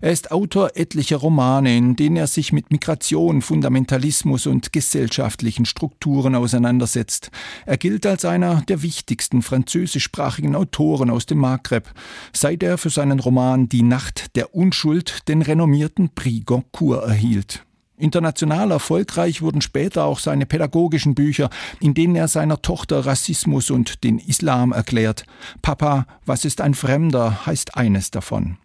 Er 0.00 0.12
ist 0.12 0.30
Autor 0.30 0.72
etlicher 0.74 1.16
Romane, 1.16 1.76
in 1.76 1.96
denen 1.96 2.16
er 2.16 2.26
sich 2.26 2.52
mit 2.52 2.70
Migration, 2.70 3.42
Fundamentalismus 3.42 4.46
und 4.46 4.72
gesellschaftlichen 4.72 5.66
Strukturen 5.66 6.34
auseinandersetzt. 6.34 7.30
Er 7.64 7.76
gilt 7.76 8.06
als 8.06 8.24
einer 8.24 8.62
der 8.68 8.82
wichtigsten 8.82 9.42
französischsprachigen 9.42 10.54
Autoren 10.54 11.10
aus 11.10 11.26
dem 11.26 11.38
Maghreb, 11.38 11.92
seit 12.32 12.62
er 12.62 12.78
für 12.78 12.90
seinen 12.90 13.20
Roman 13.20 13.68
Die 13.68 13.82
Nacht 13.82 14.36
der 14.36 14.54
Unschuld 14.54 15.28
den 15.28 15.42
renommierten 15.42 16.10
Prix 16.14 16.46
Goncourt 16.46 17.04
erhielt. 17.08 17.66
International 17.98 18.70
erfolgreich 18.70 19.40
wurden 19.40 19.62
später 19.62 20.04
auch 20.04 20.18
seine 20.18 20.46
pädagogischen 20.46 21.14
Bücher, 21.14 21.48
in 21.80 21.94
denen 21.94 22.14
er 22.14 22.28
seiner 22.28 22.60
Tochter 22.60 23.06
Rassismus 23.06 23.70
und 23.70 24.04
den 24.04 24.18
Islam 24.18 24.72
erklärt. 24.72 25.24
Papa, 25.62 26.06
was 26.26 26.44
ist 26.44 26.60
ein 26.60 26.74
Fremder, 26.74 27.46
heißt 27.46 27.76
eines 27.76 28.10
davon. 28.10 28.58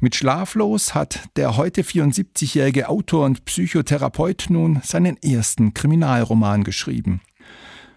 Mit 0.00 0.14
Schlaflos 0.14 0.94
hat 0.94 1.20
der 1.36 1.56
heute 1.56 1.82
74-jährige 1.82 2.88
Autor 2.88 3.26
und 3.26 3.44
Psychotherapeut 3.44 4.46
nun 4.48 4.80
seinen 4.82 5.16
ersten 5.22 5.74
Kriminalroman 5.74 6.64
geschrieben. 6.64 7.20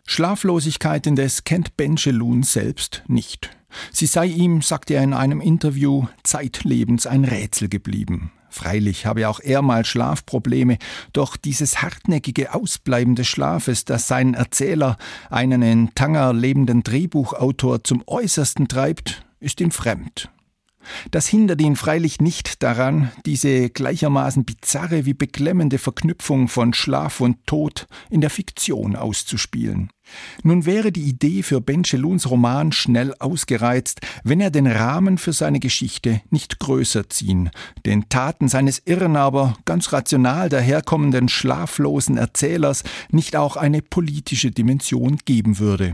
Schlaflosigkeit 0.07 1.07
indes 1.07 1.43
kennt 1.43 1.77
Benjelun 1.77 2.43
selbst 2.43 3.03
nicht. 3.07 3.49
Sie 3.91 4.05
sei 4.05 4.27
ihm, 4.27 4.61
sagte 4.61 4.93
er 4.93 5.03
in 5.03 5.13
einem 5.13 5.41
Interview, 5.41 6.05
zeitlebens 6.23 7.07
ein 7.07 7.25
Rätsel 7.25 7.69
geblieben. 7.69 8.31
Freilich 8.49 9.05
habe 9.05 9.27
auch 9.27 9.41
er 9.41 9.61
mal 9.61 9.83
Schlafprobleme, 9.83 10.77
doch 11.11 11.35
dieses 11.35 11.81
hartnäckige 11.81 12.53
Ausbleiben 12.53 13.15
des 13.15 13.27
Schlafes, 13.27 13.83
das 13.83 14.07
seinen 14.07 14.33
Erzähler, 14.33 14.97
einen 15.29 15.61
in 15.61 15.93
Tanger 15.93 16.31
lebenden 16.31 16.81
Drehbuchautor, 16.81 17.83
zum 17.83 18.01
Äußersten 18.07 18.69
treibt, 18.69 19.25
ist 19.41 19.59
ihm 19.59 19.71
fremd. 19.71 20.29
Das 21.11 21.27
hindert 21.27 21.61
ihn 21.61 21.75
freilich 21.75 22.19
nicht 22.21 22.63
daran, 22.63 23.11
diese 23.25 23.69
gleichermaßen 23.69 24.45
bizarre 24.45 25.05
wie 25.05 25.13
beklemmende 25.13 25.77
Verknüpfung 25.77 26.47
von 26.47 26.73
Schlaf 26.73 27.21
und 27.21 27.45
Tod 27.45 27.87
in 28.09 28.21
der 28.21 28.29
Fiktion 28.29 28.95
auszuspielen. 28.95 29.89
Nun 30.43 30.65
wäre 30.65 30.91
die 30.91 31.03
Idee 31.03 31.43
für 31.43 31.61
Bencheluns 31.61 32.29
Roman 32.29 32.71
schnell 32.71 33.13
ausgereizt, 33.19 34.01
wenn 34.23 34.39
er 34.39 34.51
den 34.51 34.67
Rahmen 34.67 35.17
für 35.17 35.33
seine 35.33 35.59
Geschichte 35.59 36.21
nicht 36.29 36.59
größer 36.59 37.09
ziehen, 37.09 37.49
den 37.85 38.07
Taten 38.09 38.47
seines 38.47 38.81
irren, 38.85 39.15
aber 39.15 39.57
ganz 39.65 39.91
rational 39.93 40.49
daherkommenden 40.49 41.29
schlaflosen 41.29 42.17
Erzählers 42.17 42.83
nicht 43.09 43.35
auch 43.35 43.55
eine 43.55 43.81
politische 43.81 44.51
Dimension 44.51 45.17
geben 45.25 45.59
würde. 45.59 45.93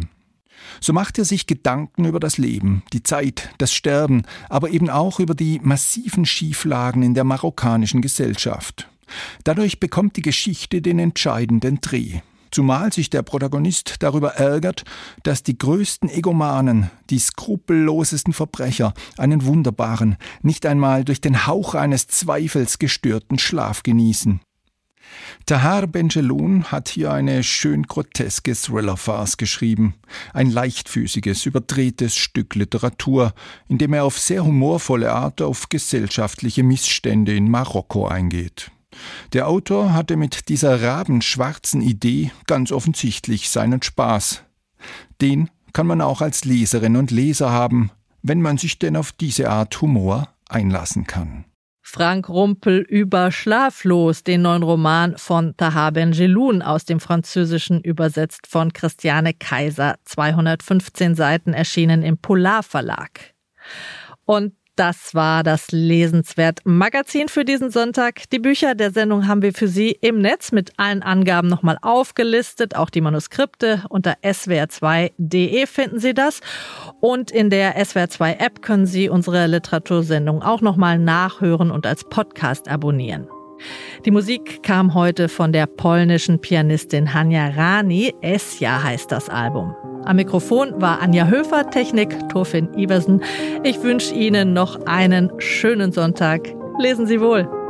So 0.80 0.94
macht 0.94 1.18
er 1.18 1.26
sich 1.26 1.48
Gedanken 1.48 2.06
über 2.06 2.20
das 2.20 2.38
Leben, 2.38 2.84
die 2.94 3.04
Zeit, 3.04 3.50
das 3.58 3.74
Sterben, 3.74 4.24
aber 4.50 4.70
eben 4.70 4.90
auch 4.90 5.20
über 5.20 5.36
die 5.36 5.60
massiven 5.62 6.26
Schieflagen 6.26 7.04
in 7.04 7.14
der 7.14 7.24
marokkanischen 7.24 8.02
Gesellschaft. 8.02 8.90
Dadurch 9.44 9.80
bekommt 9.80 10.16
die 10.16 10.22
Geschichte 10.22 10.82
den 10.82 11.00
entscheidenden 11.00 11.82
Dreh. 11.82 12.22
Zumal 12.52 12.92
sich 12.92 13.10
der 13.10 13.22
Protagonist 13.22 13.96
darüber 14.00 14.36
ärgert, 14.36 14.84
dass 15.24 15.42
die 15.42 15.58
größten 15.58 16.10
Egomanen, 16.10 16.92
die 17.10 17.20
skrupellosesten 17.20 18.34
Verbrecher 18.34 18.94
einen 19.18 19.46
wunderbaren, 19.46 20.18
nicht 20.42 20.66
einmal 20.66 21.06
durch 21.06 21.22
den 21.22 21.48
Hauch 21.48 21.76
eines 21.76 22.08
Zweifels 22.08 22.78
gestörten 22.78 23.40
Schlaf 23.40 23.84
genießen. 23.84 24.42
Tahar 25.46 25.88
Benjeloun 25.88 26.66
hat 26.66 26.90
hier 26.90 27.12
eine 27.12 27.44
schön 27.44 27.84
groteske 27.84 28.54
Thriller-Farce 28.54 29.38
geschrieben. 29.38 29.96
Ein 30.34 30.50
leichtfüßiges, 30.50 31.46
überdrehtes 31.46 32.16
Stück 32.16 32.56
Literatur, 32.56 33.34
in 33.68 33.78
dem 33.78 33.94
er 33.94 34.04
auf 34.04 34.20
sehr 34.20 34.46
humorvolle 34.46 35.12
Art 35.12 35.42
auf 35.42 35.70
gesellschaftliche 35.70 36.64
Missstände 36.64 37.36
in 37.36 37.50
Marokko 37.50 38.08
eingeht. 38.08 38.72
Der 39.34 39.48
Autor 39.48 39.94
hatte 39.94 40.18
mit 40.18 40.50
dieser 40.50 40.82
rabenschwarzen 40.82 41.82
Idee 41.82 42.32
ganz 42.48 42.72
offensichtlich 42.72 43.50
seinen 43.50 43.82
Spaß. 43.82 44.44
Den 45.22 45.50
kann 45.74 45.88
man 45.88 46.02
auch 46.02 46.22
als 46.22 46.44
Leserin 46.46 46.98
und 46.98 47.12
Leser 47.12 47.52
haben, 47.52 47.92
wenn 48.22 48.42
man 48.42 48.58
sich 48.58 48.80
denn 48.80 48.96
auf 48.96 49.12
diese 49.12 49.50
Art 49.50 49.82
Humor 49.82 50.30
einlassen 50.50 51.08
kann. 51.08 51.46
Frank 51.94 52.30
Rumpel 52.30 52.80
über 52.80 53.34
Schlaflos, 53.34 54.24
den 54.24 54.44
neuen 54.44 54.64
Roman 54.64 55.18
von 55.18 55.58
Tahar 55.58 55.92
Benjeloun 55.92 56.62
aus 56.62 56.86
dem 56.86 57.02
Französischen 57.02 57.82
übersetzt 57.82 58.48
von 58.48 58.72
Christiane 58.72 59.34
Kaiser, 59.34 59.96
215 60.06 61.16
Seiten 61.16 61.52
erschienen 61.52 62.02
im 62.02 62.18
Polar 62.18 62.64
Verlag. 62.64 63.34
Und 64.24 64.54
das 64.82 65.14
war 65.14 65.44
das 65.44 65.68
Lesenswert 65.70 66.62
Magazin 66.64 67.30
für 67.30 67.46
diesen 67.46 67.70
Sonntag. 67.70 68.28
Die 68.32 68.40
Bücher 68.40 68.74
der 68.74 68.90
Sendung 68.90 69.28
haben 69.28 69.44
wir 69.44 69.54
für 69.54 69.68
Sie 69.68 69.92
im 69.92 70.18
Netz 70.18 70.52
mit 70.52 70.72
allen 70.78 71.04
Angaben 71.04 71.50
nochmal 71.50 71.78
aufgelistet. 71.84 72.76
Auch 72.76 72.90
die 72.90 73.02
Manuskripte 73.02 73.84
unter 73.90 74.16
swr2.de 74.24 75.68
finden 75.68 76.00
Sie 76.00 76.16
das. 76.16 76.42
Und 77.00 77.30
in 77.30 77.52
der 77.52 77.78
SWR2 77.78 78.40
App 78.40 78.64
können 78.64 78.88
Sie 78.88 79.08
unsere 79.08 79.46
Literatursendung 79.46 80.42
auch 80.42 80.62
nochmal 80.62 80.98
nachhören 80.98 81.70
und 81.70 81.86
als 81.86 82.04
Podcast 82.04 82.68
abonnieren. 82.68 83.28
Die 84.06 84.12
Musik 84.12 84.64
kam 84.64 84.94
heute 84.94 85.30
von 85.30 85.52
der 85.52 85.66
polnischen 85.66 86.40
Pianistin 86.40 87.14
Hania 87.14 87.50
Rani. 87.50 88.14
Esja 88.22 88.84
heißt 88.84 89.12
das 89.12 89.30
Album. 89.30 89.76
Am 90.06 90.16
Mikrofon 90.16 90.82
war 90.82 91.02
Anja 91.02 91.28
Höfer, 91.28 91.70
Technik 91.70 92.18
Torfin 92.30 92.70
Iversen. 92.76 93.22
Ich 93.64 93.82
wünsche 93.84 94.16
Ihnen 94.16 94.54
noch 94.54 94.86
einen 94.86 95.32
schönen 95.40 95.92
Sonntag. 95.92 96.54
Lesen 96.80 97.06
Sie 97.06 97.22
wohl. 97.22 97.61